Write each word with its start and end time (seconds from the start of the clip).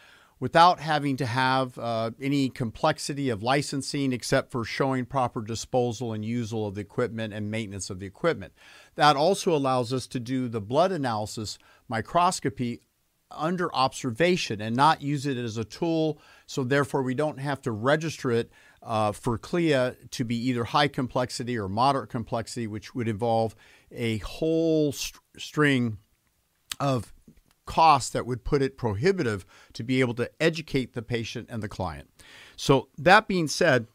without 0.46 0.80
having 0.80 1.18
to 1.18 1.26
have 1.26 1.76
uh, 1.80 2.12
any 2.22 2.50
complexity 2.50 3.32
of 3.32 3.42
licensing 3.42 4.14
except 4.14 4.52
for 4.52 4.64
showing 4.64 5.04
proper 5.04 5.42
disposal 5.42 6.14
and 6.14 6.24
usal 6.24 6.68
of 6.68 6.76
the 6.76 6.82
equipment 6.82 7.34
and 7.34 7.50
maintenance 7.50 7.90
of 7.90 8.00
the 8.00 8.06
equipment. 8.06 8.54
That 8.94 9.16
also 9.16 9.56
allows 9.56 9.92
us 9.92 10.06
to 10.06 10.20
do 10.20 10.48
the 10.48 10.62
blood 10.62 10.92
analysis 10.92 11.58
microscopy 11.90 12.82
under 13.32 13.74
observation 13.74 14.62
and 14.62 14.76
not 14.76 15.02
use 15.02 15.26
it 15.26 15.36
as 15.36 15.58
a 15.58 15.64
tool. 15.64 16.20
So, 16.46 16.64
therefore, 16.64 17.02
we 17.02 17.16
don't 17.16 17.40
have 17.40 17.60
to 17.64 17.72
register 17.72 18.30
it 18.32 18.52
uh, 18.84 19.14
for 19.14 19.40
CLIA 19.40 19.96
to 20.12 20.24
be 20.24 20.38
either 20.48 20.66
high 20.66 20.90
complexity 20.90 21.58
or 21.58 21.68
moderate 21.68 22.12
complexity, 22.12 22.68
which 22.68 22.94
would 22.94 23.08
involve 23.08 23.56
a 23.92 24.20
whole 24.20 24.92
st- 24.92 25.20
string 25.40 25.98
of 26.80 27.15
costs 27.66 28.10
that 28.12 28.26
would 28.26 28.44
put 28.44 28.62
it 28.62 28.78
prohibitive 28.78 29.46
to 29.74 29.84
be 29.84 30.00
able 30.00 30.14
to 30.16 30.30
educate 30.40 30.94
the 30.94 31.02
patient 31.02 31.48
and 31.50 31.62
the 31.62 31.70
client. 31.70 32.10
So, 32.56 32.90
that 32.98 33.28
being 33.28 33.48
said, 33.48 33.88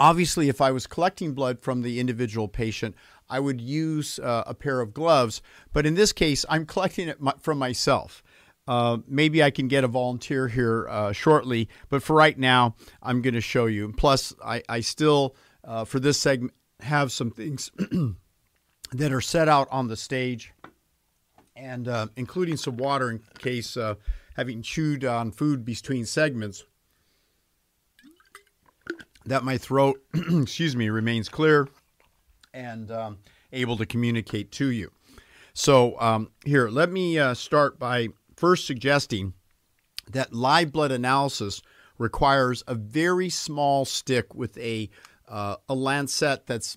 obviously, 0.00 0.48
if 0.48 0.60
I 0.60 0.70
was 0.70 0.86
collecting 0.86 1.32
blood 1.32 1.60
from 1.60 1.82
the 1.82 2.00
individual 2.00 2.48
patient, 2.48 2.94
I 3.28 3.40
would 3.40 3.60
use 3.60 4.18
uh, 4.18 4.44
a 4.46 4.54
pair 4.54 4.80
of 4.80 4.94
gloves. 4.94 5.42
But 5.72 5.86
in 5.86 5.94
this 5.94 6.12
case, 6.12 6.44
I'm 6.48 6.66
collecting 6.66 7.08
it 7.08 7.18
from 7.40 7.58
myself. 7.58 8.22
Uh, 8.68 8.98
maybe 9.06 9.42
I 9.42 9.50
can 9.50 9.68
get 9.68 9.84
a 9.84 9.88
volunteer 9.88 10.48
here 10.48 10.88
uh, 10.88 11.12
shortly, 11.12 11.68
but 11.88 12.02
for 12.02 12.16
right 12.16 12.36
now, 12.36 12.74
I'm 13.00 13.22
going 13.22 13.34
to 13.34 13.40
show 13.40 13.66
you. 13.66 13.92
Plus, 13.96 14.34
I, 14.44 14.62
I 14.68 14.80
still, 14.80 15.36
uh, 15.62 15.84
for 15.84 16.00
this 16.00 16.18
segment, 16.18 16.52
have 16.80 17.12
some 17.12 17.30
things 17.30 17.70
that 18.92 19.12
are 19.12 19.20
set 19.20 19.48
out 19.48 19.68
on 19.70 19.86
the 19.86 19.96
stage, 19.96 20.52
and 21.56 21.88
uh, 21.88 22.06
including 22.16 22.56
some 22.56 22.76
water 22.76 23.10
in 23.10 23.20
case 23.38 23.76
uh, 23.76 23.94
having 24.36 24.62
chewed 24.62 25.04
on 25.04 25.32
food 25.32 25.64
between 25.64 26.04
segments, 26.04 26.64
that 29.24 29.42
my 29.42 29.58
throat, 29.58 30.00
excuse 30.14 30.76
me, 30.76 30.88
remains 30.88 31.28
clear 31.28 31.68
and 32.54 32.90
um, 32.90 33.18
able 33.52 33.76
to 33.76 33.86
communicate 33.86 34.52
to 34.52 34.70
you. 34.70 34.90
So, 35.52 35.98
um, 36.00 36.30
here, 36.44 36.68
let 36.68 36.92
me 36.92 37.18
uh, 37.18 37.34
start 37.34 37.78
by 37.78 38.08
first 38.36 38.66
suggesting 38.66 39.32
that 40.10 40.32
live 40.32 40.70
blood 40.70 40.92
analysis 40.92 41.62
requires 41.98 42.62
a 42.66 42.74
very 42.74 43.30
small 43.30 43.84
stick 43.84 44.34
with 44.34 44.56
a, 44.58 44.90
uh, 45.28 45.56
a 45.68 45.74
lancet 45.74 46.46
that's 46.46 46.76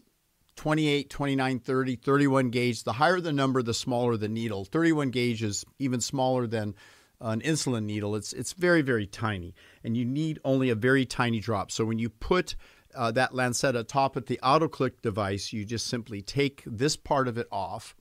28, 0.60 1.10
29, 1.10 1.60
30, 1.60 1.96
31 1.96 2.50
gauge. 2.50 2.84
The 2.84 2.92
higher 2.92 3.22
the 3.22 3.32
number, 3.32 3.64
the 3.64 3.74
smaller 3.74 4.18
the 4.18 4.28
needle. 4.28 4.66
31 4.66 5.10
gauge 5.10 5.42
is 5.42 5.64
even 5.80 6.02
smaller 6.02 6.48
than 6.48 6.76
an 7.22 7.40
insulin 7.40 7.86
needle. 7.86 8.14
It's, 8.14 8.34
it's 8.34 8.52
very, 8.52 8.82
very 8.82 9.08
tiny, 9.08 9.56
and 9.86 9.96
you 9.96 10.04
need 10.04 10.38
only 10.44 10.70
a 10.70 10.76
very 10.76 11.06
tiny 11.06 11.40
drop. 11.40 11.72
So 11.72 11.86
when 11.86 11.98
you 11.98 12.10
put 12.10 12.58
uh, 12.94 13.10
that 13.12 13.34
lancet 13.34 13.88
top 13.88 14.18
at 14.18 14.26
the 14.26 14.38
AutoClick 14.44 15.02
device, 15.02 15.54
you 15.54 15.64
just 15.64 15.88
simply 15.88 16.22
take 16.22 16.62
this 16.66 16.98
part 16.98 17.30
of 17.30 17.38
it 17.38 17.48
off. 17.54 17.96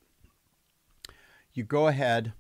You 1.53 1.63
go 1.63 1.87
ahead 1.87 2.33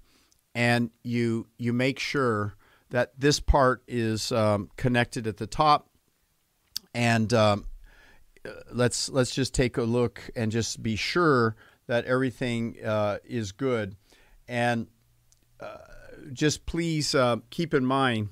and 0.52 0.90
you 1.04 1.46
you 1.58 1.72
make 1.72 2.00
sure 2.00 2.56
that 2.90 3.12
this 3.16 3.38
part 3.38 3.84
is 3.86 4.32
um, 4.32 4.68
connected 4.76 5.28
at 5.28 5.36
the 5.36 5.46
top. 5.46 5.90
And 6.92 7.32
um, 7.32 7.66
let's 8.72 9.09
let's 9.09 9.34
just 9.34 9.54
take 9.54 9.76
a 9.76 9.82
look 9.82 10.22
and 10.37 10.50
just 10.53 10.82
be 10.82 10.97
sure 10.97 11.56
that 11.87 12.04
everything 12.04 12.76
uh, 12.84 13.19
is 13.25 13.53
good. 13.53 13.97
And 14.47 14.87
uh, 15.60 15.78
just 16.32 16.66
please 16.66 17.15
uh, 17.15 17.37
keep 17.50 17.75
in 17.75 17.84
mind 17.84 18.28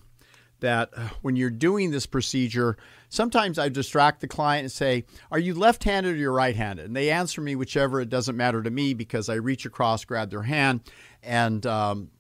that 0.61 0.91
uh, 0.97 1.09
when 1.22 1.37
you're 1.37 1.50
doing 1.50 1.91
this 1.91 2.06
procedure, 2.06 2.77
sometimes 3.09 3.59
I 3.59 3.69
distract 3.69 4.21
the 4.21 4.28
client 4.28 4.65
and 4.65 4.72
say, 4.72 5.05
Are 5.31 5.39
you 5.39 5.55
left 5.55 5.84
handed 5.84 6.15
or 6.15 6.17
you're 6.17 6.33
right 6.33 6.56
handed? 6.56 6.87
And 6.87 6.97
they 6.97 7.11
answer 7.11 7.41
me 7.41 7.56
whichever, 7.56 8.00
it 8.00 8.09
doesn't 8.09 8.37
matter 8.37 8.62
to 8.62 8.71
me 8.71 8.94
because 8.94 9.28
I 9.28 9.34
reach 9.34 9.67
across, 9.67 10.05
grab 10.05 10.31
their 10.31 10.43
hand, 10.43 10.81
and 11.23 11.65
um, 11.67 12.11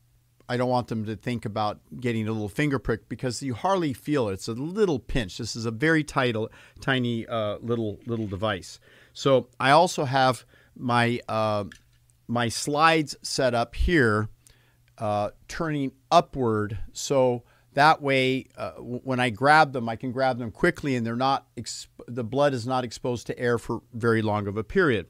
I 0.48 0.56
don't 0.56 0.68
want 0.68 0.88
them 0.88 1.04
to 1.06 1.16
think 1.16 1.44
about 1.44 1.80
getting 2.00 2.28
a 2.28 2.32
little 2.32 2.48
finger 2.48 2.78
prick 2.78 3.08
because 3.08 3.42
you 3.42 3.54
hardly 3.54 3.92
feel 3.92 4.28
it. 4.28 4.34
It's 4.34 4.48
a 4.48 4.52
little 4.52 4.98
pinch. 4.98 5.38
This 5.38 5.56
is 5.56 5.66
a 5.66 5.70
very 5.70 6.04
tight, 6.04 6.36
tiny 6.80 7.26
uh, 7.26 7.58
little 7.60 7.98
little 8.06 8.26
device. 8.26 8.78
So 9.12 9.48
I 9.58 9.70
also 9.70 10.04
have 10.04 10.44
my 10.76 11.20
uh, 11.28 11.64
my 12.28 12.48
slides 12.48 13.16
set 13.22 13.54
up 13.54 13.74
here, 13.74 14.28
uh, 14.98 15.30
turning 15.48 15.92
upward. 16.10 16.78
So 16.92 17.42
that 17.74 18.00
way, 18.00 18.46
uh, 18.56 18.72
when 18.72 19.20
I 19.20 19.30
grab 19.30 19.72
them, 19.72 19.88
I 19.88 19.96
can 19.96 20.12
grab 20.12 20.38
them 20.38 20.50
quickly, 20.50 20.96
and 20.96 21.06
they're 21.06 21.16
not 21.16 21.46
exp- 21.56 21.88
the 22.06 22.24
blood 22.24 22.54
is 22.54 22.66
not 22.66 22.84
exposed 22.84 23.26
to 23.26 23.38
air 23.38 23.58
for 23.58 23.82
very 23.92 24.22
long 24.22 24.46
of 24.46 24.56
a 24.56 24.64
period. 24.64 25.06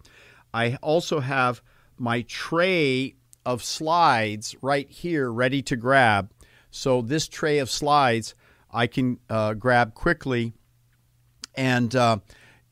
I 0.55 0.77
also 0.77 1.21
have 1.21 1.63
my 1.99 2.23
tray 2.23 3.17
of 3.47 3.63
slides 3.63 4.55
right 4.61 4.91
here, 4.91 5.31
ready 5.31 5.63
to 5.63 5.77
grab. 5.77 6.31
So 6.71 7.01
this 7.01 7.29
tray 7.29 7.59
of 7.59 7.71
slides 7.71 8.35
I 8.71 8.87
can 8.89 9.19
uh, 9.31 9.55
grab 9.55 9.95
quickly, 9.95 10.53
and 11.55 11.95
uh, 11.97 12.19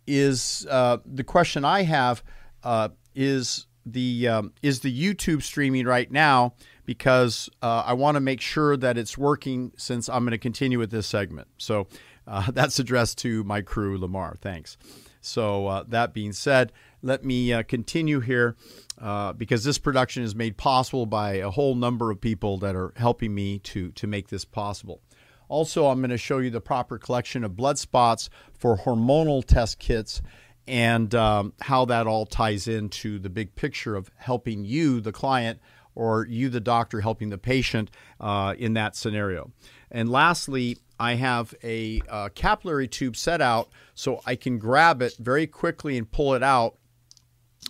is 0.07 0.67
uh, 0.69 0.99
the 1.07 1.25
question 1.25 1.65
I 1.65 1.83
have 1.85 2.23
uh, 2.62 2.91
is 3.15 3.67
the 3.87 4.29
um, 4.29 4.53
is 4.62 4.81
the 4.81 4.93
YouTube 4.93 5.43
streaming 5.43 5.87
right 5.87 6.11
now 6.11 6.55
because 6.85 7.49
uh, 7.62 7.85
I 7.87 7.94
want 7.94 8.17
to 8.17 8.21
make 8.21 8.41
sure 8.41 8.76
that 8.76 8.99
it's 8.99 9.17
working 9.17 9.73
since 9.76 10.09
I'm 10.09 10.25
going 10.25 10.32
to 10.32 10.38
continue 10.38 10.79
with 10.79 10.91
this 10.91 11.06
segment. 11.06 11.49
So 11.56 11.87
uh, 12.26 12.50
that's 12.53 12.79
addressed 12.79 13.19
to 13.19 13.44
my 13.44 13.61
crew, 13.61 13.99
Lamar. 13.99 14.37
Thanks. 14.41 14.76
So, 15.21 15.67
uh, 15.69 15.85
that 15.88 16.12
being 16.12 16.32
said, 16.32 16.71
let 17.00 17.25
me 17.25 17.53
uh, 17.53 17.62
continue 17.62 18.21
here 18.21 18.56
uh, 19.00 19.32
because 19.32 19.65
this 19.65 19.79
production 19.79 20.23
is 20.23 20.35
made 20.35 20.56
possible 20.56 21.06
by 21.06 21.35
a 21.35 21.50
whole 21.50 21.75
number 21.75 22.11
of 22.11 22.21
people 22.21 22.59
that 22.59 22.76
are 22.76 22.93
helping 22.97 23.35
me 23.35 23.59
to, 23.61 23.91
to 23.93 24.06
make 24.06 24.29
this 24.29 24.44
possible. 24.44 25.00
Also, 25.49 25.87
I'm 25.87 26.00
going 26.00 26.11
to 26.11 26.19
show 26.19 26.38
you 26.38 26.50
the 26.50 26.61
proper 26.61 26.99
collection 26.99 27.44
of 27.44 27.56
blood 27.56 27.79
spots 27.79 28.31
for 28.59 28.79
hormonal 28.79 29.44
test 29.44 29.79
kits 29.79 30.23
and 30.67 31.15
um, 31.15 31.53
how 31.61 31.85
that 31.85 32.06
all 32.06 32.26
ties 32.26 32.67
into 32.67 33.19
the 33.19 33.29
big 33.29 33.55
picture 33.55 33.97
of 33.97 34.11
helping 34.17 34.65
you, 34.65 35.00
the 35.00 35.12
client, 35.12 35.61
or 35.94 36.26
you, 36.26 36.49
the 36.49 36.61
doctor, 36.61 37.00
helping 37.00 37.31
the 37.31 37.38
patient 37.38 37.91
uh, 38.21 38.55
in 38.59 38.75
that 38.75 38.97
scenario. 38.97 39.53
And 39.91 40.09
lastly, 40.09 40.79
I 40.99 41.14
have 41.14 41.55
a 41.62 42.00
uh, 42.08 42.29
capillary 42.35 42.88
tube 42.88 43.17
set 43.17 43.41
out 43.41 43.69
so 43.94 44.20
I 44.25 44.37
can 44.37 44.58
grab 44.58 45.02
it 45.02 45.17
very 45.19 45.46
quickly 45.46 45.99
and 45.99 46.11
pull 46.11 46.35
it 46.35 46.43
out. 46.43 46.76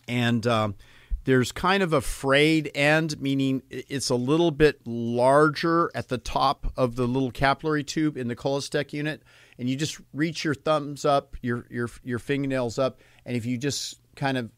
And 0.07 0.47
um, 0.47 0.75
there's 1.25 1.53
kind 1.53 1.83
of 1.83 1.93
a 1.93 2.01
frayed 2.01 2.71
end, 2.75 3.21
meaning 3.21 3.63
it's 3.71 4.11
a 4.11 4.15
little 4.15 4.51
bit 4.51 4.81
larger 4.87 5.91
at 5.95 6.09
the 6.09 6.19
top 6.19 6.73
of 6.77 6.97
the 6.97 7.07
little 7.07 7.31
capillary 7.31 7.85
tube 7.85 8.17
in 8.17 8.29
the 8.29 8.37
Cholestech 8.37 8.93
unit. 8.93 9.23
And 9.59 9.69
you 9.69 9.77
just 9.77 10.01
reach 10.13 10.45
your 10.45 10.55
thumbs 10.55 11.05
up, 11.05 11.37
your 11.41 11.65
your 11.71 11.89
your 12.03 12.19
fingernails 12.19 12.79
up, 12.79 13.01
and 13.25 13.37
if 13.37 13.47
you 13.47 13.57
just 13.57 14.01
kind 14.17 14.37
of 14.37 14.51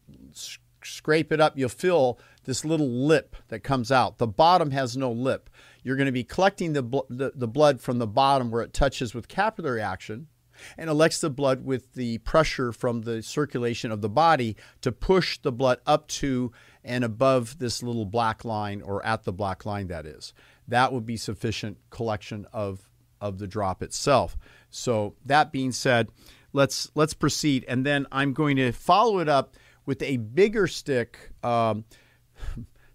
scrape 0.83 1.31
it 1.31 1.39
up, 1.39 1.57
you'll 1.57 1.69
feel 1.69 2.19
this 2.45 2.65
little 2.65 2.89
lip 2.89 3.35
that 3.49 3.59
comes 3.59 3.91
out. 3.91 4.17
The 4.17 4.27
bottom 4.27 4.71
has 4.71 4.97
no 4.97 5.11
lip. 5.11 5.49
You're 5.87 5.95
going 5.95 6.07
to 6.07 6.11
be 6.11 6.25
collecting 6.25 6.73
the, 6.73 6.83
bl- 6.83 7.07
the, 7.09 7.31
the 7.33 7.47
blood 7.47 7.79
from 7.79 7.97
the 7.97 8.05
bottom 8.05 8.51
where 8.51 8.61
it 8.61 8.73
touches 8.73 9.13
with 9.13 9.29
capillary 9.29 9.81
action 9.81 10.27
and 10.77 10.89
elects 10.89 11.21
the 11.21 11.29
blood 11.29 11.63
with 11.63 11.93
the 11.93 12.17
pressure 12.17 12.73
from 12.73 13.03
the 13.03 13.23
circulation 13.23 13.89
of 13.89 14.01
the 14.01 14.09
body 14.09 14.57
to 14.81 14.91
push 14.91 15.37
the 15.37 15.51
blood 15.53 15.79
up 15.85 16.05
to 16.09 16.51
and 16.83 17.05
above 17.05 17.59
this 17.59 17.81
little 17.81 18.03
black 18.03 18.43
line 18.43 18.81
or 18.81 19.05
at 19.05 19.23
the 19.23 19.31
black 19.31 19.65
line 19.65 19.87
that 19.87 20.05
is. 20.05 20.33
That 20.67 20.91
would 20.91 21.05
be 21.05 21.15
sufficient 21.15 21.77
collection 21.89 22.45
of 22.51 22.89
of 23.21 23.39
the 23.39 23.47
drop 23.47 23.81
itself. 23.81 24.37
So 24.69 25.15
that 25.25 25.53
being 25.53 25.71
said 25.71 26.09
let's 26.51 26.91
let's 26.95 27.13
proceed. 27.13 27.63
And 27.69 27.85
then 27.85 28.07
i'm 28.11 28.33
going 28.33 28.57
to 28.57 28.73
follow 28.73 29.19
it 29.19 29.29
up 29.29 29.55
with 29.85 30.01
a 30.01 30.17
bigger 30.17 30.67
stick 30.67 31.31
um, 31.43 31.85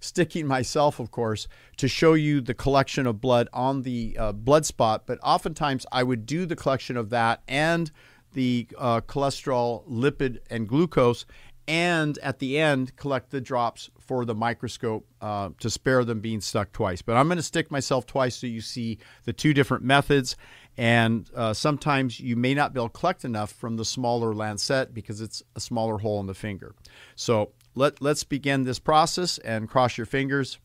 sticking 0.02 0.46
myself, 0.46 1.00
of 1.00 1.10
course, 1.10 1.48
to 1.76 1.88
show 1.88 2.14
you 2.14 2.40
the 2.40 2.54
collection 2.54 3.06
of 3.06 3.20
blood 3.20 3.48
on 3.52 3.82
the 3.82 4.16
uh, 4.18 4.32
blood 4.32 4.66
spot. 4.66 5.04
But 5.06 5.18
oftentimes 5.22 5.86
I 5.92 6.02
would 6.02 6.26
do 6.26 6.44
the 6.44 6.56
collection 6.56 6.96
of 6.96 7.10
that 7.10 7.42
and 7.48 7.90
the 8.32 8.66
uh, 8.78 9.00
cholesterol, 9.02 9.86
lipid, 9.88 10.38
and 10.50 10.68
glucose, 10.68 11.24
and 11.68 12.18
at 12.18 12.38
the 12.38 12.58
end 12.58 12.96
collect 12.96 13.30
the 13.30 13.40
drops 13.40 13.90
for 14.00 14.24
the 14.24 14.34
microscope 14.34 15.06
uh, 15.20 15.50
to 15.60 15.70
spare 15.70 16.04
them 16.04 16.20
being 16.20 16.40
stuck 16.40 16.72
twice. 16.72 17.02
But 17.02 17.16
I'm 17.16 17.28
going 17.28 17.36
to 17.36 17.42
stick 17.42 17.70
myself 17.70 18.06
twice 18.06 18.36
so 18.36 18.46
you 18.46 18.60
see 18.60 18.98
the 19.24 19.32
two 19.32 19.54
different 19.54 19.84
methods. 19.84 20.36
And 20.76 21.30
uh, 21.36 21.52
sometimes 21.52 22.18
you 22.18 22.34
may 22.34 22.54
not 22.54 22.72
be 22.72 22.80
able 22.80 22.88
to 22.88 22.98
collect 22.98 23.24
enough 23.24 23.52
from 23.52 23.76
the 23.76 23.84
smaller 23.84 24.34
lancet 24.34 24.94
because 24.94 25.20
it's 25.20 25.42
a 25.54 25.60
smaller 25.60 25.98
hole 25.98 26.18
in 26.18 26.26
the 26.26 26.34
finger. 26.34 26.74
So 27.14 27.52
let, 27.74 28.02
let's 28.02 28.24
begin 28.24 28.64
this 28.64 28.78
process 28.78 29.38
and 29.38 29.68
cross 29.68 29.96
your 29.96 30.06
fingers 30.06 30.58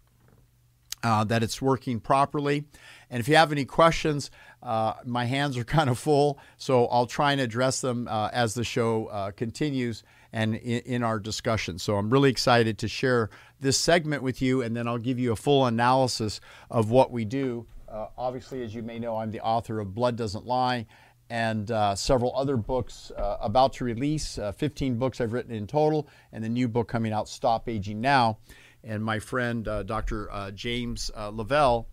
uh, 1.04 1.24
that 1.26 1.44
it's 1.44 1.62
working 1.62 2.00
properly. 2.00 2.66
And 3.10 3.20
if 3.20 3.28
you 3.28 3.36
have 3.36 3.52
any 3.52 3.66
questions, 3.66 4.32
uh, 4.62 4.94
my 5.06 5.26
hands 5.26 5.58
are 5.58 5.64
kind 5.78 5.90
of 5.90 5.98
full, 5.98 6.40
so 6.58 6.88
I'll 6.88 7.06
try 7.06 7.32
and 7.32 7.42
address 7.42 7.82
them 7.82 8.08
uh, 8.08 8.30
as 8.34 8.54
the 8.54 8.64
show 8.64 9.08
uh, 9.08 9.32
continues 9.32 10.04
and 10.34 10.56
in, 10.56 10.80
in, 10.82 11.04
our 11.04 11.20
discussion. 11.20 11.80
So 11.80 11.96
I'm 11.96 12.10
really 12.10 12.30
excited 12.30 12.78
to 12.80 12.88
share 12.88 13.30
this 13.62 13.78
segment 13.78 14.24
with 14.24 14.42
you, 14.42 14.62
and 14.62 14.76
then 14.76 14.88
I'll 14.88 14.98
give 14.98 15.18
you 15.18 15.32
a 15.32 15.38
full 15.38 15.66
analysis 15.66 16.42
of 16.70 16.92
what 16.92 17.12
we 17.12 17.24
do. 17.24 17.66
Uh, 17.88 18.08
obviously, 18.18 18.62
as 18.62 18.76
you 18.76 18.84
may 18.84 19.00
know, 19.00 19.16
I'm 19.16 19.32
the 19.32 19.40
author 19.40 19.80
of 19.80 19.96
Blood 19.96 20.18
Doesn't 20.18 20.46
Lie 20.46 20.86
and 21.30 21.72
uh, 21.72 21.96
several 21.96 22.36
other 22.36 22.58
books 22.58 23.12
uh, 23.18 23.38
about 23.42 23.74
to 23.74 23.84
release. 23.84 24.38
Uh, 24.38 24.52
15 24.52 24.98
books 24.98 25.20
I've 25.20 25.34
written 25.34 25.54
in 25.54 25.68
total, 25.68 26.08
and 26.32 26.44
the 26.44 26.50
new 26.50 26.68
book 26.68 26.88
coming 26.88 27.14
out, 27.14 27.28
Stop 27.28 27.68
Aging 27.68 28.00
Now. 28.00 28.38
And 28.84 29.04
my 29.04 29.20
friend 29.20 29.68
uh, 29.68 29.84
Dr. 29.84 30.32
Uh, 30.32 30.52
James 30.52 31.12
uh, 31.16 31.30
LaValle 31.30 31.86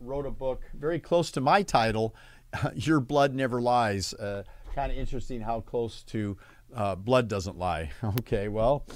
wrote 0.00 0.26
a 0.26 0.30
book 0.30 0.62
very 0.74 0.98
close 0.98 1.30
to 1.32 1.40
my 1.40 1.62
title, 1.62 2.14
Your 2.74 3.00
Blood 3.00 3.34
Never 3.34 3.60
Lies. 3.60 4.14
kind 4.74 4.92
of 4.92 4.96
interesting 4.96 5.40
how 5.40 5.60
close 5.60 6.02
to 6.04 6.36
Blood 6.98 7.28
Doesn't 7.28 7.58
Lie. 7.58 7.90
okay, 8.20 8.48
well, 8.48 8.86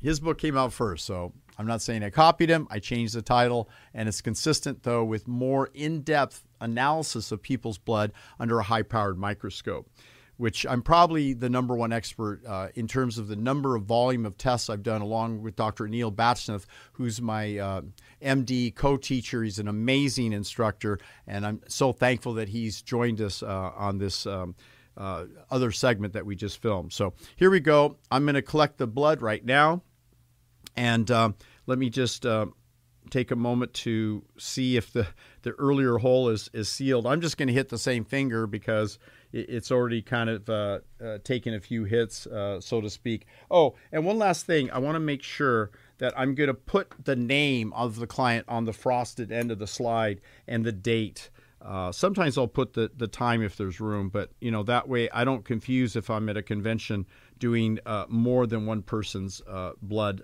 his 0.00 0.18
book 0.18 0.38
came 0.38 0.56
out 0.56 0.72
first, 0.72 1.06
so 1.06 1.32
I'm 1.58 1.66
not 1.66 1.80
saying 1.80 2.02
I 2.02 2.10
copied 2.10 2.48
him. 2.48 2.66
I 2.70 2.80
changed 2.80 3.14
the 3.14 3.22
title, 3.22 3.68
and 3.94 4.08
it's 4.08 4.20
consistent, 4.20 4.82
though, 4.82 5.04
with 5.04 5.28
more 5.28 5.70
in 5.74 6.02
depth 6.02 6.42
analysis 6.62 7.32
of 7.32 7.42
people's 7.42 7.78
blood 7.78 8.12
under 8.38 8.58
a 8.58 8.62
high 8.62 8.82
powered 8.82 9.18
microscope, 9.18 9.90
which 10.36 10.64
I'm 10.66 10.82
probably 10.82 11.34
the 11.34 11.50
number 11.50 11.74
one 11.74 11.92
expert 11.92 12.40
uh, 12.46 12.68
in 12.74 12.88
terms 12.88 13.18
of 13.18 13.28
the 13.28 13.36
number 13.36 13.76
of 13.76 13.84
volume 13.84 14.24
of 14.24 14.38
tests 14.38 14.70
I've 14.70 14.82
done, 14.82 15.02
along 15.02 15.42
with 15.42 15.56
Dr. 15.56 15.84
Anil 15.84 16.14
Bajnath, 16.14 16.64
who's 16.92 17.20
my 17.20 17.58
uh, 17.58 17.82
MD 18.22 18.74
co 18.74 18.96
teacher. 18.96 19.42
He's 19.42 19.58
an 19.58 19.68
amazing 19.68 20.32
instructor, 20.32 20.98
and 21.26 21.44
I'm 21.44 21.60
so 21.68 21.92
thankful 21.92 22.34
that 22.34 22.48
he's 22.48 22.80
joined 22.80 23.20
us 23.20 23.42
uh, 23.42 23.72
on 23.76 23.98
this. 23.98 24.26
Um, 24.26 24.54
uh, 24.94 25.24
other 25.50 25.72
segment 25.72 26.12
that 26.12 26.26
we 26.26 26.36
just 26.36 26.60
filmed. 26.60 26.92
So 26.92 27.14
here 27.36 27.50
we 27.50 27.60
go. 27.60 27.96
I'm 28.10 28.24
going 28.24 28.34
to 28.34 28.42
collect 28.42 28.76
the 28.76 28.86
blood 28.86 29.22
right 29.22 29.42
now. 29.42 29.80
And 30.76 31.10
uh, 31.10 31.32
let 31.66 31.78
me 31.78 31.90
just 31.90 32.26
uh, 32.26 32.46
take 33.10 33.30
a 33.30 33.36
moment 33.36 33.74
to 33.74 34.24
see 34.38 34.76
if 34.76 34.92
the, 34.92 35.06
the 35.42 35.50
earlier 35.52 35.98
hole 35.98 36.28
is, 36.28 36.50
is 36.52 36.68
sealed. 36.68 37.06
I'm 37.06 37.20
just 37.20 37.36
going 37.36 37.48
to 37.48 37.52
hit 37.54 37.68
the 37.68 37.78
same 37.78 38.04
finger 38.04 38.46
because 38.46 38.98
it, 39.32 39.48
it's 39.48 39.70
already 39.70 40.02
kind 40.02 40.30
of 40.30 40.48
uh, 40.48 40.78
uh, 41.02 41.18
taken 41.24 41.54
a 41.54 41.60
few 41.60 41.84
hits, 41.84 42.26
uh, 42.26 42.60
so 42.60 42.80
to 42.80 42.90
speak. 42.90 43.26
Oh, 43.50 43.74
and 43.90 44.04
one 44.04 44.18
last 44.18 44.46
thing. 44.46 44.70
I 44.70 44.78
want 44.78 44.96
to 44.96 45.00
make 45.00 45.22
sure 45.22 45.70
that 45.98 46.18
I'm 46.18 46.34
going 46.34 46.48
to 46.48 46.54
put 46.54 46.92
the 47.04 47.16
name 47.16 47.72
of 47.74 47.96
the 47.96 48.06
client 48.06 48.46
on 48.48 48.64
the 48.64 48.72
frosted 48.72 49.30
end 49.30 49.50
of 49.50 49.58
the 49.58 49.66
slide 49.66 50.20
and 50.48 50.64
the 50.64 50.72
date. 50.72 51.30
Uh, 51.60 51.92
sometimes 51.92 52.36
I'll 52.36 52.48
put 52.48 52.72
the, 52.72 52.90
the 52.96 53.06
time 53.06 53.40
if 53.40 53.56
there's 53.56 53.78
room, 53.80 54.08
but 54.08 54.30
you 54.40 54.50
know 54.50 54.64
that 54.64 54.88
way 54.88 55.08
I 55.10 55.22
don't 55.22 55.44
confuse 55.44 55.94
if 55.94 56.10
I'm 56.10 56.28
at 56.28 56.36
a 56.36 56.42
convention 56.42 57.06
doing 57.38 57.78
uh, 57.86 58.06
more 58.08 58.48
than 58.48 58.66
one 58.66 58.82
person's 58.82 59.40
uh, 59.46 59.72
blood 59.80 60.22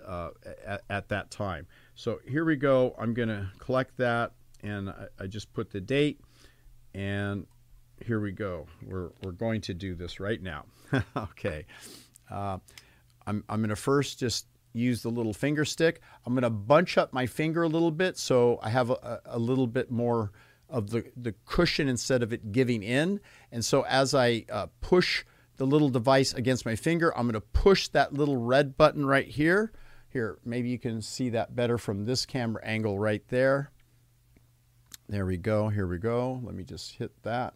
at, 0.65 0.81
at, 0.89 1.09
that 1.09 1.31
time. 1.31 1.65
So 1.99 2.21
here 2.25 2.45
we 2.45 2.55
go. 2.55 2.95
I'm 2.97 3.13
going 3.13 3.27
to 3.27 3.51
collect 3.59 3.97
that, 3.97 4.31
and 4.63 4.89
I, 4.89 5.07
I, 5.19 5.27
just 5.27 5.51
put 5.51 5.69
the 5.69 5.81
date, 5.81 6.21
and 6.93 7.45
here 8.05 8.21
we 8.21 8.31
go. 8.31 8.67
We're, 8.85 9.09
we're 9.21 9.33
going 9.33 9.59
to 9.59 9.73
do 9.73 9.95
this 9.95 10.17
right 10.21 10.41
now. 10.41 10.63
okay. 11.17 11.65
Uh, 12.31 12.59
I'm, 13.27 13.43
I'm 13.49 13.59
going 13.59 13.67
to 13.67 13.75
first 13.75 14.17
just 14.17 14.45
use 14.71 15.01
the 15.01 15.09
little 15.09 15.33
finger 15.33 15.65
stick. 15.65 15.99
I'm 16.25 16.31
going 16.31 16.43
to 16.43 16.49
bunch 16.49 16.97
up 16.97 17.11
my 17.11 17.25
finger 17.25 17.63
a 17.63 17.67
little 17.67 17.91
bit 17.91 18.17
so 18.17 18.59
I 18.63 18.69
have 18.69 18.91
a, 18.91 19.19
a 19.25 19.37
little 19.37 19.67
bit 19.67 19.91
more 19.91 20.31
of 20.69 20.91
the, 20.91 21.03
the 21.17 21.35
cushion 21.45 21.89
instead 21.89 22.23
of 22.23 22.31
it 22.31 22.53
giving 22.53 22.81
in. 22.81 23.19
And 23.51 23.65
so 23.65 23.81
as 23.81 24.15
I 24.15 24.45
uh, 24.49 24.67
push 24.79 25.25
the 25.57 25.65
little 25.65 25.89
device 25.89 26.33
against 26.33 26.65
my 26.65 26.77
finger, 26.77 27.11
I'm 27.17 27.23
going 27.23 27.33
to 27.33 27.41
push 27.41 27.89
that 27.89 28.13
little 28.13 28.37
red 28.37 28.77
button 28.77 29.05
right 29.05 29.27
here. 29.27 29.73
Here, 30.11 30.39
maybe 30.43 30.69
you 30.69 30.79
can 30.79 31.01
see 31.01 31.29
that 31.29 31.55
better 31.55 31.77
from 31.77 32.05
this 32.05 32.25
camera 32.25 32.63
angle 32.65 32.97
right 32.97 33.23
there. 33.29 33.71
There 35.07 35.25
we 35.25 35.37
go. 35.37 35.69
Here 35.69 35.87
we 35.87 35.97
go. 35.97 36.39
Let 36.43 36.55
me 36.55 36.63
just 36.63 36.93
hit 36.93 37.11
that. 37.23 37.53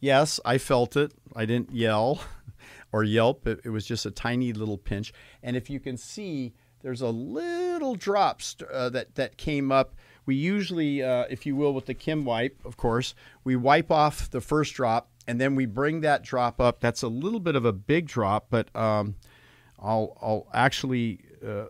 Yes, 0.00 0.40
I 0.44 0.58
felt 0.58 0.96
it. 0.96 1.12
I 1.36 1.44
didn't 1.44 1.72
yell 1.72 2.20
or 2.92 3.04
yelp. 3.04 3.46
It, 3.46 3.60
it 3.64 3.70
was 3.70 3.84
just 3.84 4.06
a 4.06 4.10
tiny 4.10 4.52
little 4.52 4.78
pinch. 4.78 5.12
And 5.42 5.56
if 5.56 5.68
you 5.68 5.78
can 5.78 5.96
see, 5.96 6.54
there's 6.82 7.02
a 7.02 7.10
little 7.10 7.94
drop 7.94 8.40
uh, 8.72 8.88
that 8.90 9.14
that 9.16 9.36
came 9.36 9.70
up. 9.70 9.94
We 10.26 10.34
usually, 10.36 11.02
uh, 11.02 11.24
if 11.28 11.44
you 11.44 11.56
will, 11.56 11.74
with 11.74 11.86
the 11.86 11.94
Kim 11.94 12.24
wipe, 12.24 12.58
of 12.64 12.76
course, 12.76 13.14
we 13.44 13.56
wipe 13.56 13.90
off 13.90 14.30
the 14.30 14.40
first 14.40 14.74
drop 14.74 15.10
and 15.26 15.40
then 15.40 15.54
we 15.54 15.66
bring 15.66 16.00
that 16.00 16.22
drop 16.22 16.60
up. 16.60 16.80
That's 16.80 17.02
a 17.02 17.08
little 17.08 17.40
bit 17.40 17.56
of 17.56 17.64
a 17.64 17.72
big 17.72 18.06
drop, 18.06 18.46
but 18.50 18.74
um, 18.74 19.16
I'll 19.82 20.16
I'll 20.20 20.48
actually 20.52 21.20
uh, 21.44 21.48
uh 21.48 21.68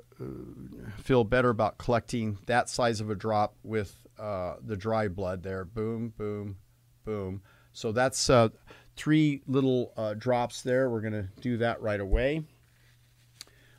feel 0.99 1.25
better 1.25 1.50
about 1.50 1.79
collecting 1.79 2.38
that 2.47 2.69
size 2.69 3.00
of 3.00 3.11
a 3.11 3.14
drop 3.14 3.55
with 3.62 3.97
uh, 4.19 4.57
the 4.62 4.76
dry 4.76 5.09
blood 5.09 5.43
there. 5.43 5.64
Boom, 5.64 6.12
boom, 6.17 6.57
boom. 7.05 7.43
So 7.73 7.93
that's 7.93 8.29
uh, 8.29 8.49
three 8.97 9.43
little 9.47 9.93
drops 10.19 10.62
there. 10.62 10.90
We're 10.90 11.00
going 11.00 11.12
to 11.12 11.29
do 11.40 11.57
that 11.59 11.81
right 11.81 12.00
away. 12.00 12.43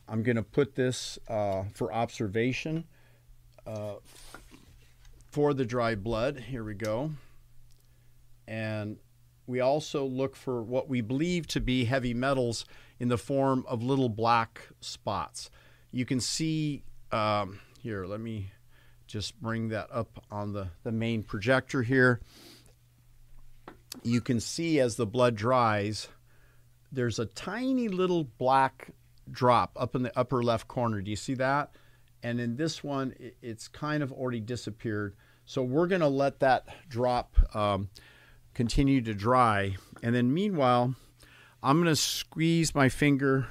I'm 0.07 0.23
going 0.23 0.35
to 0.35 0.43
put 0.43 0.75
this 0.75 1.17
uh, 1.29 1.63
for 1.73 1.93
observation 1.93 2.85
uh, 3.65 3.95
for 5.31 5.53
the 5.53 5.63
dry 5.63 5.95
blood. 5.95 6.37
Here 6.37 6.65
we 6.65 6.73
go. 6.73 7.11
And 8.45 8.97
we 9.47 9.61
also 9.61 10.05
look 10.05 10.35
for 10.35 10.63
what 10.63 10.89
we 10.89 10.99
believe 10.99 11.47
to 11.47 11.61
be 11.61 11.85
heavy 11.85 12.13
metals 12.13 12.65
in 13.01 13.07
the 13.07 13.17
form 13.17 13.65
of 13.67 13.81
little 13.81 14.09
black 14.09 14.61
spots. 14.79 15.49
You 15.91 16.05
can 16.05 16.19
see 16.19 16.83
um, 17.11 17.59
here, 17.79 18.05
let 18.05 18.19
me 18.19 18.51
just 19.07 19.41
bring 19.41 19.69
that 19.69 19.87
up 19.91 20.23
on 20.29 20.53
the, 20.53 20.67
the 20.83 20.91
main 20.91 21.23
projector 21.23 21.81
here. 21.81 22.21
You 24.03 24.21
can 24.21 24.39
see 24.39 24.79
as 24.79 24.97
the 24.97 25.07
blood 25.07 25.35
dries, 25.35 26.09
there's 26.91 27.17
a 27.17 27.25
tiny 27.25 27.87
little 27.87 28.23
black 28.23 28.91
drop 29.31 29.71
up 29.79 29.95
in 29.95 30.03
the 30.03 30.15
upper 30.15 30.43
left 30.43 30.67
corner. 30.67 31.01
Do 31.01 31.09
you 31.09 31.17
see 31.17 31.33
that? 31.33 31.73
And 32.21 32.39
in 32.39 32.55
this 32.55 32.83
one, 32.83 33.15
it's 33.41 33.67
kind 33.67 34.03
of 34.03 34.11
already 34.11 34.41
disappeared. 34.41 35.15
So 35.45 35.63
we're 35.63 35.87
going 35.87 36.01
to 36.01 36.07
let 36.07 36.41
that 36.41 36.67
drop 36.87 37.35
um, 37.55 37.89
continue 38.53 39.01
to 39.01 39.15
dry. 39.15 39.75
And 40.03 40.13
then 40.13 40.31
meanwhile, 40.31 40.93
I'm 41.63 41.77
going 41.77 41.87
to 41.87 41.95
squeeze 41.95 42.73
my 42.73 42.89
finger 42.89 43.47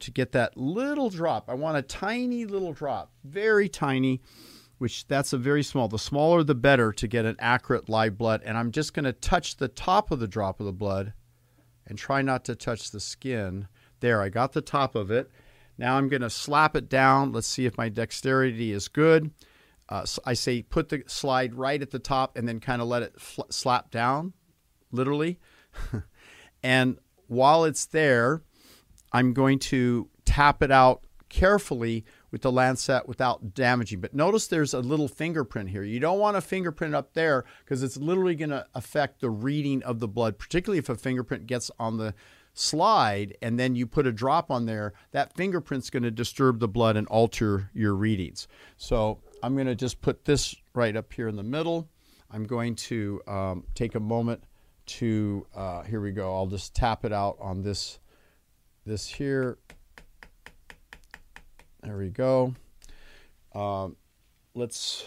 to 0.00 0.10
get 0.10 0.32
that 0.32 0.56
little 0.56 1.10
drop. 1.10 1.48
I 1.48 1.54
want 1.54 1.76
a 1.76 1.82
tiny 1.82 2.44
little 2.44 2.72
drop, 2.72 3.12
very 3.24 3.68
tiny, 3.68 4.20
which 4.78 5.06
that's 5.06 5.32
a 5.32 5.38
very 5.38 5.62
small. 5.62 5.88
The 5.88 5.98
smaller 5.98 6.42
the 6.42 6.54
better 6.54 6.92
to 6.92 7.06
get 7.06 7.24
an 7.24 7.36
accurate 7.38 7.88
live 7.88 8.18
blood. 8.18 8.42
And 8.44 8.58
I'm 8.58 8.72
just 8.72 8.94
going 8.94 9.04
to 9.04 9.12
touch 9.12 9.56
the 9.56 9.68
top 9.68 10.10
of 10.10 10.18
the 10.18 10.28
drop 10.28 10.60
of 10.60 10.66
the 10.66 10.72
blood 10.72 11.12
and 11.86 11.96
try 11.96 12.20
not 12.20 12.44
to 12.46 12.56
touch 12.56 12.90
the 12.90 13.00
skin. 13.00 13.68
There, 14.00 14.20
I 14.20 14.28
got 14.28 14.52
the 14.52 14.60
top 14.60 14.94
of 14.94 15.10
it. 15.10 15.30
Now 15.78 15.96
I'm 15.96 16.08
going 16.08 16.22
to 16.22 16.30
slap 16.30 16.74
it 16.74 16.88
down. 16.88 17.32
Let's 17.32 17.46
see 17.46 17.66
if 17.66 17.78
my 17.78 17.88
dexterity 17.88 18.72
is 18.72 18.88
good. 18.88 19.30
Uh, 19.88 20.04
so 20.04 20.20
I 20.26 20.34
say 20.34 20.62
put 20.62 20.88
the 20.88 21.04
slide 21.06 21.54
right 21.54 21.80
at 21.80 21.92
the 21.92 22.00
top 22.00 22.36
and 22.36 22.48
then 22.48 22.58
kind 22.58 22.82
of 22.82 22.88
let 22.88 23.02
it 23.02 23.14
slap 23.50 23.90
down, 23.92 24.32
literally. 24.90 25.38
and 26.66 26.98
while 27.28 27.64
it's 27.64 27.86
there, 27.86 28.42
I'm 29.12 29.32
going 29.34 29.60
to 29.60 30.08
tap 30.24 30.64
it 30.64 30.72
out 30.72 31.04
carefully 31.28 32.04
with 32.32 32.42
the 32.42 32.50
lancet 32.50 33.06
without 33.06 33.54
damaging. 33.54 34.00
But 34.00 34.14
notice 34.14 34.48
there's 34.48 34.74
a 34.74 34.80
little 34.80 35.06
fingerprint 35.06 35.70
here. 35.70 35.84
You 35.84 36.00
don't 36.00 36.18
want 36.18 36.36
a 36.36 36.40
fingerprint 36.40 36.92
up 36.92 37.14
there 37.14 37.44
because 37.64 37.84
it's 37.84 37.96
literally 37.96 38.34
going 38.34 38.50
to 38.50 38.66
affect 38.74 39.20
the 39.20 39.30
reading 39.30 39.80
of 39.84 40.00
the 40.00 40.08
blood, 40.08 40.40
particularly 40.40 40.80
if 40.80 40.88
a 40.88 40.96
fingerprint 40.96 41.46
gets 41.46 41.70
on 41.78 41.98
the 41.98 42.14
slide 42.52 43.36
and 43.40 43.60
then 43.60 43.76
you 43.76 43.86
put 43.86 44.04
a 44.04 44.12
drop 44.12 44.50
on 44.50 44.66
there, 44.66 44.92
that 45.12 45.36
fingerprint's 45.36 45.88
going 45.88 46.02
to 46.02 46.10
disturb 46.10 46.58
the 46.58 46.66
blood 46.66 46.96
and 46.96 47.06
alter 47.06 47.70
your 47.74 47.94
readings. 47.94 48.48
So 48.76 49.20
I'm 49.40 49.54
going 49.54 49.68
to 49.68 49.76
just 49.76 50.00
put 50.00 50.24
this 50.24 50.56
right 50.74 50.96
up 50.96 51.12
here 51.12 51.28
in 51.28 51.36
the 51.36 51.44
middle. 51.44 51.88
I'm 52.28 52.42
going 52.42 52.74
to 52.74 53.22
um, 53.28 53.64
take 53.76 53.94
a 53.94 54.00
moment 54.00 54.42
to, 54.86 55.46
uh, 55.54 55.82
here 55.82 56.00
we 56.00 56.12
go, 56.12 56.34
I'll 56.34 56.46
just 56.46 56.74
tap 56.74 57.04
it 57.04 57.12
out 57.12 57.36
on 57.40 57.62
this, 57.62 57.98
this 58.84 59.06
here. 59.06 59.58
There 61.82 61.96
we 61.96 62.10
go. 62.10 62.54
Um, 63.54 63.96
let's, 64.54 65.04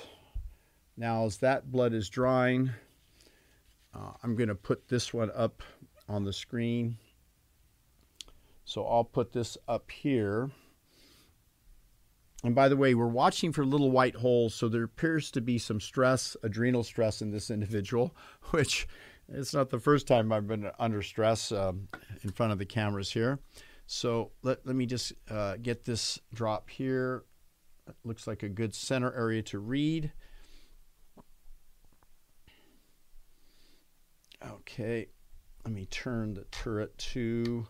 now 0.98 1.26
as 1.26 1.38
that 1.38 1.72
blood 1.72 1.94
is 1.94 2.10
drying, 2.10 2.72
uh, 3.94 4.12
I'm 4.24 4.36
going 4.36 4.50
to 4.50 4.56
put 4.56 4.88
this 4.88 5.14
one 5.14 5.32
up 5.36 5.64
on 6.08 6.24
the 6.24 6.34
screen. 6.34 6.98
So 8.66 8.86
I'll 8.86 9.04
put 9.04 9.32
this 9.34 9.58
up 9.68 9.90
here. 9.90 10.52
And 12.44 12.56
by 12.56 12.70
the 12.70 12.78
way, 12.78 12.94
we're 12.94 13.08
watching 13.08 13.52
for 13.52 13.66
little 13.66 13.92
white 13.92 14.16
holes, 14.16 14.54
so 14.54 14.70
there 14.70 14.84
appears 14.84 15.30
to 15.32 15.42
be 15.42 15.58
some 15.58 15.82
stress, 15.82 16.38
adrenal 16.44 16.84
stress 16.84 17.22
in 17.22 17.32
this 17.32 17.50
individual, 17.50 18.16
which 18.52 18.88
it's 19.32 19.54
not 19.54 19.70
the 19.70 19.80
first 19.80 20.08
time 20.08 20.32
I've 20.32 20.48
been 20.48 20.70
under 20.80 21.02
stress 21.02 21.52
um, 21.52 21.88
in 22.24 22.32
front 22.32 22.52
of 22.52 22.58
the 22.58 22.66
cameras 22.66 23.12
here. 23.12 23.40
So 23.88 24.32
let, 24.44 24.66
let 24.66 24.76
me 24.76 24.86
just 24.86 25.14
uh, 25.30 25.58
get 25.62 25.84
this 25.84 26.20
drop 26.34 26.70
here. 26.70 27.24
It 27.88 27.96
looks 28.04 28.28
like 28.28 28.44
a 28.44 28.50
good 28.50 28.76
center 28.76 29.14
area 29.16 29.42
to 29.44 29.60
read. 29.60 30.12
Okay, 34.48 35.08
let 35.66 35.74
me 35.74 35.86
turn 35.86 36.34
the 36.34 36.46
turret 36.52 36.98
to 36.98 37.68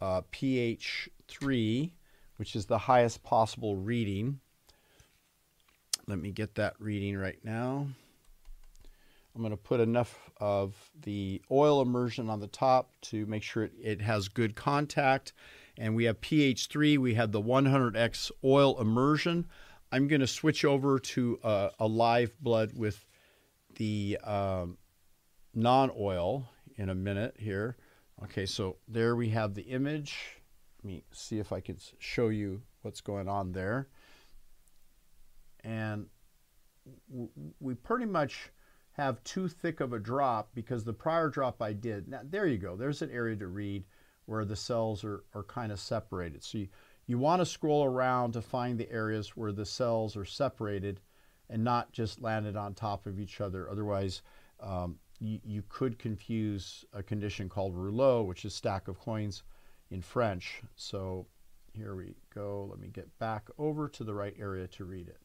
uh, 0.00 0.22
pH 0.30 1.08
3, 1.28 1.92
which 2.36 2.54
is 2.54 2.66
the 2.66 2.78
highest 2.78 3.22
possible 3.24 3.76
reading. 3.76 4.38
Let 6.06 6.18
me 6.18 6.30
get 6.30 6.54
that 6.56 6.74
reading 6.78 7.16
right 7.16 7.38
now. 7.42 7.88
I'm 9.34 9.40
going 9.40 9.50
to 9.50 9.56
put 9.56 9.80
enough 9.80 10.30
of 10.38 10.74
the 11.02 11.42
oil 11.50 11.82
immersion 11.82 12.30
on 12.30 12.38
the 12.38 12.46
top 12.46 12.92
to 13.02 13.26
make 13.26 13.42
sure 13.42 13.64
it, 13.64 13.72
it 13.82 14.00
has 14.00 14.28
good 14.28 14.54
contact. 14.54 15.32
And 15.76 15.96
we 15.96 16.04
have 16.04 16.20
pH 16.20 16.68
3, 16.68 16.98
we 16.98 17.14
have 17.14 17.32
the 17.32 17.42
100x 17.42 18.30
oil 18.44 18.80
immersion. 18.80 19.46
I'm 19.90 20.06
going 20.06 20.20
to 20.20 20.26
switch 20.26 20.64
over 20.64 21.00
to 21.00 21.38
uh, 21.42 21.70
a 21.80 21.86
live 21.86 22.32
blood 22.40 22.72
with 22.76 23.04
the 23.74 24.18
um, 24.22 24.78
non 25.52 25.90
oil 25.98 26.48
in 26.76 26.90
a 26.90 26.94
minute 26.94 27.34
here. 27.38 27.76
Okay, 28.22 28.46
so 28.46 28.76
there 28.86 29.16
we 29.16 29.30
have 29.30 29.54
the 29.54 29.62
image. 29.62 30.16
Let 30.78 30.84
me 30.84 31.04
see 31.12 31.40
if 31.40 31.52
I 31.52 31.60
can 31.60 31.76
show 31.98 32.28
you 32.28 32.62
what's 32.82 33.00
going 33.00 33.28
on 33.28 33.52
there. 33.52 33.88
And 35.64 36.06
we 37.58 37.74
pretty 37.74 38.04
much 38.04 38.50
have 38.94 39.22
too 39.24 39.48
thick 39.48 39.80
of 39.80 39.92
a 39.92 39.98
drop 39.98 40.50
because 40.54 40.84
the 40.84 40.92
prior 40.92 41.28
drop 41.28 41.60
I 41.60 41.72
did, 41.72 42.08
now 42.08 42.20
there 42.24 42.46
you 42.46 42.58
go, 42.58 42.76
there's 42.76 43.02
an 43.02 43.10
area 43.10 43.36
to 43.36 43.48
read 43.48 43.84
where 44.26 44.44
the 44.44 44.56
cells 44.56 45.04
are, 45.04 45.24
are 45.34 45.42
kind 45.42 45.70
of 45.72 45.80
separated. 45.80 46.42
So 46.42 46.58
you, 46.58 46.68
you 47.06 47.18
want 47.18 47.40
to 47.40 47.46
scroll 47.46 47.84
around 47.84 48.32
to 48.32 48.40
find 48.40 48.78
the 48.78 48.90
areas 48.90 49.36
where 49.36 49.52
the 49.52 49.66
cells 49.66 50.16
are 50.16 50.24
separated 50.24 51.00
and 51.50 51.62
not 51.62 51.92
just 51.92 52.22
landed 52.22 52.56
on 52.56 52.72
top 52.72 53.06
of 53.06 53.18
each 53.18 53.40
other. 53.40 53.68
Otherwise, 53.68 54.22
um, 54.60 54.96
you, 55.20 55.40
you 55.44 55.62
could 55.68 55.98
confuse 55.98 56.84
a 56.92 57.02
condition 57.02 57.48
called 57.48 57.74
rouleau, 57.74 58.22
which 58.22 58.44
is 58.44 58.54
stack 58.54 58.88
of 58.88 58.98
coins 58.98 59.42
in 59.90 60.00
French. 60.00 60.62
So 60.76 61.26
here 61.72 61.96
we 61.96 62.14
go. 62.32 62.68
Let 62.70 62.78
me 62.78 62.88
get 62.88 63.18
back 63.18 63.48
over 63.58 63.88
to 63.88 64.04
the 64.04 64.14
right 64.14 64.34
area 64.38 64.68
to 64.68 64.84
read 64.84 65.08
it. 65.08 65.18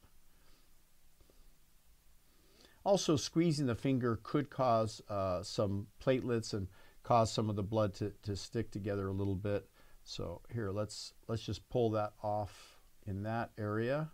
Also, 2.86 3.16
squeezing 3.16 3.68
the 3.68 3.76
finger 3.76 4.20
could 4.24 4.50
cause 4.50 5.02
uh, 5.10 5.44
some 5.44 5.88
platelets 6.04 6.54
and 6.54 6.68
cause 7.04 7.32
some 7.32 7.50
of 7.50 7.56
the 7.56 7.64
blood 7.64 7.94
to, 7.96 8.12
to 8.24 8.36
stick 8.36 8.72
together 8.72 9.08
a 9.08 9.14
little 9.14 9.36
bit. 9.36 9.68
So 10.04 10.42
here, 10.54 10.72
let's 10.72 11.14
let's 11.28 11.44
just 11.44 11.68
pull 11.70 11.92
that 11.92 12.14
off 12.24 12.78
in 13.06 13.24
that 13.24 13.52
area. 13.58 14.10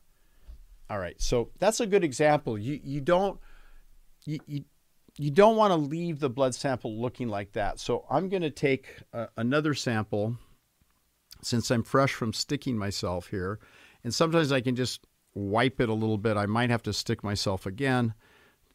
All 0.89 0.99
right, 0.99 1.19
so 1.21 1.51
that's 1.59 1.79
a 1.79 1.87
good 1.87 2.03
example. 2.03 2.57
You 2.57 2.79
you 2.83 3.01
don't 3.01 3.39
you, 4.25 4.39
you 4.45 4.65
you 5.17 5.31
don't 5.31 5.55
want 5.55 5.71
to 5.71 5.77
leave 5.77 6.19
the 6.19 6.29
blood 6.29 6.53
sample 6.53 6.99
looking 6.99 7.29
like 7.29 7.53
that. 7.53 7.79
So 7.79 8.05
I'm 8.09 8.29
going 8.29 8.41
to 8.41 8.49
take 8.49 8.97
uh, 9.13 9.27
another 9.37 9.73
sample 9.73 10.37
since 11.41 11.71
I'm 11.71 11.83
fresh 11.83 12.13
from 12.13 12.33
sticking 12.33 12.77
myself 12.77 13.27
here. 13.27 13.59
And 14.03 14.13
sometimes 14.13 14.51
I 14.51 14.61
can 14.61 14.75
just 14.75 15.05
wipe 15.33 15.79
it 15.79 15.89
a 15.89 15.93
little 15.93 16.17
bit. 16.17 16.37
I 16.37 16.45
might 16.45 16.69
have 16.69 16.83
to 16.83 16.93
stick 16.93 17.23
myself 17.23 17.65
again. 17.65 18.13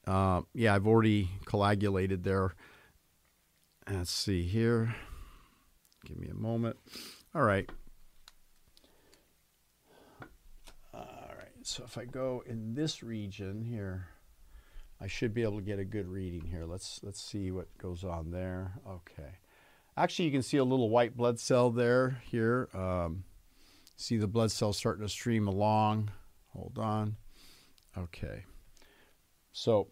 Uh, 0.07 0.43
yeah, 0.55 0.75
I've 0.75 0.87
already 0.87 1.31
coagulated 1.45 2.25
there. 2.25 2.53
Let's 3.89 4.11
see 4.11 4.43
here. 4.43 4.95
Give 6.05 6.19
me 6.19 6.29
a 6.29 6.35
moment. 6.35 6.77
All 7.35 7.43
right. 7.43 7.69
All 10.95 11.31
right. 11.37 11.49
So 11.63 11.85
if 11.85 11.99
I 11.99 12.05
go 12.05 12.43
in 12.47 12.75
this 12.75 13.03
region 13.03 13.65
here, 13.65 14.09
I 15.01 15.07
should 15.07 15.35
be 15.35 15.43
able 15.43 15.59
to 15.59 15.65
get 15.65 15.79
a 15.79 15.85
good 15.85 16.09
reading 16.09 16.47
here. 16.47 16.65
Let's 16.65 17.01
let's 17.03 17.23
see 17.23 17.51
what 17.51 17.67
goes 17.79 18.05
on 18.05 18.31
there. 18.31 18.73
Okay. 18.89 19.39
Actually, 19.97 20.27
you 20.27 20.33
can 20.33 20.43
see 20.43 20.57
a 20.57 20.65
little 20.65 20.89
white 20.89 21.17
blood 21.17 21.39
cell 21.39 21.71
there 21.71 22.23
here. 22.31 22.69
Um, 22.75 23.25
see 23.97 24.17
the 24.17 24.29
blood 24.29 24.51
cells 24.51 24.77
starting 24.77 25.05
to 25.05 25.09
stream 25.09 25.47
along. 25.49 26.11
Hold 26.53 26.79
on. 26.79 27.17
Okay. 27.97 28.45
So 29.61 29.89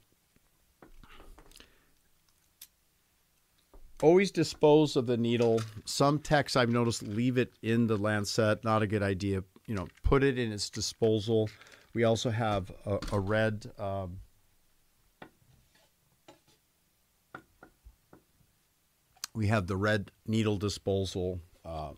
always 4.01 4.31
dispose 4.31 4.97
of 4.97 5.07
the 5.07 5.19
needle. 5.19 5.61
Some 5.85 6.21
techs 6.21 6.57
I've 6.57 6.71
noticed 6.71 7.03
leave 7.03 7.37
it 7.37 7.53
in 7.61 7.87
the 7.87 7.99
lancet. 7.99 8.65
Not 8.65 8.81
a 8.81 8.87
good 8.87 9.03
idea. 9.03 9.45
You 9.67 9.75
know, 9.75 9.89
put 10.03 10.25
it 10.25 10.39
in 10.39 10.53
its 10.53 10.71
disposal. 10.71 11.51
We 11.93 12.05
also 12.05 12.31
have 12.31 12.73
a, 12.87 12.99
a 13.13 13.21
red 13.21 13.71
um, 13.79 14.21
we 19.35 19.49
have 19.49 19.67
the 19.67 19.77
red 19.77 20.11
needle 20.27 20.57
disposal 20.57 21.41
uh, 21.67 21.91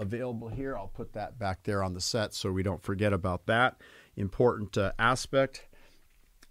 available 0.00 0.48
here. 0.48 0.76
I'll 0.76 0.88
put 0.88 1.12
that 1.12 1.38
back 1.38 1.62
there 1.62 1.84
on 1.84 1.94
the 1.94 2.00
set 2.00 2.34
so 2.34 2.50
we 2.50 2.64
don't 2.64 2.82
forget 2.82 3.12
about 3.12 3.46
that 3.46 3.80
important 4.16 4.76
uh, 4.76 4.90
aspect. 4.98 5.67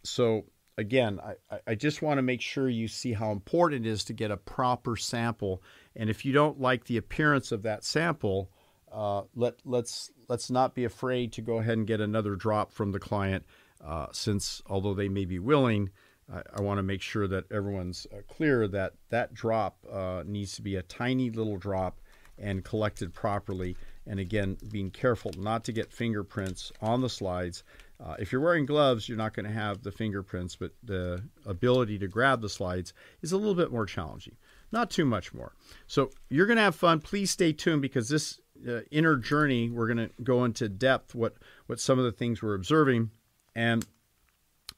So 0.08 0.46
again, 0.78 1.20
I, 1.20 1.60
I 1.68 1.76
just 1.76 2.02
want 2.02 2.18
to 2.18 2.22
make 2.22 2.42
sure 2.42 2.70
you 2.70 2.88
see 2.88 3.14
how 3.14 3.32
important 3.32 3.86
it 3.86 3.90
is 3.90 4.04
to 4.06 4.14
get 4.14 4.32
a 4.32 4.38
proper 4.38 4.96
sample. 4.96 5.62
And 5.96 6.10
if 6.10 6.26
you 6.26 6.34
don't 6.34 6.60
like 6.60 6.86
the 6.86 6.98
appearance 6.98 7.52
of 7.52 7.64
that 7.64 7.84
sample, 7.84 8.50
uh, 8.92 9.24
let 9.36 9.56
let's 9.66 10.12
let's 10.30 10.50
not 10.50 10.76
be 10.76 10.86
afraid 10.86 11.34
to 11.34 11.42
go 11.42 11.58
ahead 11.58 11.78
and 11.78 11.88
get 11.88 12.00
another 12.00 12.36
drop 12.36 12.72
from 12.72 12.92
the 12.92 13.00
client, 13.00 13.46
uh, 13.84 14.08
since 14.12 14.62
although 14.68 14.94
they 14.94 15.10
may 15.10 15.26
be 15.26 15.40
willing, 15.40 15.90
I, 16.32 16.42
I 16.56 16.62
want 16.62 16.78
to 16.78 16.84
make 16.84 17.02
sure 17.02 17.28
that 17.28 17.52
everyone's 17.52 18.08
uh, 18.14 18.22
clear 18.28 18.68
that 18.70 18.94
that 19.10 19.34
drop 19.34 19.78
uh, 19.92 20.24
needs 20.26 20.56
to 20.56 20.62
be 20.62 20.76
a 20.76 20.84
tiny 20.84 21.30
little 21.32 21.58
drop 21.58 22.00
and 22.38 22.64
collected 22.64 23.14
properly. 23.14 23.76
And 24.06 24.20
again, 24.20 24.58
being 24.72 24.92
careful 24.92 25.32
not 25.38 25.66
to 25.66 25.74
get 25.74 25.92
fingerprints 25.92 26.72
on 26.82 27.02
the 27.02 27.10
slides. 27.10 27.64
Uh, 28.04 28.16
if 28.20 28.32
you're 28.32 28.42
wearing 28.42 28.66
gloves, 28.66 29.10
you're 29.10 29.18
not 29.18 29.34
going 29.34 29.46
to 29.46 29.52
have 29.52 29.82
the 29.82 29.92
fingerprints, 29.92 30.56
but 30.56 30.72
the 30.84 31.24
ability 31.46 31.98
to 31.98 32.08
grab 32.08 32.42
the 32.42 32.50
slides 32.50 32.94
is 33.22 33.32
a 33.32 33.38
little 33.38 33.56
bit 33.56 33.72
more 33.72 33.86
challenging. 33.86 34.36
Not 34.72 34.92
too 34.92 35.06
much 35.06 35.34
more. 35.34 35.54
So 35.88 36.12
you're 36.30 36.46
going 36.46 36.58
to 36.58 36.64
have 36.64 36.76
fun. 36.76 37.00
Please 37.00 37.32
stay 37.32 37.54
tuned 37.54 37.82
because 37.82 38.10
this 38.10 38.40
uh, 38.68 38.82
inner 38.92 39.16
journey, 39.16 39.70
we're 39.70 39.88
going 39.88 40.10
to 40.10 40.12
go 40.24 40.44
into 40.44 40.70
depth 40.70 41.16
what 41.16 41.36
what 41.68 41.80
some 41.80 41.98
of 42.00 42.06
the 42.06 42.12
things 42.12 42.42
we're 42.42 42.56
observing, 42.56 43.12
and 43.56 43.86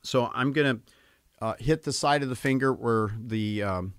so 0.04 0.32
I'm 0.34 0.54
going 0.54 0.78
to 0.78 0.82
uh, 1.42 1.54
hit 1.60 1.84
the 1.84 1.94
side 1.94 2.24
of 2.24 2.30
the 2.30 2.36
finger 2.36 2.74
where 2.74 3.12
the 3.20 3.64
um, 3.64 3.94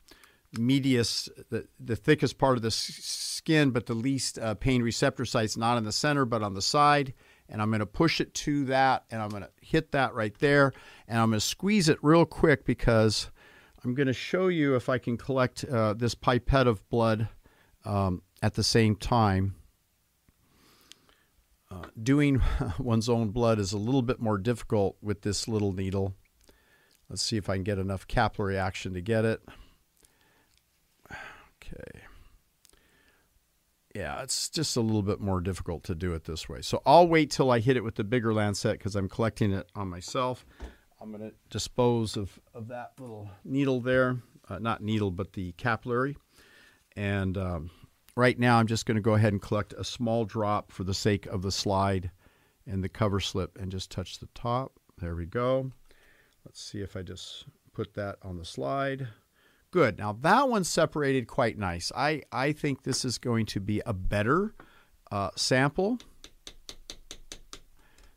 medius, 0.58 1.28
the, 1.50 1.66
the 1.78 1.96
thickest 1.96 2.38
part 2.38 2.56
of 2.56 2.62
the 2.62 2.70
skin, 2.70 3.70
but 3.70 3.86
the 3.86 3.94
least 3.94 4.38
uh, 4.38 4.54
pain 4.54 4.82
receptor 4.82 5.24
site's 5.24 5.56
not 5.56 5.78
in 5.78 5.84
the 5.84 5.92
center, 5.92 6.24
but 6.24 6.42
on 6.42 6.54
the 6.54 6.62
side. 6.62 7.14
And 7.50 7.60
I'm 7.60 7.68
going 7.68 7.80
to 7.80 7.86
push 7.86 8.20
it 8.20 8.32
to 8.34 8.64
that, 8.66 9.04
and 9.10 9.20
I'm 9.20 9.28
going 9.28 9.42
to 9.42 9.50
hit 9.60 9.90
that 9.92 10.14
right 10.14 10.36
there, 10.38 10.72
and 11.08 11.18
I'm 11.18 11.30
going 11.30 11.40
to 11.40 11.46
squeeze 11.46 11.88
it 11.88 11.98
real 12.00 12.24
quick 12.24 12.64
because 12.64 13.28
I'm 13.84 13.94
going 13.94 14.06
to 14.06 14.12
show 14.12 14.48
you 14.48 14.76
if 14.76 14.88
I 14.88 14.98
can 14.98 15.16
collect 15.16 15.64
uh, 15.64 15.94
this 15.94 16.14
pipette 16.14 16.68
of 16.68 16.88
blood 16.90 17.28
um, 17.84 18.22
at 18.40 18.54
the 18.54 18.62
same 18.62 18.94
time. 18.94 19.56
Uh, 21.70 21.84
doing 22.00 22.40
one's 22.78 23.08
own 23.08 23.30
blood 23.30 23.58
is 23.58 23.72
a 23.72 23.78
little 23.78 24.02
bit 24.02 24.20
more 24.20 24.38
difficult 24.38 24.96
with 25.02 25.22
this 25.22 25.48
little 25.48 25.72
needle. 25.72 26.14
Let's 27.08 27.22
see 27.22 27.36
if 27.36 27.48
I 27.48 27.54
can 27.54 27.64
get 27.64 27.78
enough 27.78 28.06
capillary 28.06 28.56
action 28.58 28.94
to 28.94 29.00
get 29.00 29.24
it. 29.24 29.42
Okay. 31.62 32.00
Yeah, 33.94 34.22
it's 34.22 34.48
just 34.48 34.76
a 34.76 34.80
little 34.80 35.02
bit 35.02 35.20
more 35.20 35.40
difficult 35.40 35.82
to 35.84 35.94
do 35.94 36.12
it 36.14 36.24
this 36.24 36.48
way. 36.48 36.62
So 36.62 36.80
I'll 36.86 37.08
wait 37.08 37.30
till 37.30 37.50
I 37.50 37.58
hit 37.58 37.76
it 37.76 37.82
with 37.82 37.96
the 37.96 38.04
bigger 38.04 38.32
lancet 38.32 38.78
because 38.78 38.94
I'm 38.94 39.08
collecting 39.08 39.52
it 39.52 39.68
on 39.74 39.88
myself. 39.88 40.46
I'm 41.00 41.10
going 41.10 41.28
to 41.28 41.34
dispose 41.48 42.16
of, 42.16 42.38
of 42.54 42.68
that 42.68 42.92
little 43.00 43.30
needle 43.44 43.80
there. 43.80 44.18
Uh, 44.48 44.58
not 44.58 44.82
needle, 44.82 45.10
but 45.10 45.32
the 45.32 45.52
capillary. 45.52 46.16
And 46.96 47.36
um, 47.36 47.70
right 48.16 48.38
now 48.38 48.58
I'm 48.58 48.66
just 48.66 48.86
going 48.86 48.96
to 48.96 49.00
go 49.00 49.14
ahead 49.14 49.32
and 49.32 49.42
collect 49.42 49.72
a 49.72 49.84
small 49.84 50.24
drop 50.24 50.70
for 50.70 50.84
the 50.84 50.94
sake 50.94 51.26
of 51.26 51.42
the 51.42 51.52
slide 51.52 52.10
and 52.66 52.84
the 52.84 52.88
cover 52.88 53.18
slip 53.18 53.58
and 53.58 53.72
just 53.72 53.90
touch 53.90 54.18
the 54.18 54.28
top. 54.34 54.72
There 54.98 55.16
we 55.16 55.26
go. 55.26 55.72
Let's 56.44 56.62
see 56.62 56.80
if 56.80 56.96
I 56.96 57.02
just 57.02 57.46
put 57.72 57.94
that 57.94 58.18
on 58.22 58.36
the 58.38 58.44
slide. 58.44 59.08
Good. 59.70 59.98
Now 59.98 60.12
that 60.20 60.48
one's 60.48 60.68
separated 60.68 61.26
quite 61.28 61.56
nice. 61.56 61.92
I, 61.94 62.22
I 62.32 62.52
think 62.52 62.82
this 62.82 63.04
is 63.04 63.18
going 63.18 63.46
to 63.46 63.60
be 63.60 63.80
a 63.86 63.92
better 63.92 64.54
uh, 65.12 65.30
sample. 65.36 65.98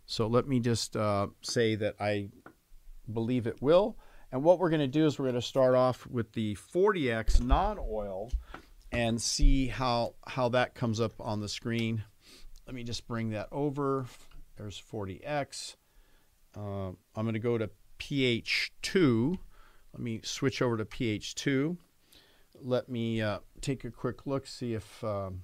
So 0.06 0.28
let 0.28 0.48
me 0.48 0.60
just 0.60 0.96
uh, 0.96 1.28
say 1.42 1.76
that 1.76 1.96
I 2.00 2.30
believe 3.12 3.48
it 3.48 3.62
will. 3.62 3.98
And 4.32 4.44
what 4.44 4.58
we're 4.58 4.70
going 4.70 4.80
to 4.80 4.88
do 4.88 5.06
is 5.06 5.20
we're 5.20 5.26
going 5.26 5.36
to 5.36 5.42
start 5.42 5.76
off 5.76 6.08
with 6.08 6.32
the 6.34 6.56
40X 6.56 7.40
non-oil 7.42 8.32
and 8.92 9.22
see 9.22 9.68
how, 9.68 10.16
how 10.26 10.50
that 10.50 10.74
comes 10.74 11.00
up 11.00 11.14
on 11.20 11.40
the 11.40 11.50
screen. 11.50 12.04
Let 12.66 12.76
me 12.76 12.84
just 12.84 13.08
bring 13.08 13.30
that 13.32 13.48
over. 13.52 14.06
There's 14.58 14.82
40X. 14.92 15.76
Uh, 16.56 16.90
I'm 17.16 17.26
going 17.26 17.34
to 17.34 17.40
go 17.40 17.58
to 17.60 17.70
pH2. 18.00 19.38
Let 19.94 20.02
me 20.02 20.22
switch 20.24 20.62
over 20.62 20.78
to 20.78 20.86
pH2. 20.86 21.78
Let 22.62 22.90
me 22.90 23.22
uh, 23.22 23.40
take 23.62 23.84
a 23.84 23.92
quick 23.92 24.26
look, 24.26 24.48
see 24.48 24.74
if. 24.74 25.04
Um, 25.04 25.44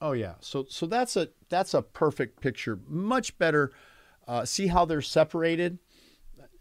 oh 0.00 0.12
yeah, 0.12 0.34
so 0.40 0.66
so 0.68 0.86
that's 0.86 1.16
a 1.16 1.28
that's 1.48 1.74
a 1.74 1.82
perfect 1.82 2.40
picture. 2.40 2.78
Much 2.86 3.36
better. 3.38 3.72
Uh, 4.28 4.44
see 4.44 4.66
how 4.66 4.84
they're 4.84 5.02
separated. 5.02 5.78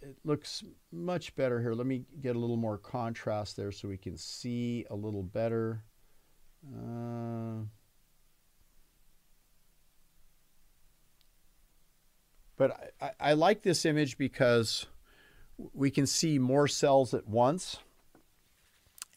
It 0.02 0.18
looks 0.24 0.64
much 0.92 1.36
better 1.36 1.60
here. 1.62 1.74
Let 1.74 1.86
me 1.86 2.06
get 2.22 2.36
a 2.36 2.40
little 2.40 2.58
more 2.58 2.78
contrast 2.78 3.58
there 3.58 3.72
so 3.72 3.88
we 3.88 3.98
can 3.98 4.16
see 4.18 4.86
a 4.90 4.96
little 4.96 5.24
better. 5.24 5.84
Uh, 6.66 7.66
but 12.58 12.94
I, 13.02 13.12
I, 13.20 13.34
like 13.34 13.62
this 13.62 13.86
image 13.86 14.18
because 14.18 14.88
we 15.74 15.92
can 15.92 16.06
see 16.08 16.40
more 16.40 16.68
cells 16.68 17.14
at 17.14 17.28
once. 17.28 17.80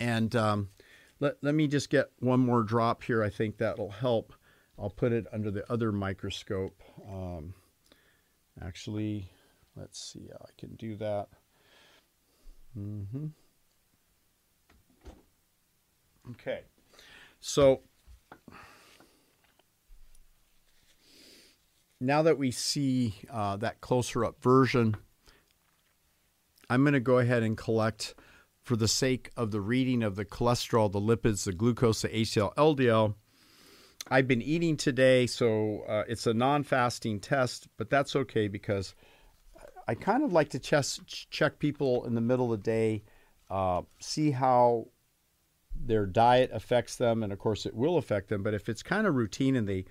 And 0.01 0.35
um, 0.35 0.69
let, 1.21 1.37
let 1.43 1.55
me 1.55 1.69
just 1.69 1.91
get 1.91 2.11
one 2.19 2.41
more 2.41 2.63
drop 2.63 3.03
here. 3.03 3.23
I 3.23 3.31
think 3.31 3.59
that'll 3.59 3.91
help. 3.91 4.35
I'll 4.79 4.91
put 4.91 5.13
it 5.13 5.27
under 5.33 5.51
the 5.51 5.71
other 5.71 5.93
microscope. 5.93 6.81
Um, 7.09 7.55
actually, 8.61 9.31
let's 9.77 10.03
see 10.03 10.29
how 10.33 10.45
I 10.45 10.51
can 10.59 10.75
do 10.75 10.97
that. 10.97 11.29
Mm 12.77 13.07
-hmm. 13.13 13.31
Okay. 16.31 16.65
So 17.41 17.83
now 22.01 22.23
that 22.23 22.39
we 22.39 22.51
see 22.51 23.15
uh, 23.31 23.57
that 23.57 23.81
closer 23.81 24.25
up 24.25 24.43
version, 24.43 24.97
I'm 26.73 26.85
going 26.85 26.95
to 26.95 27.01
go 27.01 27.19
ahead 27.19 27.43
and 27.43 27.55
collect 27.55 28.15
for 28.63 28.77
the 28.77 28.89
sake 28.89 29.31
of 29.37 29.51
the 29.51 29.61
reading 29.61 30.03
of 30.03 30.17
the 30.17 30.25
cholesterol, 30.25 30.91
the 30.91 31.03
lipids, 31.03 31.45
the 31.45 31.53
glucose, 31.53 32.01
the 32.01 32.09
HDL, 32.09 32.55
LDL. 32.55 33.15
I've 34.11 34.27
been 34.27 34.41
eating 34.41 34.79
today, 34.79 35.27
so 35.27 35.83
uh, 35.87 36.05
it's 36.09 36.27
a 36.27 36.33
non 36.33 36.63
fasting 36.63 37.21
test, 37.21 37.69
but 37.77 37.91
that's 37.91 38.17
okay 38.17 38.49
because 38.49 38.95
I 39.87 39.95
kind 39.95 40.25
of 40.25 40.33
like 40.33 40.49
to 40.51 40.59
ch- 40.59 41.29
check 41.29 41.59
people 41.59 42.07
in 42.07 42.15
the 42.15 42.23
middle 42.23 42.55
of 42.55 42.63
the 42.63 42.65
day, 42.65 43.03
uh, 43.51 43.83
see 44.01 44.31
how 44.31 44.87
their 45.77 46.07
diet 46.07 46.49
affects 46.55 46.97
them. 46.97 47.23
And 47.23 47.35
of 47.35 47.39
course, 47.39 47.67
it 47.67 47.75
will 47.75 47.99
affect 47.99 48.31
them, 48.31 48.43
but 48.43 48.55
if 48.55 48.71
it's 48.71 48.83
kind 48.83 49.07
of 49.07 49.15
routine 49.15 49.57
and 49.57 49.69
they 49.69 49.85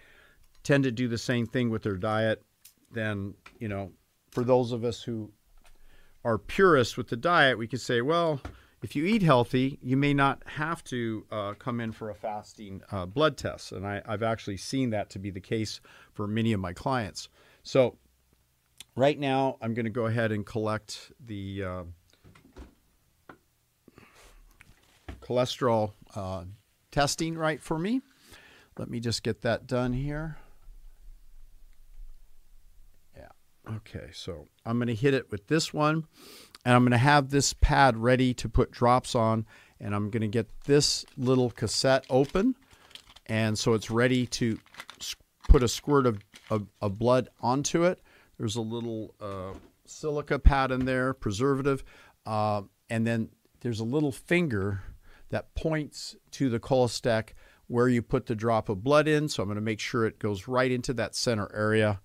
tend 0.63 0.85
to 0.85 0.91
do 0.91 1.07
the 1.07 1.19
same 1.19 1.45
thing 1.45 1.69
with 1.69 1.83
their 1.83 1.97
diet, 1.97 2.41
then, 2.91 3.35
you 3.59 3.67
know, 3.67 3.91
for 4.31 4.43
those 4.43 4.71
of 4.71 4.83
us 4.83 5.03
who 5.03 5.31
are 6.23 6.37
purists 6.37 6.97
with 6.97 7.07
the 7.07 7.17
diet, 7.17 7.57
we 7.57 7.67
could 7.67 7.81
say, 7.81 8.01
well, 8.01 8.41
if 8.81 8.95
you 8.95 9.05
eat 9.05 9.21
healthy, 9.21 9.77
you 9.81 9.95
may 9.95 10.13
not 10.13 10.41
have 10.45 10.83
to 10.85 11.25
uh, 11.31 11.53
come 11.53 11.79
in 11.79 11.91
for 11.91 12.09
a 12.09 12.15
fasting 12.15 12.81
uh, 12.91 13.05
blood 13.05 13.37
test. 13.37 13.71
And 13.71 13.85
I, 13.85 14.01
have 14.05 14.23
actually 14.23 14.57
seen 14.57 14.89
that 14.91 15.09
to 15.11 15.19
be 15.19 15.29
the 15.29 15.39
case 15.39 15.81
for 16.13 16.27
many 16.27 16.53
of 16.53 16.59
my 16.59 16.73
clients. 16.73 17.29
So, 17.63 17.97
right 18.95 19.19
now, 19.19 19.57
I'm 19.61 19.73
going 19.73 19.85
to 19.85 19.91
go 19.91 20.07
ahead 20.07 20.31
and 20.31 20.45
collect 20.45 21.11
the 21.23 21.63
uh, 21.63 21.83
cholesterol 25.21 25.93
uh, 26.15 26.45
testing 26.91 27.37
right 27.37 27.61
for 27.61 27.77
me. 27.77 28.01
Let 28.77 28.89
me 28.89 28.99
just 28.99 29.21
get 29.21 29.41
that 29.41 29.67
done 29.67 29.93
here. 29.93 30.37
Okay, 33.69 34.09
so 34.11 34.47
I'm 34.65 34.77
going 34.77 34.87
to 34.87 34.95
hit 34.95 35.13
it 35.13 35.29
with 35.31 35.47
this 35.47 35.73
one, 35.73 36.05
and 36.65 36.75
I'm 36.75 36.81
going 36.81 36.91
to 36.91 36.97
have 36.97 37.29
this 37.29 37.53
pad 37.53 37.95
ready 37.95 38.33
to 38.35 38.49
put 38.49 38.71
drops 38.71 39.13
on, 39.13 39.45
and 39.79 39.93
I'm 39.93 40.09
going 40.09 40.21
to 40.21 40.27
get 40.27 40.49
this 40.65 41.05
little 41.15 41.51
cassette 41.51 42.05
open, 42.09 42.55
and 43.27 43.57
so 43.57 43.73
it's 43.73 43.91
ready 43.91 44.25
to 44.27 44.59
put 45.47 45.63
a 45.63 45.67
squirt 45.67 46.05
of, 46.05 46.19
of, 46.49 46.67
of 46.81 46.97
blood 46.97 47.29
onto 47.39 47.83
it. 47.83 48.01
There's 48.37 48.55
a 48.55 48.61
little 48.61 49.13
uh, 49.21 49.53
silica 49.85 50.39
pad 50.39 50.71
in 50.71 50.85
there, 50.85 51.13
preservative, 51.13 51.83
uh, 52.25 52.63
and 52.89 53.05
then 53.05 53.29
there's 53.61 53.79
a 53.79 53.85
little 53.85 54.11
finger 54.11 54.81
that 55.29 55.53
points 55.53 56.15
to 56.31 56.49
the 56.49 56.59
Cholestech 56.59 57.29
where 57.67 57.87
you 57.87 58.01
put 58.01 58.25
the 58.25 58.35
drop 58.35 58.69
of 58.69 58.83
blood 58.83 59.07
in. 59.07 59.29
So 59.29 59.43
I'm 59.43 59.47
going 59.47 59.55
to 59.55 59.61
make 59.61 59.79
sure 59.79 60.05
it 60.05 60.19
goes 60.19 60.47
right 60.47 60.71
into 60.71 60.93
that 60.95 61.15
center 61.15 61.49
area 61.55 62.01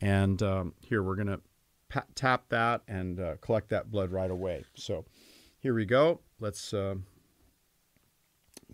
and 0.00 0.42
um, 0.42 0.74
here 0.80 1.02
we're 1.02 1.16
going 1.16 1.26
to 1.28 1.40
tap 2.14 2.44
that 2.48 2.82
and 2.88 3.20
uh, 3.20 3.36
collect 3.40 3.68
that 3.70 3.90
blood 3.90 4.10
right 4.10 4.30
away. 4.30 4.64
So 4.74 5.04
here 5.58 5.74
we 5.74 5.84
go. 5.84 6.20
Let's 6.38 6.72
uh, 6.72 6.94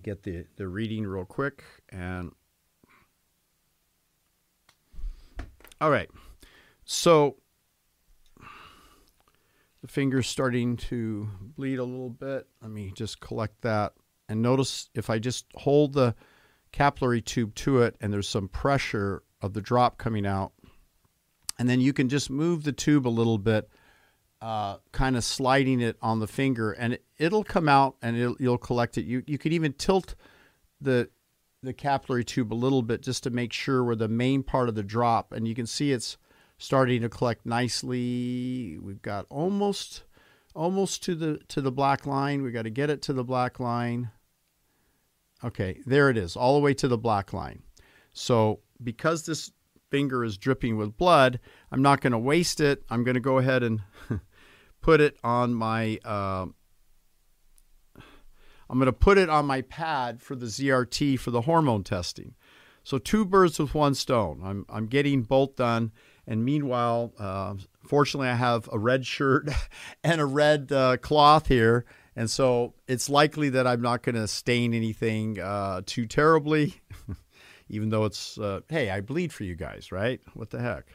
get 0.03 0.23
the, 0.23 0.45
the 0.57 0.69
reading 0.69 1.07
real 1.07 1.25
quick. 1.25 1.65
And 1.89 2.33
all 5.81 5.91
right. 5.91 6.09
So 6.85 7.37
the 9.83 9.89
finger's 9.89 10.29
starting 10.29 10.77
to 10.77 11.29
bleed 11.57 11.79
a 11.79 11.85
little 11.85 12.11
bit. 12.11 12.47
Let 12.63 12.71
me 12.71 12.93
just 12.95 13.21
collect 13.21 13.63
that. 13.63 13.95
And 14.29 14.43
notice 14.43 14.91
if 14.95 15.11
I 15.11 15.19
just 15.19 15.47
hold 15.55 15.93
the 15.93 16.15
capillary 16.73 17.23
tube 17.23 17.55
to 17.57 17.83
it 17.83 17.97
and 18.01 18.13
there's 18.13 18.29
some 18.29 18.49
pressure 18.49 19.23
of 19.41 19.53
the 19.53 19.61
drop 19.61 19.99
coming 19.99 20.27
out, 20.27 20.53
and 21.59 21.69
then 21.69 21.81
you 21.81 21.93
can 21.93 22.09
just 22.09 22.31
move 22.31 22.65
the 22.65 22.73
tube 22.73 23.07
a 23.07 23.11
little 23.11 23.39
bit, 23.39 23.69
uh, 24.41 24.77
kind 24.93 25.17
of 25.17 25.25
sliding 25.25 25.81
it 25.81 25.97
on 26.03 26.21
the 26.21 26.27
finger, 26.27 26.73
and 26.73 26.99
it, 27.19 27.33
will 27.33 27.45
come 27.45 27.69
out 27.69 27.97
and 28.03 28.37
you'll 28.39 28.59
collect 28.59 28.99
it. 28.99 29.05
You 29.05 29.23
you 29.27 29.39
could 29.39 29.53
even 29.53 29.73
tilt 29.73 30.15
the 30.81 31.09
the 31.63 31.73
capillary 31.73 32.25
tube 32.25 32.53
a 32.53 32.55
little 32.55 32.83
bit 32.83 33.03
just 33.03 33.23
to 33.25 33.31
make 33.31 33.53
sure 33.53 33.83
where 33.83 33.97
the 33.97 34.09
main 34.09 34.43
part 34.43 34.69
of 34.69 34.75
the 34.75 34.83
drop, 34.83 35.33
and 35.33 35.49
you 35.49 35.55
can 35.55 35.67
see 35.67 35.93
it's 35.93 36.17
starting 36.59 37.03
to 37.03 37.09
collect 37.09 37.47
nicely. 37.47 38.79
We've 38.81 39.03
got 39.03 39.27
almost 39.31 40.05
almost 40.55 41.03
to 41.05 41.15
the 41.15 41.39
to 41.49 41.61
the 41.61 41.73
black 41.73 42.07
line. 42.07 42.43
We 42.43 42.51
got 42.51 42.63
to 42.63 42.71
get 42.71 42.91
it 42.91 43.03
to 43.03 43.13
the 43.13 43.25
black 43.25 43.61
line. 43.61 44.11
Okay, 45.45 45.81
there 45.87 46.09
it 46.09 46.17
is, 46.17 46.35
all 46.35 46.55
the 46.55 46.61
way 46.61 46.73
to 46.75 46.89
the 46.89 46.99
black 46.99 47.33
line. 47.33 47.63
So 48.13 48.61
because 48.83 49.27
this 49.27 49.53
finger 49.91 50.25
is 50.25 50.37
dripping 50.37 50.77
with 50.77 50.97
blood, 50.97 51.41
I'm 51.71 51.83
not 51.83 52.01
going 52.01 52.13
to 52.13 52.19
waste 52.19 52.61
it. 52.61 52.85
I'm 52.91 53.05
going 53.05 53.15
to 53.15 53.21
go 53.21 53.39
ahead 53.39 53.63
and 53.63 53.83
put 54.81 55.01
it 55.01 55.17
on 55.23 55.55
my. 55.55 55.99
Uh, 56.05 56.47
I'm 58.69 58.79
going 58.79 58.87
to 58.87 58.93
put 58.93 59.17
it 59.17 59.31
on 59.31 59.47
my 59.47 59.63
pad 59.63 60.21
for 60.21 60.35
the 60.35 60.47
ZRT 60.47 61.21
for 61.21 61.31
the 61.31 61.43
hormone 61.43 61.85
testing. 61.85 62.35
So 62.83 62.99
two 62.99 63.25
birds 63.25 63.59
with 63.59 63.75
one 63.75 63.95
stone. 63.95 64.41
I'm 64.45 64.67
I'm 64.69 64.87
getting 64.87 65.23
both 65.23 65.57
done, 65.57 65.93
and 66.27 66.45
meanwhile, 66.45 67.13
uh, 67.19 67.55
fortunately, 67.87 68.29
I 68.29 68.35
have 68.35 68.69
a 68.73 68.79
red 68.79 69.07
shirt 69.07 69.49
and 70.05 70.21
a 70.21 70.27
red 70.27 70.71
uh, 70.73 70.97
cloth 70.99 71.49
here, 71.49 71.85
and 72.15 72.31
so 72.31 72.75
it's 72.87 73.09
likely 73.09 73.49
that 73.51 73.67
I'm 73.67 73.83
not 73.83 74.03
going 74.03 74.15
to 74.15 74.29
stain 74.29 74.73
anything 74.73 75.41
uh, 75.41 75.83
too 75.85 76.07
terribly. 76.07 76.81
Even 77.69 77.89
though 77.89 78.05
it's 78.05 78.39
uh, 78.39 78.61
hey, 78.69 78.91
I 78.91 79.01
bleed 79.01 79.33
for 79.33 79.45
you 79.45 79.57
guys, 79.57 79.91
right? 79.91 80.21
What 80.35 80.51
the 80.51 80.61
heck? 80.61 80.87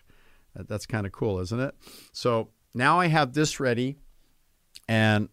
That's 0.56 0.86
kind 0.86 1.06
of 1.06 1.12
cool, 1.12 1.40
isn't 1.40 1.60
it? 1.60 1.76
So 2.12 2.50
now 2.74 3.00
I 3.00 3.08
have 3.08 3.34
this 3.34 3.60
ready, 3.60 3.98
and 4.88 5.30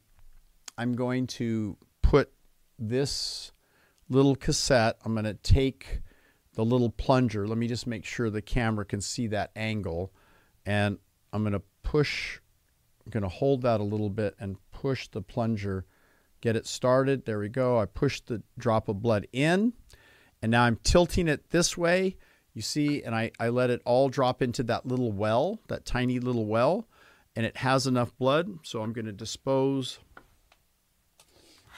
I'm 0.77 0.95
going 0.95 1.27
to 1.29 1.77
put 2.03 2.31
this 2.79 3.53
little 4.09 4.37
cassette. 4.37 4.97
I'm 5.05 5.13
going 5.13 5.25
to 5.25 5.35
take 5.35 6.01
the 6.55 6.65
little 6.65 6.91
plunger. 6.91 7.47
Let 7.47 7.59
me 7.59 7.69
just 7.69 7.87
make 7.87 8.05
sure 8.05 8.31
the 8.31 8.43
camera 8.43 8.85
can 8.85 9.01
see 9.01 9.27
that 9.29 9.51
angle. 9.55 10.13
And 10.67 10.99
I'm 11.33 11.43
going 11.43 11.53
to 11.53 11.63
push, 11.83 12.41
I'm 13.05 13.11
going 13.11 13.23
to 13.23 13.29
hold 13.29 13.63
that 13.63 13.81
a 13.81 13.85
little 13.85 14.11
bit 14.11 14.35
and 14.39 14.57
push 14.73 15.09
the 15.09 15.23
plunger, 15.23 15.87
get 16.41 16.57
it 16.57 16.67
started. 16.67 17.27
There 17.27 17.39
we 17.39 17.49
go. 17.49 17.79
I 17.79 17.87
push 17.87 18.21
the 18.21 18.43
drop 18.57 18.89
of 18.89 19.03
blood 19.03 19.27
in. 19.33 19.73
And 20.43 20.51
now 20.51 20.65
I'm 20.65 20.77
tilting 20.83 21.29
it 21.29 21.51
this 21.51 21.77
way. 21.77 22.17
You 22.55 22.63
see, 22.63 23.03
and 23.03 23.15
I, 23.15 23.31
I 23.39 23.49
let 23.51 23.71
it 23.71 23.83
all 23.85 24.09
drop 24.09 24.43
into 24.43 24.63
that 24.65 24.87
little 24.87 25.13
well, 25.13 25.61
that 25.69 25.85
tiny 25.85 26.19
little 26.19 26.47
well, 26.47 26.89
and 27.37 27.47
it 27.47 27.59
has 27.59 27.87
enough 27.87 28.17
blood. 28.19 28.59
So 28.63 28.83
I'm 28.83 28.93
going 28.93 29.07
to 29.07 29.13
dispose 29.13 30.01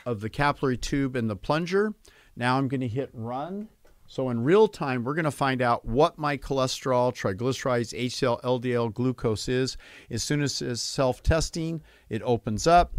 of 0.07 0.21
the 0.21 0.31
capillary 0.31 0.79
tube 0.79 1.17
and 1.17 1.29
the 1.29 1.37
plunger. 1.37 1.93
Now 2.37 2.57
I'm 2.57 2.69
going 2.69 2.81
to 2.81 2.89
hit 2.89 3.11
run 3.13 3.69
so 4.11 4.29
in 4.29 4.43
real 4.43 4.67
time, 4.67 5.05
we're 5.05 5.15
going 5.15 5.25
to 5.25 5.31
find 5.31 5.63
out 5.63 5.85
what 5.85 6.19
my 6.19 6.37
cholesterol, 6.37 7.15
triglycerides, 7.15 7.97
HDL, 7.97 8.43
LDL, 8.43 8.93
glucose 8.93 9.49
is. 9.49 9.77
As 10.11 10.25
soon 10.25 10.43
as 10.43 10.61
it's 10.61 10.83
self-testing, 10.83 11.81
it 12.09 12.21
opens 12.25 12.67
up. 12.67 12.97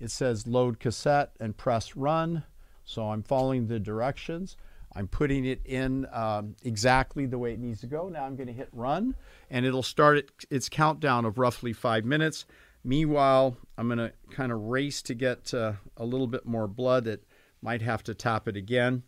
It 0.00 0.10
says 0.10 0.46
load 0.46 0.80
cassette 0.80 1.32
and 1.38 1.54
press 1.54 1.96
run. 1.96 2.44
So 2.82 3.10
I'm 3.10 3.22
following 3.22 3.66
the 3.66 3.78
directions. 3.78 4.56
I'm 4.94 5.08
putting 5.08 5.44
it 5.44 5.60
in 5.64 6.06
um, 6.12 6.54
exactly 6.62 7.26
the 7.26 7.38
way 7.38 7.52
it 7.52 7.58
needs 7.58 7.80
to 7.80 7.86
go. 7.86 8.08
Now 8.08 8.24
I'm 8.24 8.36
going 8.36 8.48
to 8.48 8.52
hit 8.52 8.68
run, 8.72 9.14
and 9.50 9.64
it'll 9.64 9.82
start 9.82 10.18
it, 10.18 10.30
its 10.50 10.68
countdown 10.68 11.24
of 11.24 11.38
roughly 11.38 11.72
five 11.72 12.04
minutes. 12.04 12.44
Meanwhile, 12.84 13.56
I'm 13.78 13.88
going 13.88 13.98
to 13.98 14.12
kind 14.30 14.52
of 14.52 14.60
race 14.60 15.02
to 15.02 15.14
get 15.14 15.54
uh, 15.54 15.74
a 15.96 16.04
little 16.04 16.26
bit 16.26 16.44
more 16.44 16.66
blood. 16.66 17.04
that 17.04 17.24
might 17.62 17.80
have 17.80 18.02
to 18.02 18.12
tap 18.14 18.48
it 18.48 18.56
again 18.56 19.04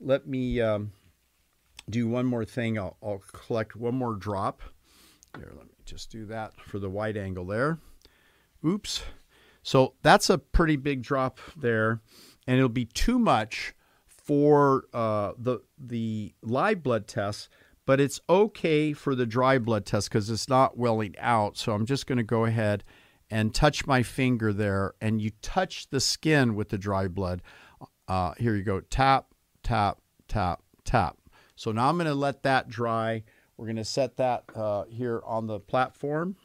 let 0.00 0.26
me 0.26 0.60
um, 0.60 0.92
do 1.88 2.08
one 2.08 2.26
more 2.26 2.44
thing. 2.44 2.78
I'll, 2.78 2.96
I'll, 3.02 3.22
collect 3.32 3.76
one 3.76 3.94
more 3.94 4.14
drop. 4.14 4.62
Here, 5.36 5.52
let 5.56 5.66
me 5.66 5.74
just 5.84 6.10
do 6.10 6.26
that 6.26 6.60
for 6.60 6.78
the 6.78 6.90
wide 6.90 7.16
angle 7.16 7.44
there. 7.44 7.78
Oops. 8.64 9.02
So 9.62 9.94
that's 10.02 10.30
a 10.30 10.38
pretty 10.38 10.76
big 10.76 11.02
drop 11.02 11.40
there, 11.56 12.00
and 12.46 12.56
it'll 12.56 12.68
be 12.68 12.86
too 12.86 13.18
much 13.18 13.74
for 14.28 14.84
uh, 14.92 15.32
the 15.38 15.58
the 15.78 16.34
live 16.42 16.82
blood 16.82 17.08
test, 17.08 17.48
but 17.86 17.98
it's 17.98 18.20
okay 18.28 18.92
for 18.92 19.14
the 19.14 19.24
dry 19.24 19.58
blood 19.58 19.86
test 19.86 20.10
because 20.10 20.28
it's 20.28 20.50
not 20.50 20.76
welling 20.76 21.14
out. 21.18 21.56
So 21.56 21.72
I'm 21.72 21.86
just 21.86 22.06
going 22.06 22.18
to 22.18 22.22
go 22.22 22.44
ahead 22.44 22.84
and 23.30 23.54
touch 23.54 23.86
my 23.86 24.02
finger 24.02 24.52
there, 24.52 24.92
and 25.00 25.22
you 25.22 25.30
touch 25.40 25.88
the 25.88 25.98
skin 25.98 26.54
with 26.54 26.68
the 26.68 26.76
dry 26.76 27.08
blood. 27.08 27.40
Uh, 28.06 28.34
here 28.36 28.54
you 28.54 28.62
go. 28.62 28.80
Tap, 28.80 29.28
tap, 29.62 29.98
tap, 30.28 30.62
tap. 30.84 31.16
So 31.56 31.72
now 31.72 31.88
I'm 31.88 31.96
going 31.96 32.06
to 32.06 32.14
let 32.14 32.42
that 32.42 32.68
dry. 32.68 33.24
We're 33.56 33.66
going 33.66 33.76
to 33.76 33.84
set 33.84 34.18
that 34.18 34.44
uh, 34.54 34.84
here 34.90 35.22
on 35.24 35.46
the 35.46 35.58
platform. 35.58 36.36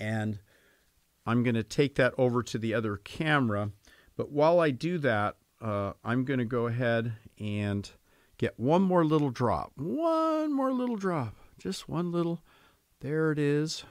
And 0.00 0.40
I'm 1.26 1.44
going 1.44 1.54
to 1.54 1.62
take 1.62 1.94
that 1.94 2.12
over 2.18 2.42
to 2.42 2.58
the 2.58 2.74
other 2.74 2.96
camera. 2.96 3.70
But 4.16 4.32
while 4.32 4.58
I 4.58 4.70
do 4.70 4.98
that, 4.98 5.36
uh, 5.62 5.92
I'm 6.04 6.24
going 6.24 6.40
to 6.40 6.44
go 6.44 6.66
ahead 6.66 7.12
and 7.38 7.88
get 8.36 8.58
one 8.58 8.82
more 8.82 9.04
little 9.04 9.30
drop. 9.30 9.72
One 9.76 10.52
more 10.52 10.72
little 10.72 10.96
drop. 10.96 11.36
Just 11.58 11.88
one 11.88 12.10
little. 12.10 12.42
There 13.00 13.30
it 13.30 13.38
is. 13.38 13.84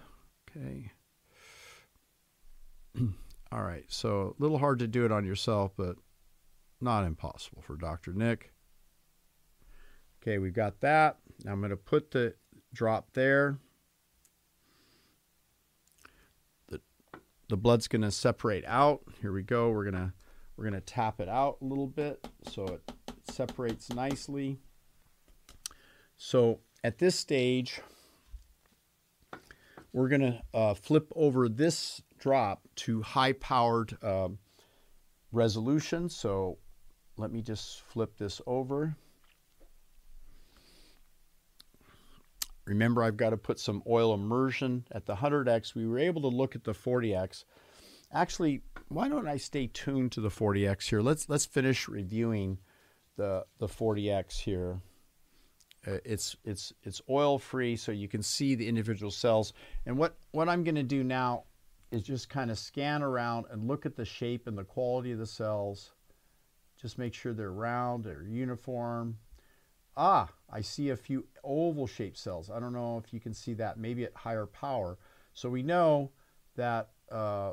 Okay. 0.50 0.92
All 3.52 3.64
right. 3.64 3.86
So 3.88 4.36
a 4.38 4.42
little 4.42 4.58
hard 4.58 4.80
to 4.80 4.88
do 4.88 5.06
it 5.06 5.12
on 5.14 5.26
yourself, 5.26 5.72
but 5.78 5.96
not 6.82 7.06
impossible 7.06 7.62
for 7.62 7.78
Dr. 7.78 8.12
Nick. 8.12 8.52
Okay, 10.22 10.38
we've 10.38 10.54
got 10.54 10.82
that. 10.82 11.18
Now 11.46 11.54
I'm 11.54 11.62
going 11.62 11.70
to 11.72 11.78
put 11.78 12.12
the 12.12 12.36
drop 12.74 13.14
there. 13.14 13.58
The, 16.68 16.82
the 17.48 17.58
blood's 17.58 17.88
going 17.88 18.02
to 18.02 18.12
separate 18.12 18.66
out. 18.68 19.02
Here 19.22 19.32
we 19.32 19.42
go. 19.42 19.70
We're 19.70 19.90
going 19.90 19.96
to 19.96 20.14
we're 20.62 20.70
going 20.70 20.80
to 20.80 20.94
tap 20.94 21.20
it 21.20 21.28
out 21.28 21.58
a 21.60 21.66
little 21.66 21.88
bit 21.88 22.24
so 22.52 22.66
it, 22.66 22.82
separates 23.24 23.92
nicely. 23.92 24.60
So 26.18 26.60
at 26.84 27.00
this 27.00 27.16
stage, 27.16 27.82
we're 29.92 30.08
going 30.08 30.22
to 30.22 30.42
uh, 30.54 30.74
flip 30.76 31.12
over 31.16 31.50
this 31.50 32.00
drop 32.20 32.62
to 32.76 33.02
high 33.02 33.34
powered 33.34 33.98
uh, 34.04 34.28
resolution. 35.32 36.08
So 36.10 36.60
let 37.18 37.32
me 37.32 37.42
just 37.42 37.82
flip 37.82 38.16
this 38.20 38.40
over. 38.46 38.96
Remember, 42.68 43.02
I've 43.02 43.18
got 43.18 43.32
to 43.32 43.38
put 43.38 43.60
some 43.60 43.82
oil 43.90 44.14
immersion 44.14 44.86
at 44.92 45.08
the 45.08 45.16
100x. 45.16 45.74
We 45.74 45.88
were 45.88 45.98
able 45.98 46.22
to 46.22 46.28
look 46.28 46.56
at 46.56 46.64
the 46.64 46.74
40x. 46.74 47.46
Actually, 48.14 48.62
why 48.90 49.08
don't 49.08 49.28
I 49.28 49.38
stay 49.38 49.68
tuned 49.68 50.12
to 50.14 50.22
the 50.22 50.30
40x 50.30 50.90
here? 50.90 51.02
Let's 51.02 51.30
let's 51.30 51.46
finish 51.46 51.88
reviewing 51.88 52.60
the 53.18 53.46
the 53.60 53.68
40x 53.68 54.40
here. 54.40 54.82
Uh, 55.88 55.98
it's 56.04 56.36
it's 56.44 56.74
it's 56.84 57.02
oil 57.10 57.40
free, 57.40 57.76
so 57.76 57.92
you 57.92 58.08
can 58.08 58.22
see 58.22 58.56
the 58.56 58.68
individual 58.68 59.12
cells. 59.12 59.54
And 59.86 59.98
what 59.98 60.18
what 60.32 60.50
I'm 60.50 60.64
going 60.64 60.76
to 60.76 60.84
do 60.84 61.04
now 61.04 61.44
is 61.92 62.04
just 62.04 62.30
kind 62.30 62.52
of 62.52 62.58
scan 62.58 63.02
around 63.02 63.46
and 63.50 63.68
look 63.68 63.86
at 63.86 63.96
the 63.96 64.06
shape 64.06 64.48
and 64.48 64.58
the 64.58 64.64
quality 64.64 65.12
of 65.12 65.20
the 65.20 65.28
cells 65.28 65.92
just 66.82 66.98
make 66.98 67.14
sure 67.14 67.34
they're 67.34 67.52
round, 67.52 68.04
they're 68.04 68.24
uniform. 68.24 69.18
Ah, 69.96 70.30
I 70.50 70.62
see 70.62 70.90
a 70.90 70.96
few 70.96 71.28
oval 71.44 71.86
shaped 71.86 72.18
cells. 72.18 72.50
I 72.50 72.60
don't 72.60 72.74
know 72.74 72.98
if 72.98 73.14
you 73.14 73.20
can 73.20 73.34
see 73.34 73.54
that, 73.56 73.78
maybe 73.78 74.04
at 74.04 74.16
higher 74.16 74.48
power. 74.48 74.98
So 75.34 75.50
we 75.50 75.62
know 75.62 76.12
that 76.56 76.90
uh, 77.12 77.52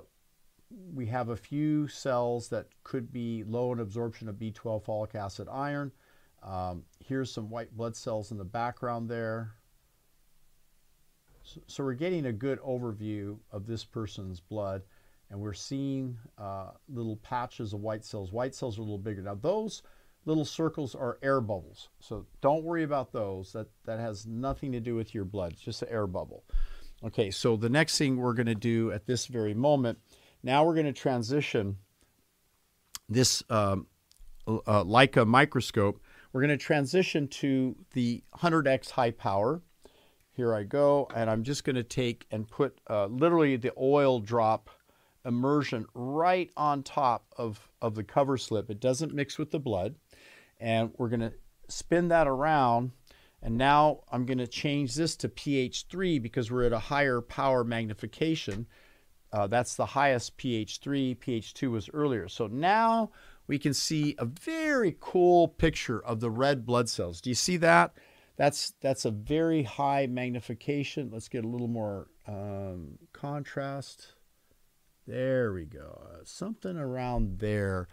we 0.71 1.07
have 1.07 1.29
a 1.29 1.37
few 1.37 1.89
cells 1.89 2.49
that 2.49 2.67
could 2.85 3.13
be 3.13 3.45
low 3.45 3.73
in 3.73 3.81
absorption 3.81 4.29
of 4.29 4.37
B12 4.37 4.85
folic 4.85 5.15
acid 5.15 5.49
iron. 5.51 5.93
Um, 6.43 6.85
here's 7.05 7.33
some 7.33 7.51
white 7.51 7.77
blood 7.77 7.97
cells 7.97 8.31
in 8.31 8.39
the 8.39 8.45
background 8.45 9.09
there. 9.09 9.55
So, 11.43 11.61
so, 11.67 11.85
we're 11.85 11.95
getting 11.95 12.27
a 12.27 12.33
good 12.33 12.61
overview 12.61 13.39
of 13.51 13.67
this 13.67 13.85
person's 13.85 14.39
blood 14.39 14.83
and 15.31 15.41
we're 15.41 15.55
seeing 15.55 16.17
uh, 16.39 16.71
little 16.89 17.17
patches 17.17 17.73
of 17.73 17.81
white 17.81 18.05
cells. 18.05 18.33
White 18.33 18.55
cells 18.55 18.79
are 18.79 18.83
a 18.83 18.85
little 18.85 18.99
bigger. 18.99 19.23
Now 19.23 19.35
those 19.35 19.83
little 20.25 20.45
circles 20.45 20.95
are 20.95 21.19
air 21.23 21.41
bubbles, 21.41 21.89
so 22.01 22.27
don't 22.41 22.65
worry 22.65 22.83
about 22.83 23.13
those. 23.13 23.53
That, 23.53 23.69
that 23.85 23.99
has 23.99 24.27
nothing 24.27 24.73
to 24.73 24.81
do 24.81 24.95
with 24.95 25.15
your 25.15 25.25
blood. 25.25 25.53
It's 25.53 25.63
just 25.63 25.83
an 25.83 25.89
air 25.91 26.07
bubble. 26.07 26.45
Okay, 27.05 27.31
so 27.31 27.57
the 27.57 27.69
next 27.69 27.97
thing 27.97 28.17
we're 28.17 28.35
going 28.35 28.47
to 28.47 28.55
do 28.55 28.91
at 28.91 29.07
this 29.07 29.27
very 29.27 29.55
moment, 29.55 29.99
now 30.43 30.65
we're 30.65 30.75
going 30.75 30.87
to 30.87 30.93
transition 30.93 31.77
this 33.09 33.43
um, 33.51 33.87
uh, 34.47 34.85
Leica 34.85 35.27
microscope. 35.27 36.01
We're 36.33 36.43
going 36.43 36.57
to 36.57 36.65
transition 36.65 37.29
to 37.29 37.77
the 37.93 38.23
100x 38.37 38.91
high 38.91 39.11
power. 39.11 39.63
Here 40.33 40.55
I 40.55 40.63
go, 40.63 41.09
and 41.17 41.29
I'm 41.29 41.43
just 41.43 41.65
going 41.65 41.77
to 41.77 41.83
take 41.83 42.27
and 42.31 42.49
put 42.49 42.81
uh, 42.89 43.07
literally 43.07 43.57
the 43.57 43.73
oil 43.77 44.21
drop 44.21 44.71
immersion 45.25 45.87
right 45.95 46.51
on 46.57 46.83
top 46.83 47.27
of, 47.37 47.69
of 47.83 47.95
the 47.95 48.05
cover 48.05 48.39
slip. 48.39 48.71
It 48.71 48.81
doesn't 48.81 49.15
mix 49.15 49.39
with 49.39 49.51
the 49.51 49.59
blood. 49.59 49.97
And 50.61 50.93
we're 50.97 51.09
going 51.09 51.21
to 51.21 51.33
spin 51.69 52.09
that 52.09 52.27
around. 52.27 52.93
And 53.43 53.57
now 53.57 54.01
I'm 54.11 54.27
going 54.27 54.39
to 54.39 54.47
change 54.47 54.95
this 54.95 55.15
to 55.17 55.29
pH 55.29 55.87
3 55.89 56.19
because 56.19 56.51
we're 56.51 56.65
at 56.65 56.73
a 56.73 56.79
higher 56.79 57.21
power 57.21 57.63
magnification. 57.63 58.67
Uh, 59.33 59.47
that's 59.47 59.75
the 59.75 59.87
highest 59.87 60.37
pH 60.37 60.79
3. 60.79 61.15
pH 61.15 61.55
2 61.55 61.71
was 61.71 61.91
earlier. 61.93 62.29
So 62.29 62.47
now 62.47 63.11
we 63.47 63.59
can 63.59 63.75
see 63.75 64.15
a 64.19 64.25
very 64.25 64.97
cool 65.01 65.49
picture 65.49 66.05
of 66.05 66.21
the 66.21 66.31
red 66.31 66.65
blood 66.65 66.89
cells. 66.89 67.21
Do 67.21 67.31
you 67.31 67.35
see 67.35 67.57
that? 67.59 67.95
That's 68.37 68.73
that's 68.81 69.05
a 69.05 69.11
very 69.11 69.65
high 69.65 70.07
magnification. 70.07 71.11
Let's 71.13 71.29
get 71.29 71.45
a 71.45 71.49
little 71.49 71.69
more 71.69 72.07
um, 72.29 72.99
contrast. 73.13 74.13
There 75.07 75.53
we 75.53 75.65
go. 75.65 76.01
Uh, 76.05 76.19
something 76.25 76.77
around 76.77 77.39
there 77.41 77.89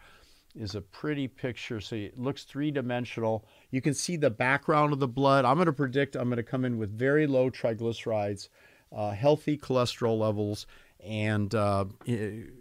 is 0.54 0.74
a 0.74 0.80
pretty 0.80 1.28
picture. 1.28 1.80
So 1.80 1.96
it 1.96 2.18
looks 2.18 2.44
three 2.44 2.70
dimensional. 2.70 3.46
You 3.70 3.80
can 3.80 3.94
see 3.94 4.16
the 4.16 4.30
background 4.30 4.92
of 4.92 5.00
the 5.00 5.08
blood. 5.08 5.44
I'm 5.44 5.56
going 5.56 5.66
to 5.66 5.72
predict 5.72 6.16
I'm 6.16 6.28
going 6.28 6.36
to 6.36 6.42
come 6.42 6.64
in 6.64 6.78
with 6.78 6.96
very 6.96 7.26
low 7.26 7.50
triglycerides, 7.50 8.48
uh, 8.94 9.10
healthy 9.10 9.58
cholesterol 9.58 10.18
levels, 10.18 10.66
and 11.00 11.54
uh, 11.54 11.86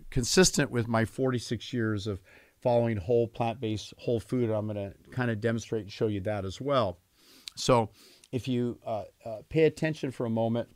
consistent 0.10 0.72
with 0.72 0.88
my 0.88 1.06
46 1.06 1.74
years 1.74 2.08
of 2.08 2.22
following 2.62 2.98
whole 2.98 3.28
plant 3.28 3.60
based 3.60 3.94
whole 3.98 4.20
food. 4.20 4.50
I'm 4.50 4.68
going 4.68 4.92
to 4.92 4.94
kind 5.12 5.30
of 5.30 5.42
demonstrate 5.42 5.84
and 5.84 5.92
show 5.92 6.08
you 6.08 6.22
that 6.22 6.46
as 6.46 6.60
well. 6.60 6.98
So 7.56 7.90
if 8.32 8.48
you 8.48 8.80
uh, 8.86 9.04
uh, 9.24 9.38
pay 9.50 9.64
attention 9.64 10.12
for 10.12 10.26
a 10.26 10.30
moment, 10.30 10.70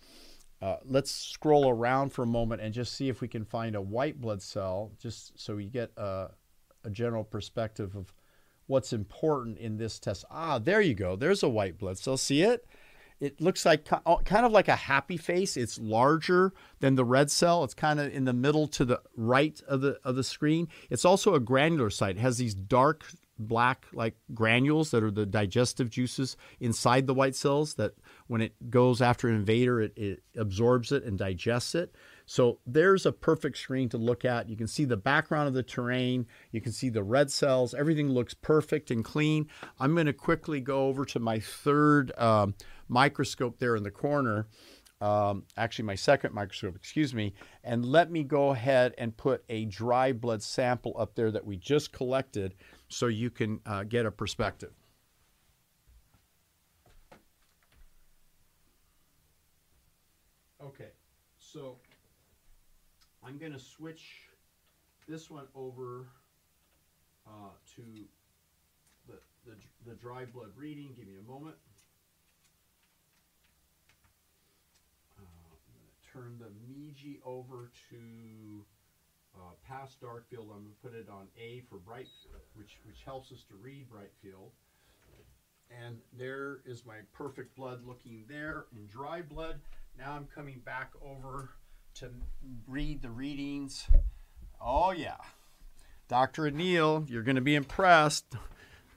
uh, 0.62 0.78
let's 0.86 1.12
scroll 1.12 1.70
around 1.70 2.12
for 2.12 2.24
a 2.24 2.28
moment 2.28 2.62
and 2.62 2.74
just 2.74 2.94
see 2.94 3.10
if 3.10 3.22
we 3.22 3.28
can 3.28 3.46
find 3.46 3.76
a 3.76 3.82
white 3.82 4.20
blood 4.20 4.42
cell, 4.42 4.92
just 5.02 5.40
so 5.40 5.56
we 5.56 5.66
get 5.66 5.92
a, 5.98 6.30
a 6.84 6.90
general 6.90 7.24
perspective 7.24 7.96
of 7.96 8.14
what's 8.68 8.94
important 8.94 9.58
in 9.58 9.78
this 9.78 10.00
test. 10.00 10.26
Ah, 10.30 10.60
there 10.60 10.82
you 10.82 10.94
go. 10.94 11.16
There's 11.16 11.44
a 11.44 11.50
white 11.50 11.78
blood 11.78 11.98
cell. 11.98 12.18
See 12.18 12.44
it? 12.44 12.68
It 13.20 13.42
looks 13.42 13.66
like 13.66 13.86
kind 13.86 14.46
of 14.46 14.52
like 14.52 14.68
a 14.70 14.76
happy 14.76 15.18
face. 15.18 15.58
It's 15.58 15.78
larger 15.78 16.54
than 16.80 16.96
the 16.96 17.04
red 17.04 17.30
cell. 17.30 17.64
It's 17.64 17.74
kind 17.74 18.00
of 18.00 18.14
in 18.14 18.26
the 18.26 18.34
middle 18.34 18.68
to 18.70 18.86
the 18.86 19.02
right 19.16 19.62
of 19.68 19.82
the 19.82 20.00
of 20.04 20.16
the 20.16 20.24
screen. 20.24 20.70
It's 20.90 21.06
also 21.06 21.36
a 21.36 21.42
granulocyte. 21.42 22.12
It 22.12 22.18
has 22.18 22.38
these 22.38 22.54
dark 22.54 23.04
black 23.40 23.86
like 23.94 24.16
granules 24.34 24.92
that 24.92 25.02
are 25.02 25.12
the 25.12 25.26
digestive 25.26 25.90
juices 25.90 26.36
inside 26.60 27.08
the 27.08 27.14
white 27.14 27.36
cells 27.36 27.76
that 27.76 27.94
when 28.28 28.42
it 28.42 28.70
goes 28.70 29.02
after 29.02 29.30
an 29.30 29.36
invader 29.36 29.80
it, 29.80 29.98
it 29.98 30.22
absorbs 30.36 30.92
it 30.92 31.06
and 31.06 31.18
digests 31.18 31.74
it 31.74 31.96
so 32.26 32.60
there's 32.68 33.06
a 33.06 33.14
perfect 33.14 33.58
screen 33.58 33.88
to 33.88 33.98
look 33.98 34.26
at 34.26 34.50
you 34.50 34.58
can 34.58 34.68
see 34.68 34.84
the 34.84 34.98
background 34.98 35.48
of 35.48 35.54
the 35.54 35.64
terrain 35.64 36.28
you 36.52 36.60
can 36.60 36.74
see 36.74 36.90
the 36.90 37.02
red 37.02 37.32
cells 37.32 37.74
everything 37.74 38.10
looks 38.10 38.34
perfect 38.34 38.92
and 38.92 39.06
clean 39.06 39.48
i'm 39.80 39.94
going 39.94 40.06
to 40.06 40.12
quickly 40.12 40.60
go 40.60 40.88
over 40.88 41.06
to 41.06 41.20
my 41.20 41.40
third 41.40 42.12
um, 42.18 42.54
microscope 42.90 43.60
there 43.60 43.76
in 43.76 43.84
the 43.84 43.92
corner 43.92 44.48
um, 45.02 45.44
actually 45.56 45.86
my 45.86 45.96
second 45.96 46.34
microscope, 46.34 46.76
excuse 46.76 47.14
me, 47.14 47.34
and 47.64 47.86
let 47.86 48.12
me 48.12 48.24
go 48.24 48.50
ahead 48.50 48.94
and 48.98 49.16
put 49.16 49.44
a 49.48 49.66
dry 49.66 50.12
blood 50.12 50.44
sample 50.44 50.94
up 51.00 51.16
there 51.16 51.32
that 51.32 51.46
we 51.46 51.56
just 51.56 51.94
collected 51.94 52.56
so 52.90 53.08
you 53.08 53.30
can 53.30 53.62
uh, 53.66 53.84
get 53.84 54.06
a 54.06 54.12
perspective. 54.12 54.74
Okay, 60.62 60.90
so 61.38 61.78
I'm 63.24 63.38
going 63.38 63.54
to 63.54 63.60
switch 63.60 64.28
this 65.08 65.30
one 65.30 65.46
over 65.56 66.08
uh, 67.26 67.52
to 67.76 67.82
the, 69.08 69.16
the, 69.46 69.56
the 69.88 69.96
dry 69.96 70.26
blood 70.26 70.50
reading. 70.58 70.90
Give 70.98 71.08
me 71.08 71.14
a 71.18 71.32
moment. 71.32 71.56
Turn 76.20 76.38
the 76.40 76.52
Meiji 76.68 77.20
over 77.26 77.72
to 77.90 78.66
uh, 79.36 79.54
past 79.68 80.02
dark 80.02 80.30
field. 80.30 80.48
I'm 80.54 80.64
going 80.64 80.74
to 80.74 80.88
put 80.88 80.94
it 80.94 81.08
on 81.10 81.28
A 81.40 81.64
for 81.70 81.78
bright, 81.78 82.08
which, 82.56 82.80
which 82.86 83.04
helps 83.06 83.32
us 83.32 83.44
to 83.50 83.56
read 83.56 83.90
bright 83.90 84.12
field. 84.22 84.52
And 85.86 85.98
there 86.18 86.60
is 86.66 86.86
my 86.86 86.96
perfect 87.14 87.56
blood 87.56 87.86
looking 87.86 88.26
there 88.28 88.66
in 88.76 88.88
dry 88.88 89.22
blood. 89.22 89.60
Now 89.98 90.14
I'm 90.14 90.28
coming 90.34 90.62
back 90.66 90.92
over 91.04 91.52
to 91.96 92.10
read 92.68 93.02
the 93.02 93.12
readings. 93.12 93.88
Oh, 94.60 94.92
yeah. 94.92 95.18
Dr. 96.08 96.44
Anil, 96.44 97.08
you're 97.08 97.24
going 97.24 97.36
to 97.36 97.42
be 97.42 97.56
impressed. 97.56 98.36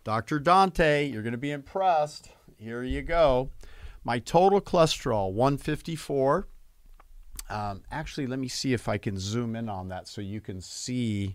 Dr. 0.02 0.40
Dante, 0.40 1.06
you're 1.06 1.22
going 1.22 1.32
to 1.32 1.38
be 1.38 1.50
impressed. 1.50 2.30
Here 2.56 2.82
you 2.82 3.02
go. 3.02 3.50
My 4.02 4.18
total 4.18 4.61
cholesterol, 4.61 5.32
154. 5.32 6.48
Um, 7.53 7.83
actually, 7.93 8.27
let 8.27 8.38
me 8.38 8.49
see 8.49 8.73
if 8.73 8.88
I 8.88 8.97
can 8.97 9.19
zoom 9.19 9.57
in 9.57 9.69
on 9.69 9.88
that 9.88 10.09
so 10.09 10.23
you 10.23 10.41
can 10.41 10.62
see. 10.62 11.35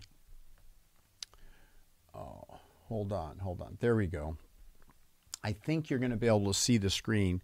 Oh, 2.12 2.42
hold 2.88 3.12
on, 3.12 3.38
hold 3.38 3.60
on. 3.60 3.78
There 3.78 3.94
we 3.94 4.08
go. 4.08 4.36
I 5.44 5.52
think 5.52 5.88
you're 5.88 6.00
going 6.00 6.10
to 6.10 6.16
be 6.16 6.26
able 6.26 6.46
to 6.46 6.58
see 6.58 6.76
the 6.76 6.90
screen. 6.90 7.40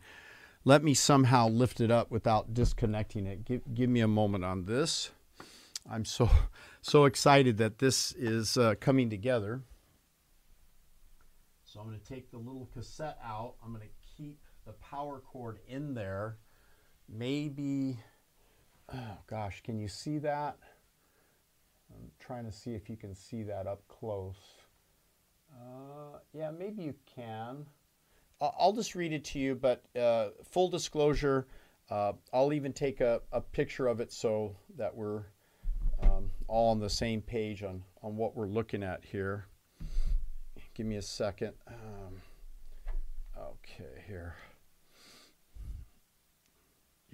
Let 0.65 0.83
me 0.83 0.93
somehow 0.93 1.49
lift 1.49 1.81
it 1.81 1.93
up 1.93 2.11
without 2.11 2.53
disconnecting 2.53 3.27
it. 3.27 3.45
Give, 3.45 3.61
give 3.75 3.89
me 3.89 4.01
a 4.01 4.09
moment 4.09 4.45
on 4.45 4.65
this. 4.65 5.13
I'm 5.89 6.05
so 6.05 6.29
so 6.83 7.05
excited 7.05 7.59
that 7.59 7.79
this 7.79 8.11
is 8.19 8.57
uh, 8.57 8.75
coming 8.81 9.09
together. 9.09 9.63
So 11.65 11.79
I'm 11.79 11.87
going 11.87 12.01
to 12.01 12.07
take 12.07 12.33
the 12.33 12.39
little 12.39 12.69
cassette 12.75 13.19
out. 13.25 13.55
I'm 13.65 13.73
going 13.73 13.87
to 13.87 13.95
keep 14.17 14.41
the 14.67 14.73
power 14.73 15.21
cord 15.21 15.61
in 15.69 15.95
there. 15.95 16.39
Maybe 17.09 17.99
Oh 18.93 19.19
gosh, 19.27 19.63
can 19.63 19.79
you 19.79 19.89
see 19.89 20.19
that? 20.19 20.57
I'm 21.91 22.11
trying 22.19 22.45
to 22.45 22.53
see 22.53 22.75
if 22.75 22.91
you 22.91 22.97
can 22.97 23.15
see 23.15 23.43
that 23.45 23.67
up 23.67 23.83
close. 23.89 24.37
Uh, 25.53 26.19
yeah, 26.33 26.51
maybe 26.51 26.83
you 26.83 26.95
can. 27.15 27.67
I'll 28.41 28.73
just 28.73 28.95
read 28.95 29.13
it 29.13 29.25
to 29.27 29.39
you, 29.39 29.55
but 29.55 29.85
uh, 29.99 30.31
full 30.51 30.69
disclosure, 30.69 31.47
uh, 31.91 32.13
I'll 32.33 32.53
even 32.53 32.73
take 32.73 33.01
a, 33.01 33.21
a, 33.33 33.41
picture 33.41 33.87
of 33.87 34.01
it 34.01 34.13
so 34.13 34.57
that 34.77 34.95
we're 34.95 35.23
um, 36.03 36.31
all 36.49 36.71
on 36.71 36.81
the 36.81 36.91
same 36.91 37.23
page 37.23 37.63
on, 37.63 37.83
on 38.03 38.17
what 38.17 38.37
we're 38.37 38.49
looking 38.49 38.83
at 38.83 39.05
here. 39.05 39.47
Give 40.75 40.87
me 40.87 40.97
a 40.97 41.03
second. 41.03 41.53
Um, 41.69 42.21
okay, 43.39 44.03
here. 44.07 44.35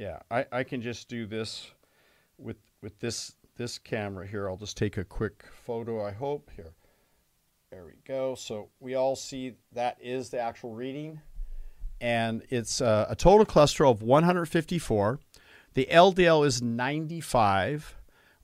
Yeah, 0.00 0.20
I, 0.30 0.46
I 0.50 0.64
can 0.64 0.80
just 0.80 1.10
do 1.10 1.26
this 1.26 1.70
with 2.38 2.56
with 2.80 2.98
this 3.00 3.34
this 3.58 3.76
camera 3.76 4.26
here. 4.26 4.48
I'll 4.48 4.56
just 4.56 4.78
take 4.78 4.96
a 4.96 5.04
quick 5.04 5.44
photo, 5.66 6.02
I 6.02 6.10
hope. 6.10 6.50
Here. 6.56 6.72
There 7.70 7.84
we 7.84 7.92
go. 8.06 8.34
So 8.34 8.70
we 8.80 8.94
all 8.94 9.14
see 9.14 9.56
that 9.72 9.98
is 10.00 10.30
the 10.30 10.40
actual 10.40 10.72
reading. 10.72 11.20
And 12.00 12.42
it's 12.48 12.80
uh, 12.80 13.08
a 13.10 13.14
total 13.14 13.44
cholesterol 13.44 13.90
of 13.90 14.00
154. 14.00 15.20
The 15.74 15.86
LDL 15.92 16.46
is 16.46 16.62
95, 16.62 17.94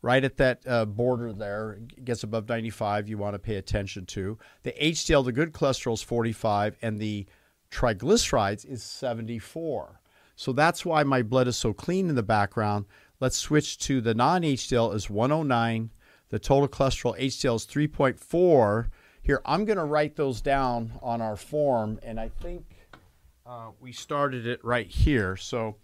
right 0.03 0.25
at 0.25 0.37
that 0.37 0.61
uh, 0.67 0.85
border 0.85 1.33
there. 1.33 1.79
It 1.97 2.05
gets 2.05 2.23
above 2.23 2.51
95, 2.51 3.09
you 3.09 3.17
want 3.17 3.33
to 3.33 3.39
pay 3.39 3.57
attention 3.57 4.05
to. 4.05 4.37
The 4.63 4.73
HDL, 4.73 5.25
the 5.25 5.33
good 5.33 5.55
cholesterol, 5.55 5.95
is 5.95 6.03
45, 6.03 6.77
and 6.83 6.99
the 6.99 7.25
triglycerides 7.71 8.67
is 8.67 8.83
74. 8.83 10.01
So 10.37 10.53
that's 10.53 10.85
why 10.85 11.03
my 11.03 11.23
blood 11.23 11.49
is 11.49 11.57
so 11.57 11.73
clean 11.73 12.09
in 12.11 12.15
the 12.15 12.23
background. 12.23 12.85
Let's 13.19 13.37
switch 13.37 13.79
to 13.79 14.03
the 14.03 14.15
non 14.15 14.43
HDL 14.43 14.95
is 14.95 15.09
109. 15.09 15.91
The 16.29 16.39
total 16.39 16.69
cholesterol 16.69 17.19
HDL 17.19 17.57
is 17.57 17.67
3.4. 17.67 18.91
Here, 19.23 19.41
I'm 19.45 19.65
going 19.65 19.79
to 19.79 19.85
write 19.85 20.15
those 20.15 20.41
down 20.41 20.93
on 21.03 21.21
our 21.21 21.37
form, 21.37 21.99
and 22.03 22.21
I 22.21 22.29
think 22.29 22.65
uh, 23.47 23.71
we 23.81 23.93
started 23.93 24.47
it 24.47 24.63
right 24.65 24.87
here. 24.87 25.37
So 25.37 25.77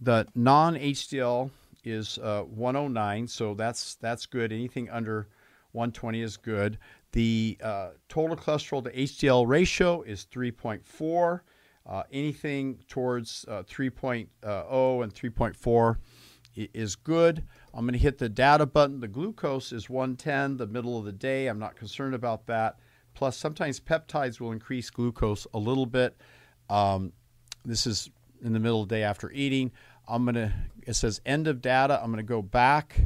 the 0.00 0.26
non 0.34 0.74
HDL 0.74 1.50
is 1.82 2.18
uh, 2.18 2.42
109, 2.42 3.26
so 3.26 3.54
that's 3.54 3.94
that's 3.94 4.26
good. 4.26 4.52
Anything 4.52 4.90
under 4.90 5.28
120 5.72 6.20
is 6.20 6.36
good. 6.36 6.78
The 7.12 7.56
uh, 7.62 7.90
total 8.08 8.36
cholesterol 8.36 8.84
to 8.84 8.90
HDL 8.90 9.46
ratio 9.46 10.02
is 10.02 10.26
3.4. 10.30 11.40
Uh, 11.88 12.02
anything 12.12 12.80
towards 12.88 13.44
uh, 13.48 13.62
3.0 13.62 14.26
and 14.42 15.14
3.4 15.14 15.96
is 16.56 16.96
good. 16.96 17.44
I'm 17.72 17.82
going 17.82 17.92
to 17.92 17.98
hit 17.98 18.18
the 18.18 18.28
data 18.28 18.66
button. 18.66 19.00
The 19.00 19.08
glucose 19.08 19.72
is 19.72 19.88
110, 19.88 20.56
the 20.56 20.66
middle 20.66 20.98
of 20.98 21.04
the 21.04 21.12
day. 21.12 21.46
I'm 21.46 21.58
not 21.58 21.76
concerned 21.76 22.14
about 22.14 22.46
that. 22.46 22.78
Plus, 23.14 23.36
sometimes 23.36 23.78
peptides 23.78 24.40
will 24.40 24.52
increase 24.52 24.90
glucose 24.90 25.46
a 25.54 25.58
little 25.58 25.86
bit. 25.86 26.16
Um, 26.68 27.12
this 27.64 27.86
is 27.86 28.10
in 28.42 28.52
the 28.52 28.60
middle 28.60 28.82
of 28.82 28.88
the 28.88 28.96
day 28.96 29.02
after 29.02 29.30
eating. 29.30 29.70
I'm 30.08 30.24
going 30.24 30.34
to, 30.34 30.52
it 30.86 30.94
says 30.94 31.20
end 31.24 31.46
of 31.46 31.62
data. 31.62 32.00
I'm 32.02 32.10
going 32.10 32.24
to 32.24 32.28
go 32.28 32.42
back 32.42 32.96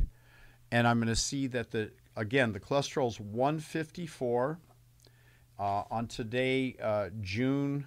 and 0.73 0.87
I'm 0.87 0.99
going 0.99 1.09
to 1.09 1.17
see 1.17 1.47
that 1.49 1.71
the, 1.71 1.91
again, 2.17 2.53
the 2.53 2.61
cholesterol 2.61 3.09
is 3.09 3.21
154 3.21 4.59
uh, 5.59 5.63
on 5.91 6.07
today, 6.07 6.77
uh, 6.83 7.11
June 7.21 7.87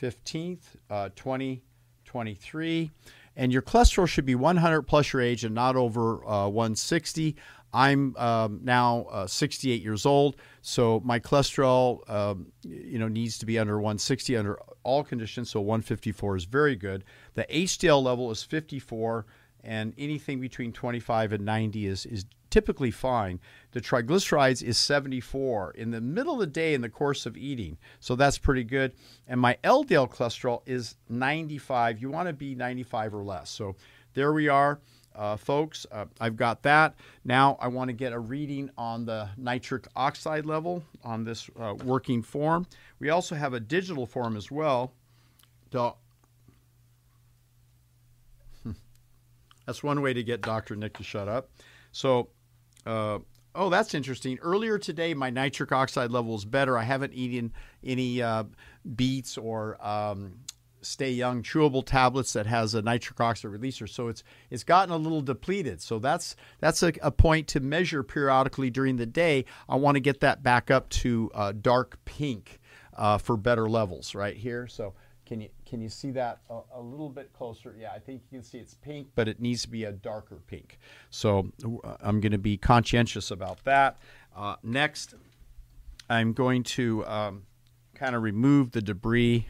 15th, 0.00 0.76
uh, 0.90 1.08
2023. 1.14 2.90
And 3.36 3.52
your 3.52 3.62
cholesterol 3.62 4.08
should 4.08 4.24
be 4.24 4.34
100 4.34 4.82
plus 4.82 5.12
your 5.12 5.22
age 5.22 5.44
and 5.44 5.54
not 5.54 5.76
over 5.76 6.26
uh, 6.26 6.48
160. 6.48 7.36
I'm 7.72 8.16
um, 8.16 8.60
now 8.62 9.06
uh, 9.10 9.26
68 9.26 9.82
years 9.82 10.06
old, 10.06 10.36
so 10.62 11.02
my 11.04 11.20
cholesterol, 11.20 12.08
um, 12.10 12.46
you 12.62 12.98
know, 12.98 13.08
needs 13.08 13.36
to 13.38 13.46
be 13.46 13.58
under 13.58 13.76
160 13.76 14.36
under 14.36 14.58
all 14.84 15.04
conditions. 15.04 15.50
So 15.50 15.60
154 15.60 16.36
is 16.36 16.44
very 16.46 16.76
good. 16.76 17.04
The 17.34 17.44
HDL 17.44 18.02
level 18.02 18.30
is 18.30 18.42
54, 18.42 19.26
and 19.64 19.92
anything 19.98 20.40
between 20.40 20.72
25 20.72 21.34
and 21.34 21.44
90 21.44 21.86
is 21.86 22.06
is 22.06 22.24
typically 22.50 22.90
fine. 22.90 23.40
The 23.72 23.80
triglycerides 23.80 24.62
is 24.62 24.78
74 24.78 25.72
in 25.72 25.90
the 25.90 26.00
middle 26.00 26.34
of 26.34 26.40
the 26.40 26.46
day 26.46 26.74
in 26.74 26.80
the 26.80 26.88
course 26.88 27.26
of 27.26 27.36
eating, 27.36 27.78
so 28.00 28.16
that's 28.16 28.38
pretty 28.38 28.64
good. 28.64 28.92
And 29.26 29.40
my 29.40 29.58
LDL 29.62 30.10
cholesterol 30.10 30.62
is 30.66 30.96
95. 31.08 32.00
You 32.00 32.10
want 32.10 32.28
to 32.28 32.32
be 32.32 32.54
95 32.54 33.14
or 33.14 33.22
less. 33.22 33.50
So 33.50 33.76
there 34.14 34.32
we 34.32 34.48
are. 34.48 34.80
Uh, 35.14 35.36
folks, 35.36 35.84
uh, 35.90 36.04
I've 36.20 36.36
got 36.36 36.62
that. 36.62 36.94
Now 37.24 37.58
I 37.60 37.66
want 37.66 37.88
to 37.88 37.92
get 37.92 38.12
a 38.12 38.18
reading 38.20 38.70
on 38.78 39.04
the 39.04 39.28
nitric 39.36 39.88
oxide 39.96 40.46
level 40.46 40.84
on 41.02 41.24
this 41.24 41.50
uh, 41.58 41.74
working 41.84 42.22
form. 42.22 42.66
We 43.00 43.10
also 43.10 43.34
have 43.34 43.52
a 43.52 43.60
digital 43.60 44.06
form 44.06 44.36
as 44.36 44.48
well. 44.50 44.92
That's 49.66 49.82
one 49.82 50.00
way 50.02 50.12
to 50.12 50.22
get 50.22 50.40
Dr. 50.40 50.76
Nick 50.76 50.96
to 50.98 51.02
shut 51.02 51.28
up. 51.28 51.50
So, 51.90 52.28
uh, 52.86 53.18
oh, 53.54 53.70
that's 53.70 53.94
interesting. 53.94 54.38
Earlier 54.40 54.78
today, 54.78 55.14
my 55.14 55.30
nitric 55.30 55.72
oxide 55.72 56.10
level 56.10 56.34
is 56.34 56.44
better. 56.44 56.78
I 56.78 56.84
haven't 56.84 57.14
eaten 57.14 57.52
any 57.84 58.22
uh, 58.22 58.44
beets 58.96 59.36
or 59.36 59.84
um, 59.84 60.40
Stay 60.80 61.10
Young 61.10 61.42
chewable 61.42 61.84
tablets 61.84 62.32
that 62.32 62.46
has 62.46 62.74
a 62.74 62.82
nitric 62.82 63.20
oxide 63.20 63.50
releaser. 63.50 63.88
So 63.88 64.08
it's 64.08 64.22
it's 64.50 64.64
gotten 64.64 64.94
a 64.94 64.96
little 64.96 65.20
depleted. 65.20 65.82
So 65.82 65.98
that's 65.98 66.36
that's 66.60 66.82
a, 66.82 66.92
a 67.02 67.10
point 67.10 67.48
to 67.48 67.60
measure 67.60 68.02
periodically 68.02 68.70
during 68.70 68.96
the 68.96 69.06
day. 69.06 69.44
I 69.68 69.76
want 69.76 69.96
to 69.96 70.00
get 70.00 70.20
that 70.20 70.42
back 70.42 70.70
up 70.70 70.88
to 70.90 71.30
uh, 71.34 71.52
dark 71.60 71.98
pink 72.04 72.60
uh, 72.96 73.18
for 73.18 73.36
better 73.36 73.68
levels 73.68 74.14
right 74.14 74.36
here. 74.36 74.66
So 74.66 74.94
can 75.28 75.40
you 75.42 75.48
can 75.66 75.80
you 75.80 75.88
see 75.88 76.10
that 76.12 76.40
a, 76.48 76.60
a, 76.76 76.80
little 76.80 77.10
bit 77.10 77.32
closer? 77.32 77.76
Yeah, 77.78 77.92
I 77.94 77.98
think 77.98 78.22
you 78.30 78.38
can 78.38 78.42
see 78.42 78.58
it's 78.58 78.74
pink, 78.74 79.08
but 79.14 79.28
it 79.28 79.40
needs 79.40 79.62
to 79.62 79.68
be 79.68 79.84
a 79.84 79.92
darker 79.92 80.38
pink. 80.46 80.78
So 81.10 81.52
uh, 81.84 81.96
I'm 82.00 82.20
going 82.20 82.32
to 82.32 82.38
be 82.38 82.56
conscientious 82.56 83.30
about 83.30 83.62
that. 83.64 83.98
Uh, 84.34 84.56
next, 84.62 85.14
I'm 86.08 86.32
going 86.32 86.62
to 86.64 87.04
um, 87.06 87.42
kind 87.94 88.16
of 88.16 88.22
remove 88.22 88.72
the 88.72 88.80
debris 88.80 89.46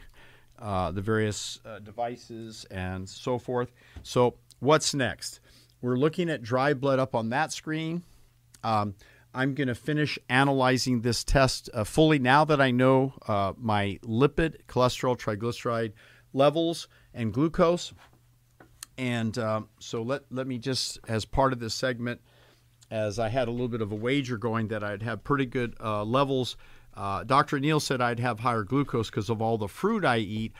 uh, 0.59 0.91
the 0.91 1.01
various 1.01 1.59
uh, 1.65 1.79
devices 1.79 2.65
and 2.69 3.07
so 3.07 3.39
forth. 3.39 3.71
So, 4.03 4.35
what's 4.59 4.93
next? 4.93 5.39
We're 5.81 5.95
looking 5.95 6.29
at 6.29 6.43
dry 6.43 6.73
blood 6.73 6.99
up 6.99 7.15
on 7.15 7.29
that 7.29 7.53
screen. 7.53 8.03
Um, 8.63 8.95
I'm 9.33 9.53
going 9.53 9.67
to 9.67 9.75
finish 9.75 10.17
analyzing 10.27 11.01
this 11.01 11.23
test 11.23 11.69
uh, 11.73 11.83
fully 11.83 12.19
now 12.19 12.45
that 12.45 12.59
I 12.59 12.71
know 12.71 13.13
uh, 13.27 13.53
my 13.57 13.99
lipid, 14.03 14.65
cholesterol, 14.67 15.17
triglyceride 15.17 15.93
levels, 16.33 16.87
and 17.13 17.33
glucose. 17.33 17.93
And 18.97 19.37
um, 19.37 19.69
so 19.79 20.01
let, 20.01 20.23
let 20.31 20.47
me 20.47 20.57
just, 20.57 20.99
as 21.07 21.25
part 21.25 21.53
of 21.53 21.59
this 21.59 21.73
segment, 21.73 22.21
as 22.91 23.19
I 23.19 23.29
had 23.29 23.47
a 23.47 23.51
little 23.51 23.67
bit 23.67 23.81
of 23.81 23.91
a 23.91 23.95
wager 23.95 24.37
going 24.37 24.69
that 24.69 24.83
I'd 24.83 25.03
have 25.03 25.23
pretty 25.23 25.45
good 25.45 25.75
uh, 25.79 26.03
levels 26.03 26.57
uh, 26.99 27.23
Dr. 27.23 27.59
Neal 27.61 27.79
said 27.79 28.01
I'd 28.01 28.19
have 28.19 28.41
higher 28.41 28.63
glucose 28.63 29.09
because 29.09 29.29
of 29.29 29.41
all 29.41 29.57
the 29.57 29.69
fruit 29.69 30.03
I 30.03 30.17
eat. 30.17 30.53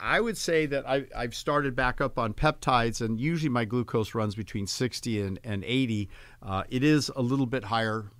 I 0.00 0.20
would 0.20 0.36
say 0.36 0.66
that 0.66 0.88
I, 0.88 1.06
have 1.14 1.34
started 1.34 1.76
back 1.76 2.00
up 2.00 2.18
on 2.18 2.34
peptides, 2.34 3.00
and 3.00 3.20
usually 3.20 3.48
my 3.48 3.64
glucose 3.64 4.14
runs 4.14 4.34
between 4.34 4.66
60 4.66 5.20
and, 5.20 5.38
and 5.44 5.64
80. 5.64 6.08
Uh, 6.42 6.64
it 6.68 6.82
is 6.82 7.10
a 7.14 7.22
little 7.22 7.46
bit 7.46 7.64
higher, 7.64 8.10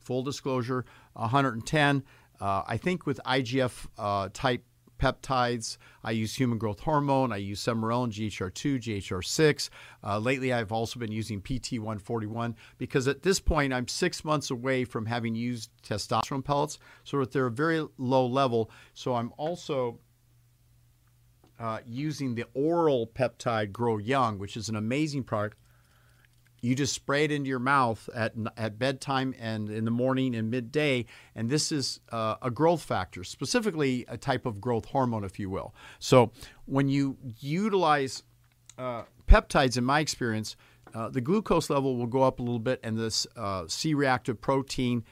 full 0.00 0.22
disclosure, 0.22 0.84
110. 1.14 2.02
Uh, 2.40 2.62
I 2.66 2.76
think 2.76 3.06
with 3.06 3.20
IGF 3.24 3.86
uh, 3.98 4.28
type 4.32 4.64
peptides. 5.02 5.78
I 6.04 6.12
use 6.12 6.36
human 6.36 6.58
growth 6.58 6.78
hormone. 6.78 7.32
I 7.32 7.38
use 7.38 7.60
Sermorelin, 7.60 8.12
GHR2, 8.12 8.80
GHR6. 8.80 9.68
Uh, 10.04 10.18
lately, 10.18 10.52
I've 10.52 10.70
also 10.70 11.00
been 11.00 11.10
using 11.10 11.42
PT141 11.42 12.54
because 12.78 13.08
at 13.08 13.22
this 13.22 13.40
point, 13.40 13.72
I'm 13.72 13.88
six 13.88 14.24
months 14.24 14.50
away 14.52 14.84
from 14.84 15.06
having 15.06 15.34
used 15.34 15.70
testosterone 15.82 16.44
pellets. 16.44 16.78
So 17.02 17.24
they're 17.24 17.46
a 17.46 17.50
very 17.50 17.84
low 17.98 18.26
level. 18.26 18.70
So 18.94 19.14
I'm 19.14 19.32
also 19.36 19.98
uh, 21.62 21.78
using 21.86 22.34
the 22.34 22.44
oral 22.52 23.06
peptide 23.06 23.72
Grow 23.72 23.96
Young, 23.96 24.38
which 24.38 24.56
is 24.56 24.68
an 24.68 24.76
amazing 24.76 25.24
product 25.24 25.56
you 26.62 26.76
just 26.76 26.94
spray 26.94 27.24
it 27.24 27.32
into 27.32 27.48
your 27.48 27.58
mouth 27.58 28.08
at, 28.14 28.34
at 28.56 28.78
bedtime 28.78 29.34
and 29.38 29.68
in 29.68 29.84
the 29.84 29.90
morning 29.90 30.34
and 30.34 30.48
midday. 30.50 31.04
And 31.34 31.50
this 31.50 31.72
is 31.72 32.00
uh, 32.12 32.36
a 32.40 32.50
growth 32.50 32.82
factor, 32.82 33.24
specifically 33.24 34.06
a 34.08 34.16
type 34.16 34.46
of 34.46 34.60
growth 34.60 34.86
hormone, 34.86 35.24
if 35.24 35.40
you 35.40 35.50
will. 35.50 35.74
So 35.98 36.30
when 36.66 36.88
you 36.88 37.18
utilize 37.40 38.22
uh, 38.78 39.02
peptides, 39.26 39.76
in 39.76 39.84
my 39.84 39.98
experience, 39.98 40.56
uh, 40.94 41.08
the 41.08 41.20
glucose 41.20 41.68
level 41.68 41.96
will 41.96 42.06
go 42.06 42.22
up 42.22 42.38
a 42.38 42.42
little 42.42 42.60
bit, 42.60 42.78
and 42.84 42.96
this 42.96 43.26
uh, 43.36 43.64
C 43.66 43.92
reactive 43.94 44.40
protein 44.40 45.04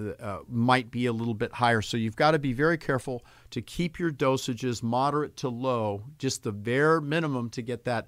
uh, 0.00 0.40
might 0.48 0.90
be 0.90 1.06
a 1.06 1.12
little 1.12 1.34
bit 1.34 1.52
higher. 1.52 1.82
So 1.82 1.96
you've 1.96 2.16
got 2.16 2.32
to 2.32 2.38
be 2.38 2.52
very 2.52 2.78
careful 2.78 3.24
to 3.50 3.62
keep 3.62 3.98
your 3.98 4.10
dosages 4.10 4.82
moderate 4.82 5.36
to 5.38 5.48
low, 5.48 6.04
just 6.18 6.42
the 6.42 6.52
bare 6.52 7.00
minimum 7.00 7.50
to 7.50 7.62
get 7.62 7.84
that 7.84 8.06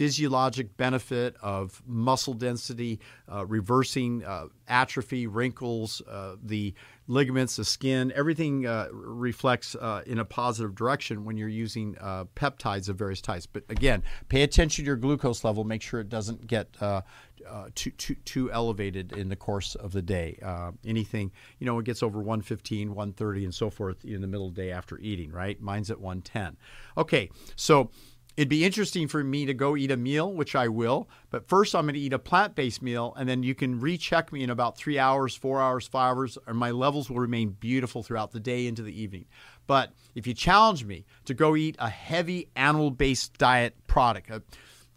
physiologic 0.00 0.78
benefit 0.78 1.36
of 1.42 1.82
muscle 1.86 2.32
density, 2.32 2.98
uh, 3.30 3.44
reversing 3.44 4.24
uh, 4.24 4.46
atrophy, 4.66 5.26
wrinkles, 5.26 6.00
uh, 6.08 6.36
the 6.42 6.72
ligaments, 7.06 7.56
the 7.56 7.64
skin, 7.66 8.10
everything 8.16 8.64
uh, 8.64 8.88
reflects 8.92 9.74
uh, 9.74 10.00
in 10.06 10.18
a 10.18 10.24
positive 10.24 10.74
direction 10.74 11.26
when 11.26 11.36
you're 11.36 11.48
using 11.50 11.98
uh, 12.00 12.24
peptides 12.34 12.88
of 12.88 12.96
various 12.96 13.20
types. 13.20 13.44
But 13.44 13.64
again, 13.68 14.02
pay 14.30 14.42
attention 14.42 14.84
to 14.84 14.86
your 14.86 14.96
glucose 14.96 15.44
level. 15.44 15.64
Make 15.64 15.82
sure 15.82 16.00
it 16.00 16.08
doesn't 16.08 16.46
get 16.46 16.68
too, 17.74 17.90
too, 17.92 18.14
too 18.24 18.52
elevated 18.52 19.12
in 19.12 19.28
the 19.28 19.36
course 19.36 19.74
of 19.74 19.92
the 19.92 20.02
day. 20.02 20.38
anything, 20.84 21.30
you 21.58 21.66
know, 21.66 21.78
it 21.78 21.84
gets 21.84 22.02
over 22.02 22.18
115, 22.18 22.88
130, 22.90 23.44
and 23.44 23.54
so 23.54 23.70
forth 23.70 24.04
in 24.04 24.20
the 24.20 24.26
middle 24.26 24.48
of 24.48 24.54
the 24.54 24.62
day 24.62 24.70
after 24.70 24.98
eating, 24.98 25.32
right? 25.32 25.60
Mine's 25.60 25.90
at 25.90 26.00
110. 26.00 26.56
Okay, 26.96 27.30
so 27.56 27.90
It'd 28.36 28.48
be 28.48 28.64
interesting 28.64 29.08
for 29.08 29.22
me 29.24 29.44
to 29.46 29.54
go 29.54 29.76
eat 29.76 29.90
a 29.90 29.96
meal, 29.96 30.32
which 30.32 30.54
I 30.54 30.68
will, 30.68 31.08
but 31.30 31.48
first 31.48 31.74
I'm 31.74 31.84
going 31.84 31.94
to 31.94 32.00
eat 32.00 32.12
a 32.12 32.18
plant 32.18 32.54
based 32.54 32.80
meal, 32.80 33.12
and 33.18 33.28
then 33.28 33.42
you 33.42 33.54
can 33.54 33.80
recheck 33.80 34.32
me 34.32 34.42
in 34.42 34.50
about 34.50 34.78
three 34.78 34.98
hours, 34.98 35.34
four 35.34 35.60
hours, 35.60 35.86
five 35.86 36.16
hours, 36.16 36.38
and 36.46 36.56
my 36.56 36.70
levels 36.70 37.10
will 37.10 37.18
remain 37.18 37.50
beautiful 37.50 38.02
throughout 38.02 38.30
the 38.30 38.40
day 38.40 38.66
into 38.66 38.82
the 38.82 38.98
evening. 38.98 39.26
But 39.66 39.92
if 40.14 40.26
you 40.26 40.34
challenge 40.34 40.84
me 40.84 41.04
to 41.24 41.34
go 41.34 41.56
eat 41.56 41.76
a 41.78 41.90
heavy 41.90 42.48
animal 42.54 42.90
based 42.90 43.36
diet 43.36 43.74
product, 43.86 44.30
uh, 44.30 44.40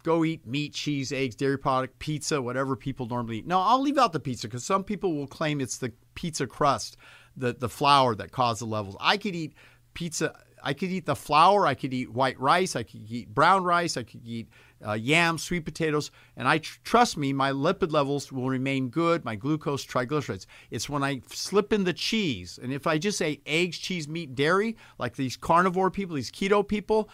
go 0.04 0.24
eat 0.24 0.46
meat, 0.46 0.72
cheese, 0.72 1.12
eggs, 1.12 1.34
dairy 1.34 1.58
product, 1.58 1.98
pizza, 1.98 2.40
whatever 2.40 2.76
people 2.76 3.06
normally 3.08 3.38
eat. 3.38 3.46
No, 3.46 3.58
I'll 3.60 3.80
leave 3.80 3.98
out 3.98 4.12
the 4.12 4.20
pizza 4.20 4.46
because 4.46 4.64
some 4.64 4.84
people 4.84 5.16
will 5.16 5.26
claim 5.26 5.60
it's 5.60 5.78
the 5.78 5.92
pizza 6.14 6.46
crust, 6.46 6.96
the, 7.36 7.52
the 7.54 7.68
flour 7.68 8.14
that 8.14 8.30
caused 8.30 8.60
the 8.60 8.66
levels. 8.66 8.96
I 9.00 9.16
could 9.16 9.34
eat 9.34 9.54
pizza 9.94 10.32
I 10.64 10.72
could 10.72 10.90
eat 10.90 11.04
the 11.04 11.14
flour, 11.14 11.66
I 11.66 11.74
could 11.74 11.92
eat 11.92 12.10
white 12.10 12.40
rice, 12.40 12.74
I 12.74 12.82
could 12.84 13.02
eat 13.10 13.28
brown 13.28 13.64
rice, 13.64 13.98
I 13.98 14.02
could 14.02 14.22
eat 14.24 14.48
uh, 14.84 14.94
yams, 14.94 15.42
sweet 15.42 15.64
potatoes, 15.64 16.10
and 16.36 16.48
I 16.48 16.58
tr- 16.58 16.78
trust 16.82 17.18
me, 17.18 17.34
my 17.34 17.52
lipid 17.52 17.92
levels 17.92 18.32
will 18.32 18.48
remain 18.48 18.88
good, 18.88 19.24
my 19.26 19.36
glucose, 19.36 19.84
triglycerides. 19.84 20.46
It's 20.70 20.88
when 20.88 21.04
I 21.04 21.20
slip 21.28 21.72
in 21.72 21.84
the 21.84 21.92
cheese, 21.92 22.58
and 22.60 22.72
if 22.72 22.86
I 22.86 22.96
just 22.96 23.20
ate 23.20 23.42
eggs, 23.44 23.78
cheese, 23.78 24.08
meat, 24.08 24.34
dairy, 24.34 24.76
like 24.98 25.16
these 25.16 25.36
carnivore 25.36 25.90
people, 25.90 26.16
these 26.16 26.32
keto 26.32 26.66
people, 26.66 27.10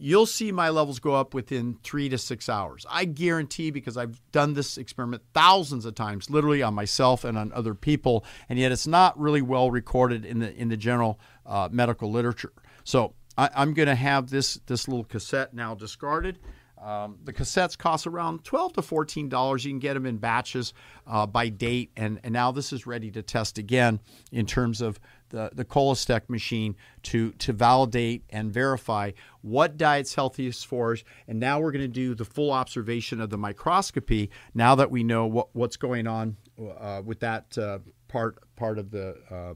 you'll 0.00 0.26
see 0.26 0.52
my 0.52 0.68
levels 0.68 0.98
go 0.98 1.14
up 1.14 1.34
within 1.34 1.76
three 1.82 2.08
to 2.08 2.18
six 2.18 2.48
hours. 2.48 2.86
I 2.88 3.04
guarantee 3.04 3.70
because 3.70 3.96
I've 3.96 4.20
done 4.32 4.54
this 4.54 4.78
experiment 4.78 5.22
thousands 5.34 5.84
of 5.84 5.94
times, 5.94 6.30
literally 6.30 6.62
on 6.62 6.74
myself 6.74 7.24
and 7.24 7.36
on 7.36 7.52
other 7.52 7.74
people, 7.74 8.24
and 8.48 8.58
yet 8.58 8.72
it's 8.72 8.86
not 8.86 9.18
really 9.18 9.42
well 9.42 9.70
recorded 9.70 10.24
in 10.24 10.38
the 10.38 10.54
in 10.54 10.68
the 10.68 10.76
general 10.76 11.18
uh, 11.46 11.68
medical 11.70 12.10
literature. 12.10 12.52
So 12.84 13.14
I, 13.36 13.50
am 13.54 13.74
going 13.74 13.88
to 13.88 13.94
have 13.94 14.30
this 14.30 14.60
this 14.66 14.88
little 14.88 15.04
cassette 15.04 15.54
now 15.54 15.74
discarded. 15.74 16.38
Um, 16.80 17.18
the 17.24 17.32
cassettes 17.32 17.76
cost 17.76 18.06
around 18.06 18.44
twelve 18.44 18.72
to 18.74 18.82
fourteen 18.82 19.28
dollars. 19.28 19.64
You 19.64 19.72
can 19.72 19.80
get 19.80 19.94
them 19.94 20.06
in 20.06 20.18
batches 20.18 20.74
uh, 21.06 21.26
by 21.26 21.48
date, 21.48 21.90
and, 21.96 22.20
and 22.22 22.32
now 22.32 22.52
this 22.52 22.72
is 22.72 22.86
ready 22.86 23.10
to 23.12 23.22
test 23.22 23.58
again 23.58 24.00
in 24.30 24.46
terms 24.46 24.80
of 24.80 25.00
the 25.30 25.50
the 25.52 25.64
Cholestech 25.64 26.28
machine 26.28 26.76
to 27.04 27.32
to 27.32 27.52
validate 27.52 28.24
and 28.30 28.52
verify 28.52 29.12
what 29.42 29.76
diet's 29.76 30.14
healthiest 30.14 30.66
for 30.66 30.92
us. 30.92 31.04
And 31.26 31.38
now 31.38 31.60
we're 31.60 31.72
going 31.72 31.82
to 31.82 31.88
do 31.88 32.14
the 32.14 32.24
full 32.24 32.50
observation 32.50 33.20
of 33.20 33.30
the 33.30 33.38
microscopy. 33.38 34.30
Now 34.54 34.74
that 34.74 34.90
we 34.90 35.02
know 35.02 35.26
what 35.26 35.48
what's 35.54 35.76
going 35.76 36.06
on 36.06 36.36
uh, 36.58 37.02
with 37.04 37.20
that 37.20 37.56
uh, 37.58 37.78
part 38.08 38.38
part 38.56 38.78
of 38.78 38.90
the 38.90 39.16
uh, 39.30 39.54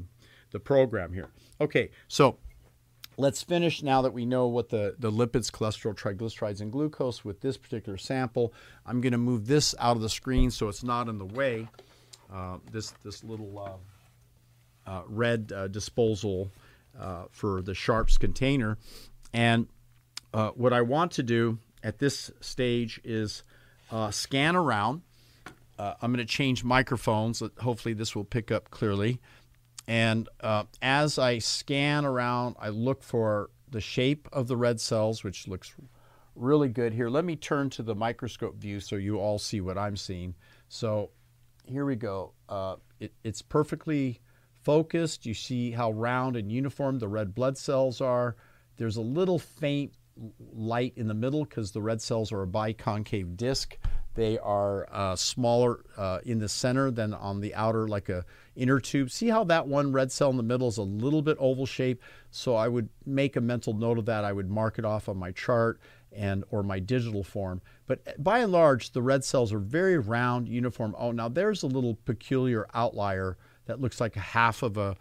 the 0.50 0.60
program 0.60 1.12
here. 1.12 1.30
Okay, 1.60 1.90
so 2.08 2.38
let's 3.16 3.42
finish 3.42 3.82
now 3.82 4.02
that 4.02 4.12
we 4.12 4.24
know 4.24 4.46
what 4.46 4.68
the, 4.68 4.94
the 4.98 5.10
lipids, 5.10 5.50
cholesterol, 5.50 5.94
triglycerides, 5.94 6.60
and 6.60 6.72
glucose 6.72 7.24
with 7.24 7.40
this 7.40 7.56
particular 7.56 7.98
sample. 7.98 8.52
I'm 8.86 9.00
going 9.00 9.12
to 9.12 9.18
move 9.18 9.46
this 9.46 9.74
out 9.78 9.96
of 9.96 10.02
the 10.02 10.08
screen 10.08 10.50
so 10.50 10.68
it's 10.68 10.84
not 10.84 11.08
in 11.08 11.18
the 11.18 11.26
way. 11.26 11.68
Uh, 12.32 12.58
this 12.70 12.92
this 13.04 13.22
little 13.22 13.50
uh, 14.87 14.91
uh, 14.91 15.03
red 15.07 15.53
uh, 15.55 15.68
disposal 15.68 16.51
uh, 16.99 17.24
for 17.30 17.62
the 17.62 17.74
Sharps 17.74 18.18
container. 18.18 18.78
And 19.33 19.66
uh, 20.35 20.51
what 20.51 20.72
I 20.72 20.83
want 20.83 21.12
to 21.12 21.22
do 21.22 21.59
at 21.83 21.99
this 21.99 22.30
stage 22.41 23.01
is 23.05 23.43
scan 24.11 24.57
around. 24.57 25.03
I'm 25.78 26.12
going 26.12 26.18
to 26.18 26.24
change 26.24 26.62
microphones. 26.62 27.43
Hopefully, 27.61 27.93
this 27.93 28.14
will 28.14 28.24
pick 28.24 28.53
up 28.53 28.70
clearly. 28.70 29.18
And 29.89 30.28
uh, 30.41 30.64
as 30.80 31.18
I 31.18 31.39
scan 31.39 32.05
around, 32.05 32.55
I 32.61 32.68
look 32.68 33.03
for 33.03 33.51
the 33.68 33.80
shape 33.80 34.28
of 34.33 34.47
the 34.47 34.57
red 34.57 34.80
cells, 34.80 35.24
which 35.24 35.49
looks 35.49 35.74
really 36.37 36.68
good 36.68 36.93
here. 36.93 37.09
Let 37.09 37.24
me 37.24 37.35
turn 37.35 37.68
to 37.70 37.83
the 37.83 37.95
microscope 37.95 38.57
view 38.57 38.78
so 38.78 38.95
you 38.97 39.18
all 39.18 39.39
see 39.41 39.61
what 39.61 39.76
I'm 39.76 39.97
seeing. 39.97 40.35
So 40.68 41.11
here 41.66 41.85
we 41.85 41.97
go. 41.97 42.33
Uh, 42.49 42.76
it, 43.01 43.12
it's 43.24 43.43
perfectly 43.43 44.20
focused. 44.62 45.26
You 45.26 45.34
see 45.34 45.70
how 45.70 45.92
round 45.92 46.36
and 46.36 46.50
uniform 46.50 46.98
the 46.98 47.08
red 47.08 47.34
blood 47.34 47.58
cells 47.58 48.00
are. 48.00 48.36
There's 48.76 48.96
a 48.96 49.02
little 49.02 49.38
faint 49.38 49.92
light 50.52 50.92
in 50.96 51.08
the 51.08 51.14
middle 51.14 51.44
because 51.44 51.72
the 51.72 51.82
red 51.82 52.00
cells 52.00 52.32
are 52.32 52.42
a 52.42 52.46
biconcave 52.46 53.36
disc. 53.36 53.76
They 54.14 54.38
are 54.38 54.86
uh, 54.92 55.16
smaller 55.16 55.84
uh, 55.96 56.18
in 56.24 56.38
the 56.38 56.48
center 56.48 56.90
than 56.90 57.14
on 57.14 57.40
the 57.40 57.54
outer, 57.54 57.88
like 57.88 58.10
a 58.10 58.24
inner 58.54 58.78
tube. 58.78 59.10
See 59.10 59.28
how 59.28 59.44
that 59.44 59.66
one 59.66 59.90
red 59.92 60.12
cell 60.12 60.28
in 60.30 60.36
the 60.36 60.42
middle 60.42 60.68
is 60.68 60.76
a 60.76 60.82
little 60.82 61.22
bit 61.22 61.38
oval 61.40 61.64
shaped. 61.64 62.02
So 62.30 62.54
I 62.54 62.68
would 62.68 62.90
make 63.06 63.36
a 63.36 63.40
mental 63.40 63.72
note 63.72 63.98
of 63.98 64.06
that. 64.06 64.24
I 64.24 64.32
would 64.32 64.50
mark 64.50 64.78
it 64.78 64.84
off 64.84 65.08
on 65.08 65.16
my 65.16 65.32
chart 65.32 65.80
and 66.14 66.44
or 66.50 66.62
my 66.62 66.78
digital 66.78 67.24
form. 67.24 67.62
But 67.86 68.22
by 68.22 68.40
and 68.40 68.52
large, 68.52 68.92
the 68.92 69.00
red 69.00 69.24
cells 69.24 69.50
are 69.50 69.58
very 69.58 69.96
round, 69.96 70.46
uniform. 70.46 70.94
Oh, 70.98 71.12
now 71.12 71.30
there's 71.30 71.62
a 71.62 71.66
little 71.66 71.94
peculiar 72.04 72.66
outlier 72.74 73.38
that 73.66 73.80
looks 73.80 74.00
like 74.00 74.16
a 74.16 74.20
half 74.20 74.62
of 74.62 74.76
a 74.76 74.96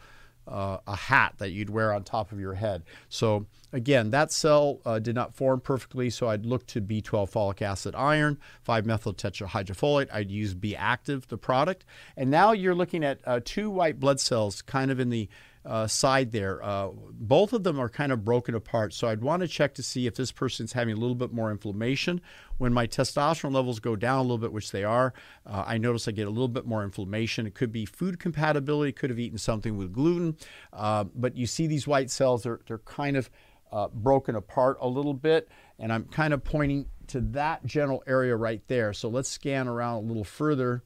uh, 0.47 0.77
a 0.87 0.95
hat 0.95 1.35
that 1.37 1.51
you'd 1.51 1.69
wear 1.69 1.93
on 1.93 2.03
top 2.03 2.31
of 2.31 2.39
your 2.39 2.55
head. 2.55 2.83
So 3.09 3.45
again, 3.71 4.11
that 4.11 4.31
cell 4.31 4.79
uh, 4.85 4.99
did 4.99 5.15
not 5.15 5.35
form 5.35 5.61
perfectly, 5.61 6.09
so 6.09 6.27
I'd 6.27 6.45
look 6.45 6.65
to 6.67 6.81
B12 6.81 7.31
folic 7.31 7.61
acid 7.61 7.95
iron, 7.95 8.39
5-methyl 8.67 9.13
tetrahydrofolate. 9.13 10.09
I'd 10.11 10.31
use 10.31 10.53
B 10.53 10.75
active, 10.75 11.27
the 11.27 11.37
product. 11.37 11.85
And 12.17 12.29
now 12.29 12.51
you're 12.51 12.75
looking 12.75 13.03
at 13.03 13.19
uh, 13.25 13.39
two 13.43 13.69
white 13.69 13.99
blood 13.99 14.19
cells 14.19 14.61
kind 14.61 14.91
of 14.91 14.99
in 14.99 15.09
the 15.09 15.29
uh, 15.65 15.87
side 15.87 16.31
there. 16.31 16.63
Uh, 16.63 16.89
both 17.11 17.53
of 17.53 17.63
them 17.63 17.79
are 17.79 17.89
kind 17.89 18.11
of 18.11 18.25
broken 18.25 18.55
apart. 18.55 18.93
So 18.93 19.07
I'd 19.07 19.21
want 19.21 19.41
to 19.41 19.47
check 19.47 19.73
to 19.75 19.83
see 19.83 20.07
if 20.07 20.15
this 20.15 20.31
person's 20.31 20.73
having 20.73 20.95
a 20.95 20.97
little 20.97 21.15
bit 21.15 21.31
more 21.31 21.51
inflammation. 21.51 22.21
When 22.57 22.73
my 22.73 22.87
testosterone 22.87 23.53
levels 23.53 23.79
go 23.79 23.95
down 23.95 24.19
a 24.19 24.21
little 24.21 24.37
bit, 24.37 24.51
which 24.51 24.71
they 24.71 24.83
are, 24.83 25.13
uh, 25.45 25.63
I 25.65 25.77
notice 25.77 26.07
I 26.07 26.11
get 26.11 26.27
a 26.27 26.31
little 26.31 26.47
bit 26.47 26.65
more 26.65 26.83
inflammation. 26.83 27.45
It 27.45 27.53
could 27.53 27.71
be 27.71 27.85
food 27.85 28.19
compatibility, 28.19 28.91
could 28.91 29.09
have 29.09 29.19
eaten 29.19 29.37
something 29.37 29.77
with 29.77 29.93
gluten. 29.93 30.37
Uh, 30.73 31.05
but 31.15 31.37
you 31.37 31.45
see 31.45 31.67
these 31.67 31.87
white 31.87 32.09
cells, 32.09 32.43
they're, 32.43 32.59
they're 32.67 32.79
kind 32.79 33.17
of 33.17 33.29
uh, 33.71 33.87
broken 33.87 34.35
apart 34.35 34.77
a 34.81 34.87
little 34.87 35.13
bit. 35.13 35.49
And 35.79 35.93
I'm 35.93 36.05
kind 36.05 36.33
of 36.33 36.43
pointing 36.43 36.87
to 37.07 37.21
that 37.21 37.65
general 37.65 38.03
area 38.07 38.35
right 38.35 38.61
there. 38.67 38.93
So 38.93 39.09
let's 39.09 39.29
scan 39.29 39.67
around 39.67 39.95
a 39.95 40.07
little 40.07 40.23
further. 40.23 40.83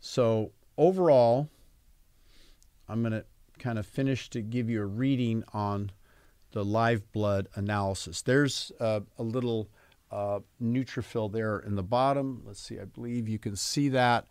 So 0.00 0.52
overall, 0.78 1.48
I'm 2.90 3.02
going 3.02 3.12
to 3.12 3.24
kind 3.58 3.78
of 3.78 3.86
finish 3.86 4.28
to 4.30 4.40
give 4.40 4.68
you 4.68 4.82
a 4.82 4.86
reading 4.86 5.44
on 5.52 5.92
the 6.52 6.64
live 6.64 7.10
blood 7.12 7.46
analysis. 7.54 8.22
There's 8.22 8.72
uh, 8.80 9.00
a 9.18 9.22
little 9.22 9.68
uh, 10.10 10.40
neutrophil 10.60 11.30
there 11.32 11.60
in 11.60 11.76
the 11.76 11.82
bottom. 11.82 12.42
Let's 12.44 12.60
see, 12.60 12.80
I 12.80 12.84
believe 12.84 13.28
you 13.28 13.38
can 13.38 13.54
see 13.54 13.90
that, 13.90 14.26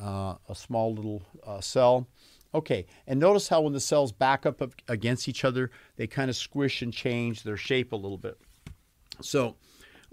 uh, 0.00 0.34
a 0.48 0.54
small 0.54 0.94
little 0.94 1.22
uh, 1.46 1.60
cell. 1.60 2.06
Okay, 2.54 2.86
and 3.06 3.18
notice 3.18 3.48
how 3.48 3.62
when 3.62 3.72
the 3.72 3.80
cells 3.80 4.12
back 4.12 4.46
up 4.46 4.62
against 4.86 5.28
each 5.28 5.44
other, 5.44 5.70
they 5.96 6.06
kind 6.06 6.28
of 6.28 6.36
squish 6.36 6.82
and 6.82 6.92
change 6.92 7.42
their 7.42 7.56
shape 7.56 7.92
a 7.92 7.96
little 7.96 8.18
bit. 8.18 8.38
So 9.22 9.56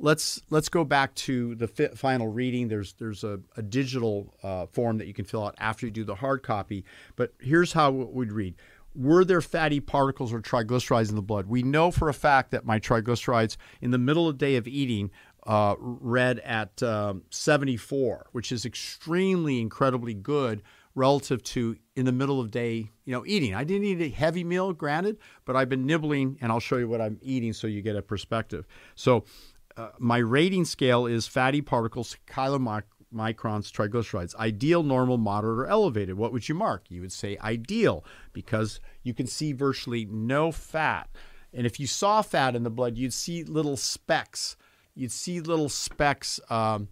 let's 0.01 0.41
let's 0.49 0.67
go 0.67 0.83
back 0.83 1.13
to 1.15 1.55
the 1.55 1.67
final 1.95 2.27
reading. 2.27 2.67
There's 2.67 2.93
there's 2.93 3.23
a, 3.23 3.39
a 3.55 3.61
digital 3.61 4.35
uh, 4.43 4.65
form 4.65 4.97
that 4.97 5.07
you 5.07 5.13
can 5.13 5.25
fill 5.25 5.45
out 5.45 5.55
after 5.59 5.85
you 5.85 5.91
do 5.91 6.03
the 6.03 6.15
hard 6.15 6.43
copy. 6.43 6.83
But 7.15 7.33
here's 7.39 7.73
how 7.73 7.91
would 7.91 8.31
read: 8.31 8.55
Were 8.95 9.23
there 9.23 9.41
fatty 9.41 9.79
particles 9.79 10.33
or 10.33 10.41
triglycerides 10.41 11.09
in 11.09 11.15
the 11.15 11.21
blood? 11.21 11.47
We 11.47 11.63
know 11.63 11.91
for 11.91 12.09
a 12.09 12.13
fact 12.13 12.51
that 12.51 12.65
my 12.65 12.79
triglycerides 12.79 13.55
in 13.81 13.91
the 13.91 13.97
middle 13.97 14.27
of 14.27 14.37
the 14.37 14.45
day 14.45 14.55
of 14.55 14.67
eating 14.67 15.11
uh, 15.47 15.75
read 15.79 16.39
at 16.39 16.83
um, 16.83 17.23
74, 17.29 18.27
which 18.31 18.51
is 18.51 18.65
extremely 18.65 19.59
incredibly 19.59 20.13
good 20.13 20.61
relative 20.93 21.41
to 21.41 21.75
in 21.95 22.05
the 22.05 22.11
middle 22.11 22.39
of 22.39 22.51
day, 22.51 22.91
you 23.05 23.13
know, 23.13 23.25
eating. 23.25 23.55
I 23.55 23.63
didn't 23.63 23.85
eat 23.85 24.01
a 24.01 24.09
heavy 24.09 24.43
meal, 24.43 24.73
granted, 24.73 25.17
but 25.45 25.55
I've 25.55 25.69
been 25.69 25.85
nibbling, 25.85 26.37
and 26.41 26.51
I'll 26.51 26.59
show 26.59 26.77
you 26.77 26.87
what 26.87 27.01
I'm 27.01 27.17
eating 27.21 27.53
so 27.53 27.67
you 27.67 27.81
get 27.81 27.95
a 27.95 28.01
perspective. 28.01 28.67
So 28.95 29.23
uh, 29.77 29.89
my 29.99 30.17
rating 30.17 30.65
scale 30.65 31.05
is 31.05 31.27
fatty 31.27 31.61
particles, 31.61 32.17
chylomicrons, 32.27 32.83
triglycerides. 33.13 34.35
Ideal, 34.35 34.83
normal, 34.83 35.17
moderate, 35.17 35.59
or 35.59 35.67
elevated. 35.67 36.17
What 36.17 36.33
would 36.33 36.47
you 36.47 36.55
mark? 36.55 36.85
You 36.89 37.01
would 37.01 37.11
say 37.11 37.37
ideal 37.41 38.05
because 38.33 38.79
you 39.03 39.13
can 39.13 39.27
see 39.27 39.53
virtually 39.53 40.05
no 40.05 40.51
fat. 40.51 41.09
And 41.53 41.65
if 41.65 41.79
you 41.79 41.87
saw 41.87 42.21
fat 42.21 42.55
in 42.55 42.63
the 42.63 42.69
blood, 42.69 42.97
you'd 42.97 43.13
see 43.13 43.43
little 43.43 43.77
specks. 43.77 44.55
You'd 44.95 45.11
see 45.11 45.41
little 45.41 45.69
specks 45.69 46.39
um, 46.49 46.87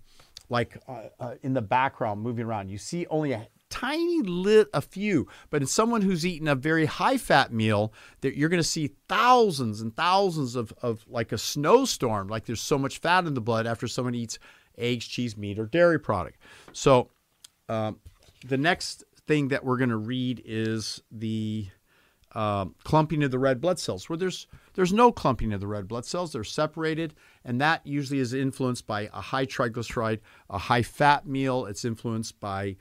like 0.49 0.77
uh, 0.87 1.09
uh, 1.19 1.35
in 1.43 1.53
the 1.53 1.61
background 1.61 2.21
moving 2.21 2.45
around. 2.45 2.69
You 2.69 2.77
see 2.77 3.05
only 3.07 3.31
a 3.31 3.47
tiny 3.69 4.21
lit 4.21 4.67
a 4.73 4.81
few 4.81 5.27
but 5.49 5.61
in 5.61 5.67
someone 5.67 6.01
who's 6.01 6.25
eaten 6.25 6.47
a 6.47 6.55
very 6.55 6.85
high 6.85 7.17
fat 7.17 7.53
meal 7.53 7.93
that 8.21 8.35
you're 8.35 8.49
going 8.49 8.61
to 8.61 8.67
see 8.67 8.91
thousands 9.07 9.81
and 9.81 9.95
thousands 9.95 10.55
of, 10.55 10.73
of 10.81 11.05
like 11.07 11.31
a 11.31 11.37
snowstorm 11.37 12.27
like 12.27 12.45
there's 12.45 12.61
so 12.61 12.77
much 12.77 12.97
fat 12.97 13.25
in 13.25 13.33
the 13.33 13.41
blood 13.41 13.67
after 13.67 13.87
someone 13.87 14.15
eats 14.15 14.39
eggs 14.79 15.05
cheese 15.05 15.37
meat 15.37 15.59
or 15.59 15.65
dairy 15.65 15.99
product. 15.99 16.39
So 16.73 17.09
um, 17.67 17.99
the 18.45 18.57
next 18.57 19.03
thing 19.27 19.49
that 19.49 19.63
we're 19.63 19.77
going 19.77 19.89
to 19.89 19.97
read 19.97 20.41
is 20.45 21.01
the 21.11 21.67
um, 22.33 22.75
clumping 22.83 23.23
of 23.23 23.31
the 23.31 23.39
red 23.39 23.59
blood 23.59 23.79
cells 23.79 24.07
where 24.07 24.17
there's 24.17 24.47
there's 24.75 24.93
no 24.93 25.11
clumping 25.11 25.51
of 25.51 25.59
the 25.59 25.67
red 25.67 25.87
blood 25.87 26.05
cells. 26.05 26.31
They're 26.31 26.43
separated 26.43 27.15
and 27.43 27.59
that 27.59 27.85
usually 27.85 28.19
is 28.19 28.33
influenced 28.33 28.87
by 28.87 29.09
a 29.13 29.21
high 29.21 29.45
triglyceride 29.45 30.19
a 30.49 30.57
high 30.57 30.83
fat 30.83 31.27
meal. 31.27 31.65
It's 31.65 31.85
influenced 31.85 32.39
by 32.39 32.77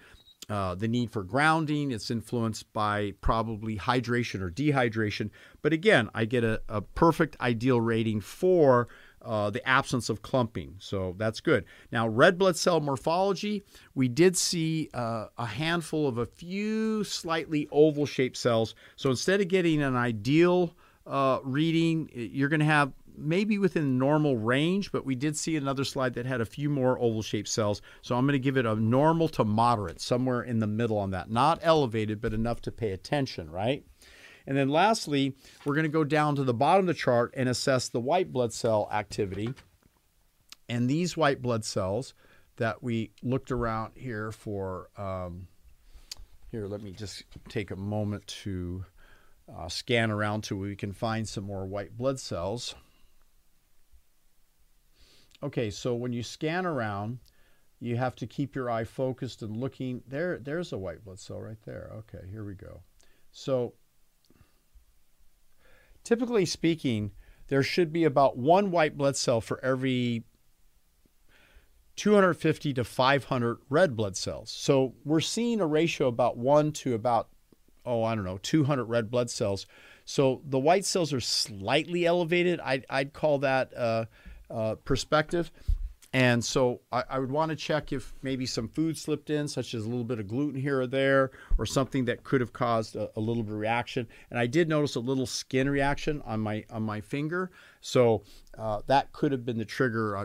uh, 0.48 0.74
the 0.74 0.88
need 0.88 1.10
for 1.10 1.22
grounding. 1.22 1.90
It's 1.90 2.10
influenced 2.10 2.72
by 2.72 3.12
probably 3.20 3.76
hydration 3.76 4.40
or 4.40 4.50
dehydration. 4.50 5.30
But 5.62 5.72
again, 5.72 6.08
I 6.14 6.24
get 6.24 6.44
a, 6.44 6.62
a 6.68 6.80
perfect 6.80 7.36
ideal 7.40 7.80
rating 7.80 8.20
for 8.20 8.88
uh, 9.20 9.50
the 9.50 9.66
absence 9.68 10.08
of 10.08 10.22
clumping. 10.22 10.76
So 10.78 11.14
that's 11.18 11.40
good. 11.40 11.64
Now, 11.92 12.08
red 12.08 12.38
blood 12.38 12.56
cell 12.56 12.80
morphology, 12.80 13.64
we 13.94 14.08
did 14.08 14.36
see 14.36 14.88
uh, 14.94 15.26
a 15.36 15.46
handful 15.46 16.06
of 16.06 16.18
a 16.18 16.26
few 16.26 17.04
slightly 17.04 17.68
oval 17.70 18.06
shaped 18.06 18.36
cells. 18.36 18.74
So 18.96 19.10
instead 19.10 19.40
of 19.40 19.48
getting 19.48 19.82
an 19.82 19.96
ideal 19.96 20.74
uh, 21.06 21.40
reading, 21.42 22.08
you're 22.14 22.48
going 22.48 22.60
to 22.60 22.66
have 22.66 22.92
maybe 23.20 23.58
within 23.58 23.98
normal 23.98 24.36
range, 24.36 24.92
but 24.92 25.04
we 25.04 25.14
did 25.14 25.36
see 25.36 25.56
another 25.56 25.84
slide 25.84 26.14
that 26.14 26.26
had 26.26 26.40
a 26.40 26.46
few 26.46 26.68
more 26.70 26.98
oval 26.98 27.22
shaped 27.22 27.48
cells. 27.48 27.82
So 28.02 28.16
I'm 28.16 28.24
going 28.24 28.32
to 28.32 28.38
give 28.38 28.56
it 28.56 28.66
a 28.66 28.74
normal 28.74 29.28
to 29.30 29.44
moderate, 29.44 30.00
somewhere 30.00 30.42
in 30.42 30.58
the 30.58 30.66
middle 30.66 30.98
on 30.98 31.10
that. 31.10 31.30
Not 31.30 31.60
elevated, 31.62 32.20
but 32.20 32.34
enough 32.34 32.60
to 32.62 32.72
pay 32.72 32.92
attention, 32.92 33.50
right? 33.50 33.84
And 34.46 34.56
then 34.56 34.70
lastly, 34.70 35.34
we're 35.64 35.74
going 35.74 35.84
to 35.84 35.90
go 35.90 36.04
down 36.04 36.34
to 36.36 36.44
the 36.44 36.54
bottom 36.54 36.84
of 36.84 36.86
the 36.86 36.94
chart 36.94 37.34
and 37.36 37.48
assess 37.48 37.88
the 37.88 38.00
white 38.00 38.32
blood 38.32 38.52
cell 38.52 38.88
activity. 38.90 39.52
And 40.68 40.88
these 40.88 41.16
white 41.16 41.42
blood 41.42 41.64
cells 41.64 42.14
that 42.56 42.82
we 42.82 43.10
looked 43.22 43.50
around 43.50 43.92
here 43.94 44.32
for, 44.32 44.88
um, 44.96 45.48
here, 46.50 46.66
let 46.66 46.82
me 46.82 46.92
just 46.92 47.24
take 47.48 47.70
a 47.70 47.76
moment 47.76 48.26
to 48.26 48.84
uh, 49.54 49.68
scan 49.68 50.10
around 50.10 50.44
till 50.44 50.56
we 50.56 50.76
can 50.76 50.92
find 50.92 51.28
some 51.28 51.44
more 51.44 51.66
white 51.66 51.96
blood 51.96 52.18
cells. 52.18 52.74
Okay, 55.42 55.70
so 55.70 55.94
when 55.94 56.12
you 56.12 56.22
scan 56.22 56.66
around, 56.66 57.18
you 57.80 57.96
have 57.96 58.16
to 58.16 58.26
keep 58.26 58.54
your 58.54 58.70
eye 58.70 58.84
focused 58.84 59.42
and 59.42 59.56
looking. 59.56 60.02
There, 60.06 60.38
there's 60.38 60.72
a 60.72 60.78
white 60.78 61.04
blood 61.04 61.20
cell 61.20 61.40
right 61.40 61.62
there. 61.64 61.90
Okay, 61.98 62.26
here 62.28 62.44
we 62.44 62.54
go. 62.54 62.80
So, 63.30 63.74
typically 66.02 66.44
speaking, 66.44 67.12
there 67.48 67.62
should 67.62 67.92
be 67.92 68.04
about 68.04 68.36
one 68.36 68.70
white 68.70 68.96
blood 68.96 69.16
cell 69.16 69.40
for 69.40 69.64
every 69.64 70.24
250 71.94 72.74
to 72.74 72.84
500 72.84 73.58
red 73.70 73.96
blood 73.96 74.16
cells. 74.16 74.50
So, 74.50 74.94
we're 75.04 75.20
seeing 75.20 75.60
a 75.60 75.66
ratio 75.66 76.08
about 76.08 76.36
one 76.36 76.72
to 76.72 76.94
about, 76.94 77.28
oh, 77.86 78.02
I 78.02 78.16
don't 78.16 78.24
know, 78.24 78.38
200 78.38 78.84
red 78.84 79.08
blood 79.08 79.30
cells. 79.30 79.66
So 80.04 80.40
the 80.46 80.58
white 80.58 80.86
cells 80.86 81.12
are 81.12 81.20
slightly 81.20 82.06
elevated. 82.06 82.60
I'd, 82.60 82.86
I'd 82.88 83.12
call 83.12 83.40
that 83.40 83.76
uh, 83.76 84.06
uh, 84.50 84.76
perspective. 84.84 85.50
And 86.14 86.42
so 86.42 86.80
I, 86.90 87.04
I 87.10 87.18
would 87.18 87.30
want 87.30 87.50
to 87.50 87.56
check 87.56 87.92
if 87.92 88.14
maybe 88.22 88.46
some 88.46 88.68
food 88.68 88.96
slipped 88.96 89.28
in, 89.28 89.46
such 89.46 89.74
as 89.74 89.84
a 89.84 89.88
little 89.88 90.04
bit 90.04 90.18
of 90.18 90.26
gluten 90.26 90.58
here 90.58 90.80
or 90.80 90.86
there, 90.86 91.32
or 91.58 91.66
something 91.66 92.06
that 92.06 92.24
could 92.24 92.40
have 92.40 92.52
caused 92.54 92.96
a, 92.96 93.10
a 93.14 93.20
little 93.20 93.42
bit 93.42 93.52
of 93.52 93.58
reaction. 93.58 94.08
And 94.30 94.38
I 94.38 94.46
did 94.46 94.70
notice 94.70 94.94
a 94.94 95.00
little 95.00 95.26
skin 95.26 95.68
reaction 95.68 96.22
on 96.24 96.40
my 96.40 96.64
on 96.70 96.82
my 96.82 97.02
finger, 97.02 97.50
so 97.82 98.22
uh, 98.56 98.80
that 98.86 99.12
could 99.12 99.32
have 99.32 99.44
been 99.44 99.58
the 99.58 99.66
trigger. 99.66 100.16
I 100.16 100.24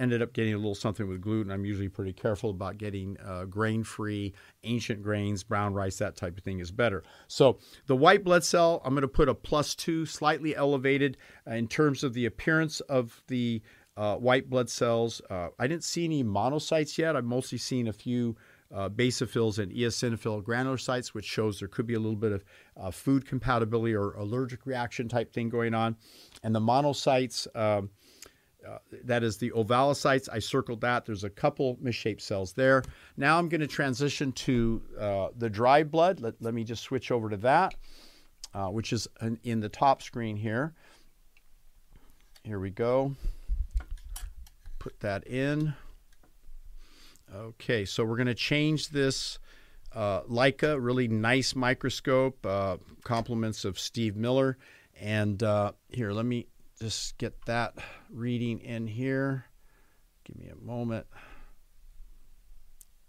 ended 0.00 0.22
up 0.22 0.32
getting 0.32 0.54
a 0.54 0.56
little 0.56 0.74
something 0.74 1.06
with 1.06 1.20
gluten. 1.20 1.52
I'm 1.52 1.64
usually 1.64 1.88
pretty 1.88 2.12
careful 2.12 2.50
about 2.50 2.78
getting 2.78 3.16
uh, 3.24 3.44
grain-free, 3.44 4.34
ancient 4.64 5.02
grains, 5.02 5.44
brown 5.44 5.74
rice, 5.74 5.98
that 5.98 6.16
type 6.16 6.38
of 6.38 6.42
thing 6.42 6.58
is 6.58 6.70
better. 6.70 7.04
So 7.28 7.58
the 7.86 7.94
white 7.94 8.24
blood 8.24 8.42
cell, 8.42 8.80
I'm 8.84 8.94
going 8.94 9.02
to 9.02 9.08
put 9.08 9.28
a 9.28 9.34
plus 9.34 9.74
two, 9.74 10.06
slightly 10.06 10.56
elevated 10.56 11.16
uh, 11.46 11.54
in 11.54 11.68
terms 11.68 12.02
of 12.02 12.14
the 12.14 12.26
appearance 12.26 12.80
of 12.80 13.22
the 13.28 13.62
uh, 13.96 14.16
white 14.16 14.48
blood 14.48 14.70
cells. 14.70 15.20
Uh, 15.28 15.48
I 15.58 15.66
didn't 15.66 15.84
see 15.84 16.04
any 16.04 16.24
monocytes 16.24 16.96
yet. 16.96 17.16
I've 17.16 17.24
mostly 17.24 17.58
seen 17.58 17.88
a 17.88 17.92
few 17.92 18.36
uh, 18.74 18.88
basophils 18.88 19.58
and 19.58 19.72
eosinophil 19.72 20.42
granulocytes, 20.42 21.08
which 21.08 21.24
shows 21.24 21.58
there 21.58 21.68
could 21.68 21.86
be 21.86 21.94
a 21.94 21.98
little 21.98 22.16
bit 22.16 22.32
of 22.32 22.44
uh, 22.76 22.90
food 22.90 23.26
compatibility 23.26 23.94
or 23.94 24.12
allergic 24.12 24.64
reaction 24.64 25.08
type 25.08 25.32
thing 25.32 25.48
going 25.48 25.74
on. 25.74 25.96
And 26.42 26.54
the 26.54 26.60
monocytes, 26.60 27.46
um, 27.56 27.90
uh, 28.68 28.78
that 29.04 29.22
is 29.22 29.36
the 29.38 29.50
ovalocytes. 29.50 30.28
I 30.32 30.38
circled 30.38 30.80
that. 30.82 31.06
There's 31.06 31.24
a 31.24 31.30
couple 31.30 31.78
misshaped 31.80 32.22
cells 32.22 32.52
there. 32.52 32.82
Now 33.16 33.38
I'm 33.38 33.48
going 33.48 33.60
to 33.60 33.66
transition 33.66 34.32
to 34.32 34.82
uh, 34.98 35.28
the 35.36 35.50
dry 35.50 35.82
blood. 35.82 36.20
Let, 36.20 36.40
let 36.40 36.54
me 36.54 36.64
just 36.64 36.82
switch 36.82 37.10
over 37.10 37.28
to 37.30 37.36
that, 37.38 37.74
which 38.54 38.92
is 38.92 39.08
in, 39.20 39.38
in 39.42 39.60
the 39.60 39.68
top 39.68 40.02
screen 40.02 40.36
here. 40.36 40.74
Here 42.44 42.58
we 42.58 42.70
go 42.70 43.14
put 44.80 44.98
that 45.00 45.24
in. 45.28 45.74
Okay, 47.32 47.84
so 47.84 48.04
we're 48.04 48.16
going 48.16 48.26
to 48.26 48.34
change 48.34 48.88
this 48.88 49.38
uh, 49.94 50.22
Leica, 50.22 50.76
really 50.82 51.06
nice 51.06 51.54
microscope, 51.54 52.44
uh, 52.44 52.78
compliments 53.04 53.64
of 53.64 53.78
Steve 53.78 54.16
Miller. 54.16 54.58
And 55.00 55.40
uh, 55.40 55.72
here, 55.88 56.10
let 56.10 56.26
me 56.26 56.48
just 56.80 57.18
get 57.18 57.44
that 57.46 57.74
reading 58.10 58.60
in 58.60 58.86
here. 58.86 59.44
Give 60.24 60.36
me 60.36 60.48
a 60.48 60.64
moment. 60.64 61.06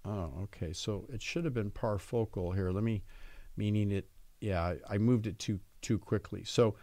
Oh, 0.03 0.31
okay. 0.43 0.73
So 0.73 1.07
it 1.13 1.21
should 1.21 1.45
have 1.45 1.53
been 1.53 1.71
parfocal 1.71 2.53
here. 2.53 2.71
Let 2.71 2.83
me, 2.83 3.03
meaning 3.55 3.91
it, 3.91 4.07
yeah, 4.39 4.73
I 4.89 4.97
moved 4.97 5.27
it 5.27 5.39
too 5.39 5.59
too 5.81 5.97
quickly. 5.97 6.43
So 6.43 6.75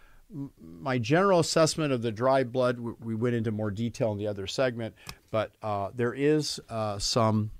my 0.61 0.99
general 0.99 1.41
assessment 1.41 1.93
of 1.93 2.03
the 2.03 2.13
dry 2.13 2.45
blood, 2.45 2.79
we 2.79 3.15
went 3.15 3.35
into 3.35 3.51
more 3.51 3.71
detail 3.71 4.13
in 4.13 4.19
the 4.19 4.27
other 4.27 4.47
segment, 4.47 4.95
but 5.31 5.53
uh, 5.63 5.91
there 5.95 6.13
is 6.13 6.61
uh, 6.69 6.99
some 6.99 7.51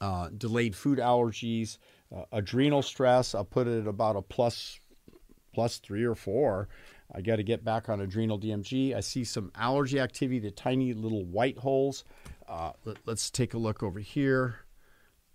uh, 0.00 0.28
delayed 0.36 0.76
food 0.76 0.98
allergies, 0.98 1.78
uh, 2.14 2.24
adrenal 2.32 2.82
stress. 2.82 3.34
I'll 3.34 3.44
put 3.44 3.66
it 3.66 3.80
at 3.80 3.86
about 3.86 4.16
a 4.16 4.22
plus, 4.22 4.78
plus 5.54 5.78
three 5.78 6.04
or 6.04 6.14
four. 6.14 6.68
I 7.14 7.20
got 7.20 7.36
to 7.36 7.42
get 7.42 7.64
back 7.64 7.88
on 7.88 8.00
adrenal 8.00 8.38
DMG. 8.38 8.94
I 8.94 9.00
see 9.00 9.24
some 9.24 9.52
allergy 9.54 10.00
activity, 10.00 10.40
the 10.40 10.50
tiny 10.50 10.92
little 10.94 11.24
white 11.24 11.58
holes. 11.58 12.04
Uh, 12.48 12.72
let, 12.84 12.98
us 13.06 13.30
take 13.30 13.54
a 13.54 13.58
look 13.58 13.82
over 13.82 14.00
here. 14.00 14.56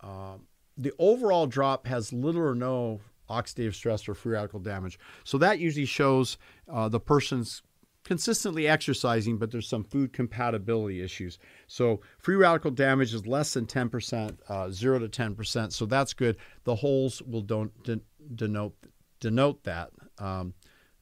Um, 0.02 0.48
the 0.78 0.92
overall 1.00 1.48
drop 1.48 1.88
has 1.88 2.12
little 2.12 2.42
or 2.42 2.56
no 2.56 3.00
oxidative 3.30 3.76
stress 3.76 4.08
or 4.08 4.14
free 4.14 4.34
radical 4.34 4.60
damage. 4.60 5.00
So 5.24 5.38
that 5.38 5.60
usually 5.60 5.86
shows 5.86 6.38
uh, 6.72 6.90
the 6.90 7.00
person's 7.00 7.62
consistently 8.04 8.68
exercising, 8.68 9.38
but 9.38 9.52
there's 9.52 9.68
some 9.68 9.84
food 9.84 10.14
compatibility 10.14 11.02
issues. 11.02 11.38
So 11.68 12.02
free 12.18 12.36
radical 12.36 12.72
damage 12.72 13.14
is 13.14 13.28
less 13.28 13.54
than 13.54 13.66
10%, 13.66 14.38
uh, 14.48 14.70
0 14.70 15.00
to 15.00 15.08
10%. 15.08 15.72
So 15.72 15.86
that's 15.86 16.14
good. 16.14 16.38
The 16.64 16.76
holes 16.76 17.22
will 17.22 17.42
don't 17.42 17.72
de- 17.84 18.02
denote 18.36 18.76
denote 19.20 19.64
that. 19.66 19.90
Um, 20.18 20.54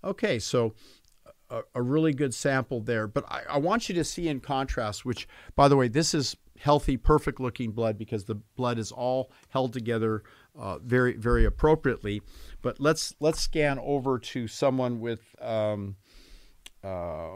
okay, 0.04 0.40
so 0.40 0.74
a, 1.50 1.62
a, 1.76 1.82
really 1.82 2.14
good 2.14 2.34
sample 2.34 2.82
there. 2.82 3.08
But 3.08 3.26
I, 3.30 3.44
I 3.52 3.58
want 3.58 3.90
you 3.90 3.96
to 3.96 4.04
see 4.04 4.28
in 4.28 4.40
contrast, 4.40 5.06
which, 5.06 5.28
by 5.56 5.68
the 5.68 5.76
way, 5.76 5.88
this 5.88 6.14
is 6.14 6.36
healthy, 6.60 6.98
perfect 6.98 7.40
looking 7.40 7.72
blood 7.72 7.98
because 7.98 8.26
the 8.26 8.36
blood 8.36 8.80
is 8.80 8.92
all 8.92 9.32
held 9.50 9.74
together 9.74 10.24
uh, 10.58 10.80
very 10.80 11.14
very 11.14 11.46
appropriately. 11.46 12.22
But 12.62 12.80
let's 12.80 13.14
let's 13.20 13.40
scan 13.40 13.80
over 13.80 14.20
to 14.20 14.48
someone 14.48 15.00
with 15.00 15.22
um, 15.42 15.96
uh, 16.84 17.30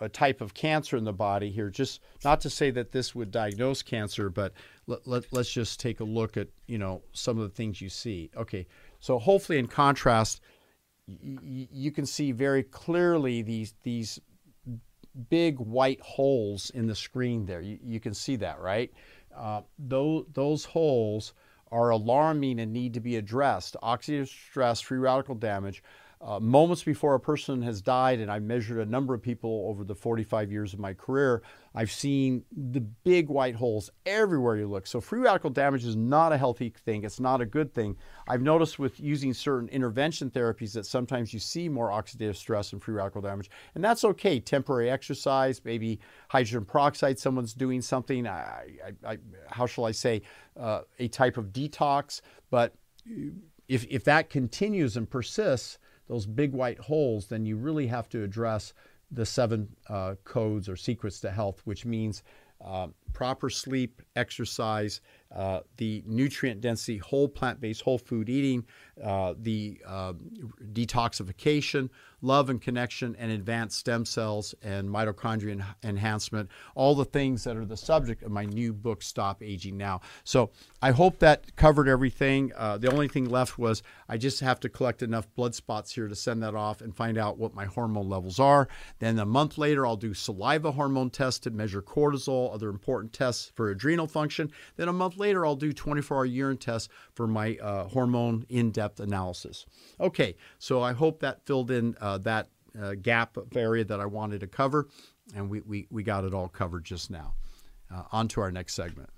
a 0.00 0.08
type 0.08 0.40
of 0.40 0.54
cancer 0.54 0.96
in 0.96 1.04
the 1.04 1.12
body 1.12 1.50
here. 1.50 1.70
Just 1.70 2.00
not 2.24 2.40
to 2.42 2.50
say 2.50 2.70
that 2.70 2.92
this 2.92 3.14
would 3.14 3.30
diagnose 3.30 3.82
cancer, 3.82 4.30
but 4.30 4.52
let, 4.86 5.06
let, 5.06 5.24
let's 5.32 5.50
just 5.50 5.80
take 5.80 6.00
a 6.00 6.04
look 6.04 6.36
at 6.36 6.48
you 6.66 6.78
know 6.78 7.02
some 7.12 7.38
of 7.38 7.44
the 7.44 7.54
things 7.54 7.80
you 7.80 7.88
see. 7.88 8.30
Okay, 8.36 8.66
so 9.00 9.18
hopefully 9.18 9.58
in 9.58 9.66
contrast, 9.66 10.40
you 11.06 11.92
can 11.92 12.04
see 12.06 12.32
very 12.32 12.62
clearly 12.62 13.42
these 13.42 13.74
these 13.82 14.20
big 15.30 15.58
white 15.58 16.00
holes 16.00 16.70
in 16.70 16.86
the 16.86 16.94
screen 16.94 17.46
there. 17.46 17.60
You, 17.60 17.78
you 17.82 18.00
can 18.00 18.14
see 18.14 18.36
that, 18.36 18.60
right? 18.60 18.92
Uh, 19.34 19.62
those, 19.78 20.26
those 20.32 20.64
holes 20.64 21.32
are 21.72 21.90
alarming 21.90 22.60
and 22.60 22.72
need 22.72 22.94
to 22.94 23.00
be 23.00 23.16
addressed. 23.16 23.76
Oxidative 23.82 24.28
stress, 24.28 24.80
free 24.80 24.98
radical 24.98 25.34
damage, 25.34 25.82
uh, 26.20 26.40
moments 26.40 26.82
before 26.82 27.14
a 27.14 27.20
person 27.20 27.60
has 27.60 27.82
died, 27.82 28.20
and 28.20 28.30
I've 28.30 28.42
measured 28.42 28.78
a 28.78 28.90
number 28.90 29.12
of 29.12 29.20
people 29.20 29.66
over 29.68 29.84
the 29.84 29.94
45 29.94 30.50
years 30.50 30.72
of 30.72 30.78
my 30.78 30.94
career, 30.94 31.42
I've 31.74 31.90
seen 31.90 32.42
the 32.50 32.80
big 32.80 33.28
white 33.28 33.54
holes 33.54 33.90
everywhere 34.06 34.56
you 34.56 34.66
look. 34.66 34.86
So, 34.86 34.98
free 34.98 35.20
radical 35.20 35.50
damage 35.50 35.84
is 35.84 35.94
not 35.94 36.32
a 36.32 36.38
healthy 36.38 36.70
thing, 36.70 37.04
it's 37.04 37.20
not 37.20 37.42
a 37.42 37.46
good 37.46 37.74
thing. 37.74 37.96
I've 38.28 38.40
noticed 38.40 38.78
with 38.78 38.98
using 38.98 39.34
certain 39.34 39.68
intervention 39.68 40.30
therapies 40.30 40.72
that 40.72 40.86
sometimes 40.86 41.34
you 41.34 41.38
see 41.38 41.68
more 41.68 41.90
oxidative 41.90 42.36
stress 42.36 42.72
and 42.72 42.82
free 42.82 42.94
radical 42.94 43.20
damage, 43.20 43.50
and 43.74 43.84
that's 43.84 44.02
okay. 44.04 44.40
Temporary 44.40 44.90
exercise, 44.90 45.60
maybe 45.64 46.00
hydrogen 46.28 46.64
peroxide, 46.64 47.18
someone's 47.18 47.52
doing 47.52 47.82
something, 47.82 48.26
I, 48.26 48.64
I, 49.04 49.10
I, 49.12 49.18
how 49.48 49.66
shall 49.66 49.84
I 49.84 49.92
say, 49.92 50.22
uh, 50.58 50.80
a 50.98 51.08
type 51.08 51.36
of 51.36 51.52
detox, 51.52 52.22
but 52.50 52.74
if, 53.68 53.84
if 53.90 54.04
that 54.04 54.30
continues 54.30 54.96
and 54.96 55.08
persists, 55.08 55.78
those 56.08 56.26
big 56.26 56.52
white 56.52 56.78
holes, 56.78 57.26
then 57.26 57.46
you 57.46 57.56
really 57.56 57.86
have 57.86 58.08
to 58.10 58.22
address 58.22 58.72
the 59.10 59.26
seven 59.26 59.68
uh, 59.88 60.14
codes 60.24 60.68
or 60.68 60.76
secrets 60.76 61.20
to 61.20 61.30
health, 61.30 61.60
which 61.64 61.84
means 61.84 62.22
uh, 62.64 62.88
proper 63.16 63.48
sleep, 63.48 64.02
exercise, 64.14 65.00
uh, 65.34 65.60
the 65.78 66.02
nutrient 66.06 66.60
density, 66.60 66.98
whole 66.98 67.28
plant 67.28 67.60
based, 67.60 67.80
whole 67.80 67.98
food 67.98 68.28
eating, 68.28 68.64
uh, 69.02 69.34
the 69.38 69.80
uh, 69.86 70.12
detoxification, 70.72 71.88
love 72.22 72.48
and 72.48 72.60
connection, 72.60 73.16
and 73.18 73.32
advanced 73.32 73.78
stem 73.78 74.04
cells 74.04 74.54
and 74.62 74.88
mitochondrial 74.88 75.64
enhancement, 75.82 76.48
all 76.74 76.94
the 76.94 77.04
things 77.04 77.44
that 77.44 77.56
are 77.56 77.64
the 77.64 77.76
subject 77.76 78.22
of 78.22 78.30
my 78.30 78.44
new 78.44 78.72
book, 78.72 79.02
Stop 79.02 79.42
Aging 79.42 79.76
Now. 79.76 80.00
So 80.24 80.50
I 80.80 80.92
hope 80.92 81.18
that 81.18 81.56
covered 81.56 81.88
everything. 81.88 82.52
Uh, 82.56 82.78
the 82.78 82.90
only 82.90 83.08
thing 83.08 83.28
left 83.28 83.58
was 83.58 83.82
I 84.08 84.16
just 84.16 84.40
have 84.40 84.60
to 84.60 84.68
collect 84.68 85.02
enough 85.02 85.26
blood 85.34 85.54
spots 85.54 85.92
here 85.92 86.08
to 86.08 86.16
send 86.16 86.42
that 86.42 86.54
off 86.54 86.80
and 86.80 86.94
find 86.94 87.18
out 87.18 87.38
what 87.38 87.54
my 87.54 87.64
hormone 87.64 88.08
levels 88.08 88.38
are. 88.38 88.68
Then 89.00 89.18
a 89.18 89.26
month 89.26 89.58
later, 89.58 89.86
I'll 89.86 89.96
do 89.96 90.14
saliva 90.14 90.72
hormone 90.72 91.10
tests 91.10 91.40
to 91.40 91.50
measure 91.50 91.82
cortisol, 91.82 92.54
other 92.54 92.68
important 92.70 93.05
tests 93.08 93.52
for 93.54 93.70
adrenal 93.70 94.06
function. 94.06 94.50
Then 94.76 94.88
a 94.88 94.92
month 94.92 95.16
later, 95.16 95.44
I'll 95.44 95.56
do 95.56 95.72
24 95.72 96.16
hour 96.16 96.24
urine 96.24 96.56
tests 96.56 96.88
for 97.14 97.26
my 97.26 97.56
uh, 97.56 97.88
hormone 97.88 98.46
in 98.48 98.70
depth 98.70 99.00
analysis. 99.00 99.66
Okay, 100.00 100.36
so 100.58 100.82
I 100.82 100.92
hope 100.92 101.20
that 101.20 101.44
filled 101.46 101.70
in 101.70 101.96
uh, 102.00 102.18
that 102.18 102.48
uh, 102.80 102.94
gap 102.94 103.36
of 103.36 103.56
area 103.56 103.84
that 103.84 104.00
I 104.00 104.06
wanted 104.06 104.40
to 104.40 104.46
cover, 104.46 104.88
and 105.34 105.48
we, 105.48 105.60
we, 105.62 105.86
we 105.90 106.02
got 106.02 106.24
it 106.24 106.34
all 106.34 106.48
covered 106.48 106.84
just 106.84 107.10
now. 107.10 107.34
Uh, 107.92 108.02
on 108.10 108.26
to 108.26 108.40
our 108.40 108.50
next 108.50 108.74
segment. 108.74 109.08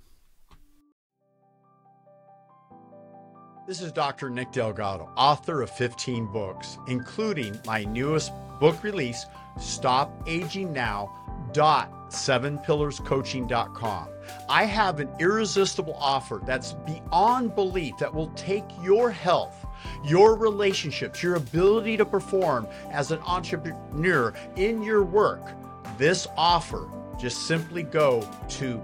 This 3.69 3.81
is 3.81 3.91
Dr. 3.91 4.31
Nick 4.31 4.51
Delgado, 4.51 5.11
author 5.15 5.61
of 5.61 5.69
15 5.69 6.25
books, 6.31 6.79
including 6.87 7.59
my 7.65 7.83
newest 7.83 8.31
book 8.59 8.83
release, 8.83 9.25
Stop 9.59 10.23
Aging 10.27 10.73
Now. 10.73 11.15
Dot 11.53 11.98
sevenpillarscoaching.com. 12.09 14.07
I 14.47 14.65
have 14.65 14.99
an 14.99 15.09
irresistible 15.19 15.95
offer 15.99 16.41
that's 16.45 16.73
beyond 16.73 17.55
belief 17.55 17.97
that 17.99 18.13
will 18.13 18.29
take 18.29 18.65
your 18.81 19.09
health, 19.11 19.65
your 20.03 20.35
relationships, 20.35 21.23
your 21.23 21.35
ability 21.35 21.97
to 21.97 22.05
perform 22.05 22.67
as 22.91 23.11
an 23.11 23.19
entrepreneur 23.19 24.33
in 24.55 24.81
your 24.81 25.03
work. 25.03 25.41
This 25.97 26.27
offer, 26.37 26.89
just 27.19 27.47
simply 27.47 27.83
go 27.83 28.27
to 28.49 28.81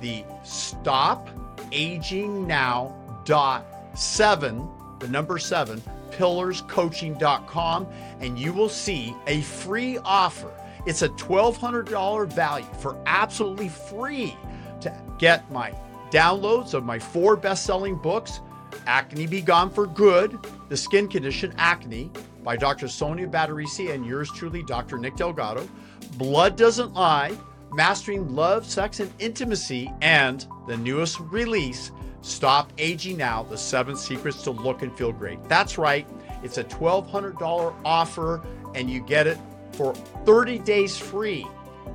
the 0.00 0.24
stop 0.44 1.28
aging 1.72 2.46
now 2.46 2.94
dot 3.24 3.64
seven, 3.94 4.68
the 5.00 5.08
number 5.08 5.38
seven, 5.38 5.82
pillarscoaching.com 6.10 7.86
and 8.20 8.38
you 8.38 8.52
will 8.52 8.68
see 8.68 9.14
a 9.26 9.40
free 9.42 9.98
offer. 10.04 10.52
It's 10.88 11.02
a 11.02 11.08
$1,200 11.10 12.32
value 12.32 12.66
for 12.78 12.96
absolutely 13.04 13.68
free 13.68 14.34
to 14.80 15.02
get 15.18 15.50
my 15.52 15.74
downloads 16.10 16.72
of 16.72 16.82
my 16.82 16.98
four 16.98 17.36
best 17.36 17.66
selling 17.66 17.94
books 17.94 18.40
Acne 18.86 19.26
Be 19.26 19.42
Gone 19.42 19.68
for 19.68 19.86
Good, 19.86 20.38
The 20.70 20.76
Skin 20.78 21.06
Condition 21.06 21.52
Acne 21.58 22.10
by 22.42 22.56
Dr. 22.56 22.88
Sonia 22.88 23.26
Badarisi 23.26 23.92
and 23.92 24.06
yours 24.06 24.30
truly, 24.32 24.62
Dr. 24.62 24.96
Nick 24.96 25.16
Delgado, 25.16 25.68
Blood 26.16 26.56
Doesn't 26.56 26.94
Lie, 26.94 27.36
Mastering 27.74 28.34
Love, 28.34 28.64
Sex, 28.64 28.98
and 29.00 29.12
Intimacy, 29.18 29.92
and 30.00 30.46
the 30.66 30.76
newest 30.78 31.20
release, 31.20 31.92
Stop 32.22 32.72
Aging 32.78 33.18
Now 33.18 33.42
The 33.42 33.58
Seven 33.58 33.94
Secrets 33.94 34.42
to 34.44 34.52
Look 34.52 34.80
and 34.80 34.96
Feel 34.96 35.12
Great. 35.12 35.44
That's 35.50 35.76
right, 35.76 36.08
it's 36.42 36.56
a 36.56 36.64
$1,200 36.64 37.74
offer, 37.84 38.42
and 38.74 38.88
you 38.88 39.02
get 39.02 39.26
it 39.26 39.36
for 39.78 39.94
30 40.26 40.58
days 40.58 40.98
free. 40.98 41.46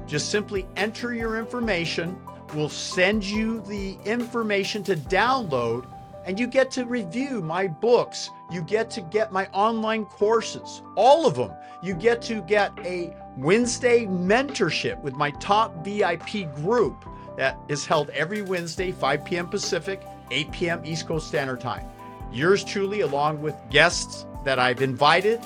Just 0.08 0.32
simply 0.32 0.66
enter 0.78 1.14
your 1.14 1.38
information. 1.38 2.18
We'll 2.56 2.70
send 2.70 3.26
you 3.26 3.60
the 3.62 3.98
information 4.06 4.84
to 4.84 4.96
download, 4.96 5.86
and 6.26 6.40
you 6.40 6.48
get 6.48 6.72
to 6.72 6.86
review 6.86 7.42
my 7.42 7.68
books. 7.68 8.30
You 8.50 8.62
get 8.62 8.90
to 8.92 9.02
get 9.02 9.34
my 9.34 9.48
online 9.48 10.06
courses, 10.06 10.82
all 10.96 11.28
of 11.28 11.36
them. 11.36 11.52
You 11.82 11.94
get 11.94 12.22
to 12.24 12.42
get 12.44 12.72
a 12.86 13.14
Wednesday 13.36 14.06
mentorship 14.06 15.02
with 15.02 15.16
my 15.16 15.32
top 15.32 15.84
VIP 15.84 16.54
group 16.56 17.06
that 17.36 17.58
is 17.68 17.86
held 17.86 18.10
every 18.12 18.44
Wednesday, 18.44 18.94
5 18.94 19.26
p.m. 19.26 19.50
Pacific, 19.50 20.02
8 20.32 20.52
p.m. 20.52 20.82
East 20.86 21.06
Coast 21.06 21.28
Standard 21.28 21.60
Time. 21.60 21.86
Yours 22.32 22.64
truly, 22.64 23.02
along 23.02 23.42
with 23.42 23.56
guests 23.70 24.26
that 24.46 24.58
I've 24.58 24.82
invited, 24.82 25.42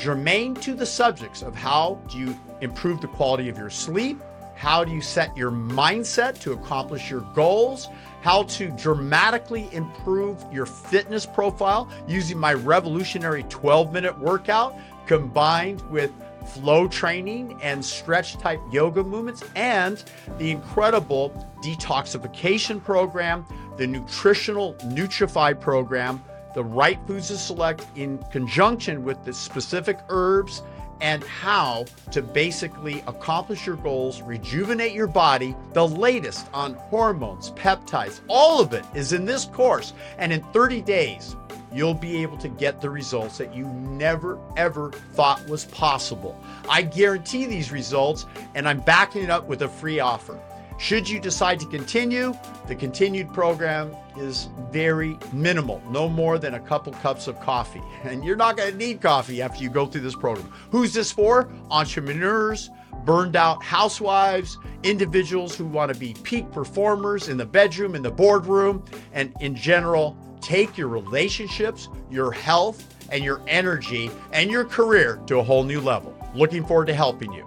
germane 0.00 0.54
to 0.54 0.74
the 0.74 0.86
subjects 0.86 1.42
of 1.42 1.54
how 1.54 2.00
do 2.08 2.18
you 2.18 2.36
improve 2.62 3.00
the 3.00 3.08
quality 3.08 3.48
of 3.48 3.58
your 3.58 3.70
sleep, 3.70 4.20
how 4.56 4.82
do 4.82 4.92
you 4.92 5.00
set 5.00 5.36
your 5.36 5.50
mindset 5.50 6.38
to 6.40 6.52
accomplish 6.52 7.10
your 7.10 7.20
goals, 7.34 7.88
how 8.22 8.42
to 8.44 8.70
dramatically 8.70 9.68
improve 9.72 10.42
your 10.52 10.66
fitness 10.66 11.26
profile 11.26 11.88
using 12.08 12.38
my 12.38 12.54
revolutionary 12.54 13.42
12 13.44 13.92
minute 13.92 14.18
workout 14.18 14.74
combined 15.06 15.80
with 15.90 16.10
flow 16.46 16.88
training 16.88 17.58
and 17.62 17.84
stretch 17.84 18.38
type 18.38 18.60
yoga 18.72 19.04
movements, 19.04 19.44
and 19.54 20.04
the 20.38 20.50
incredible 20.50 21.30
detoxification 21.62 22.82
program, 22.82 23.44
the 23.76 23.86
nutritional 23.86 24.74
Nutrify 24.84 25.58
program, 25.58 26.22
the 26.54 26.64
right 26.64 26.98
foods 27.06 27.28
to 27.28 27.38
select 27.38 27.86
in 27.96 28.18
conjunction 28.30 29.04
with 29.04 29.24
the 29.24 29.32
specific 29.32 29.98
herbs 30.08 30.62
and 31.00 31.24
how 31.24 31.86
to 32.10 32.22
basically 32.22 33.02
accomplish 33.06 33.66
your 33.66 33.76
goals, 33.76 34.22
rejuvenate 34.22 34.92
your 34.92 35.06
body. 35.06 35.56
The 35.72 35.86
latest 35.86 36.46
on 36.52 36.74
hormones, 36.74 37.50
peptides, 37.52 38.20
all 38.28 38.60
of 38.60 38.72
it 38.74 38.84
is 38.94 39.12
in 39.12 39.24
this 39.24 39.46
course. 39.46 39.94
And 40.18 40.32
in 40.32 40.42
30 40.52 40.82
days, 40.82 41.36
you'll 41.72 41.94
be 41.94 42.20
able 42.22 42.36
to 42.38 42.48
get 42.48 42.80
the 42.80 42.90
results 42.90 43.38
that 43.38 43.54
you 43.54 43.64
never 43.66 44.38
ever 44.56 44.90
thought 45.14 45.46
was 45.48 45.64
possible. 45.66 46.42
I 46.68 46.82
guarantee 46.82 47.46
these 47.46 47.72
results, 47.72 48.26
and 48.54 48.68
I'm 48.68 48.80
backing 48.80 49.22
it 49.22 49.30
up 49.30 49.46
with 49.46 49.62
a 49.62 49.68
free 49.68 50.00
offer. 50.00 50.38
Should 50.80 51.10
you 51.10 51.20
decide 51.20 51.60
to 51.60 51.66
continue, 51.66 52.32
the 52.66 52.74
continued 52.74 53.34
program 53.34 53.94
is 54.16 54.48
very 54.70 55.18
minimal, 55.30 55.82
no 55.90 56.08
more 56.08 56.38
than 56.38 56.54
a 56.54 56.58
couple 56.58 56.94
cups 56.94 57.26
of 57.28 57.38
coffee. 57.40 57.82
And 58.02 58.24
you're 58.24 58.34
not 58.34 58.56
going 58.56 58.72
to 58.72 58.76
need 58.78 59.02
coffee 59.02 59.42
after 59.42 59.62
you 59.62 59.68
go 59.68 59.84
through 59.84 60.00
this 60.00 60.14
program. 60.14 60.50
Who's 60.70 60.94
this 60.94 61.12
for? 61.12 61.50
Entrepreneurs, 61.70 62.70
burned 63.04 63.36
out 63.36 63.62
housewives, 63.62 64.56
individuals 64.82 65.54
who 65.54 65.66
want 65.66 65.92
to 65.92 66.00
be 66.00 66.14
peak 66.22 66.50
performers 66.50 67.28
in 67.28 67.36
the 67.36 67.44
bedroom, 67.44 67.94
in 67.94 68.00
the 68.02 68.10
boardroom, 68.10 68.82
and 69.12 69.34
in 69.40 69.54
general, 69.54 70.16
take 70.40 70.78
your 70.78 70.88
relationships, 70.88 71.90
your 72.10 72.32
health, 72.32 72.96
and 73.12 73.22
your 73.22 73.42
energy 73.46 74.10
and 74.32 74.50
your 74.50 74.64
career 74.64 75.20
to 75.26 75.40
a 75.40 75.42
whole 75.42 75.62
new 75.62 75.80
level. 75.82 76.16
Looking 76.34 76.64
forward 76.64 76.86
to 76.86 76.94
helping 76.94 77.32
you. 77.34 77.46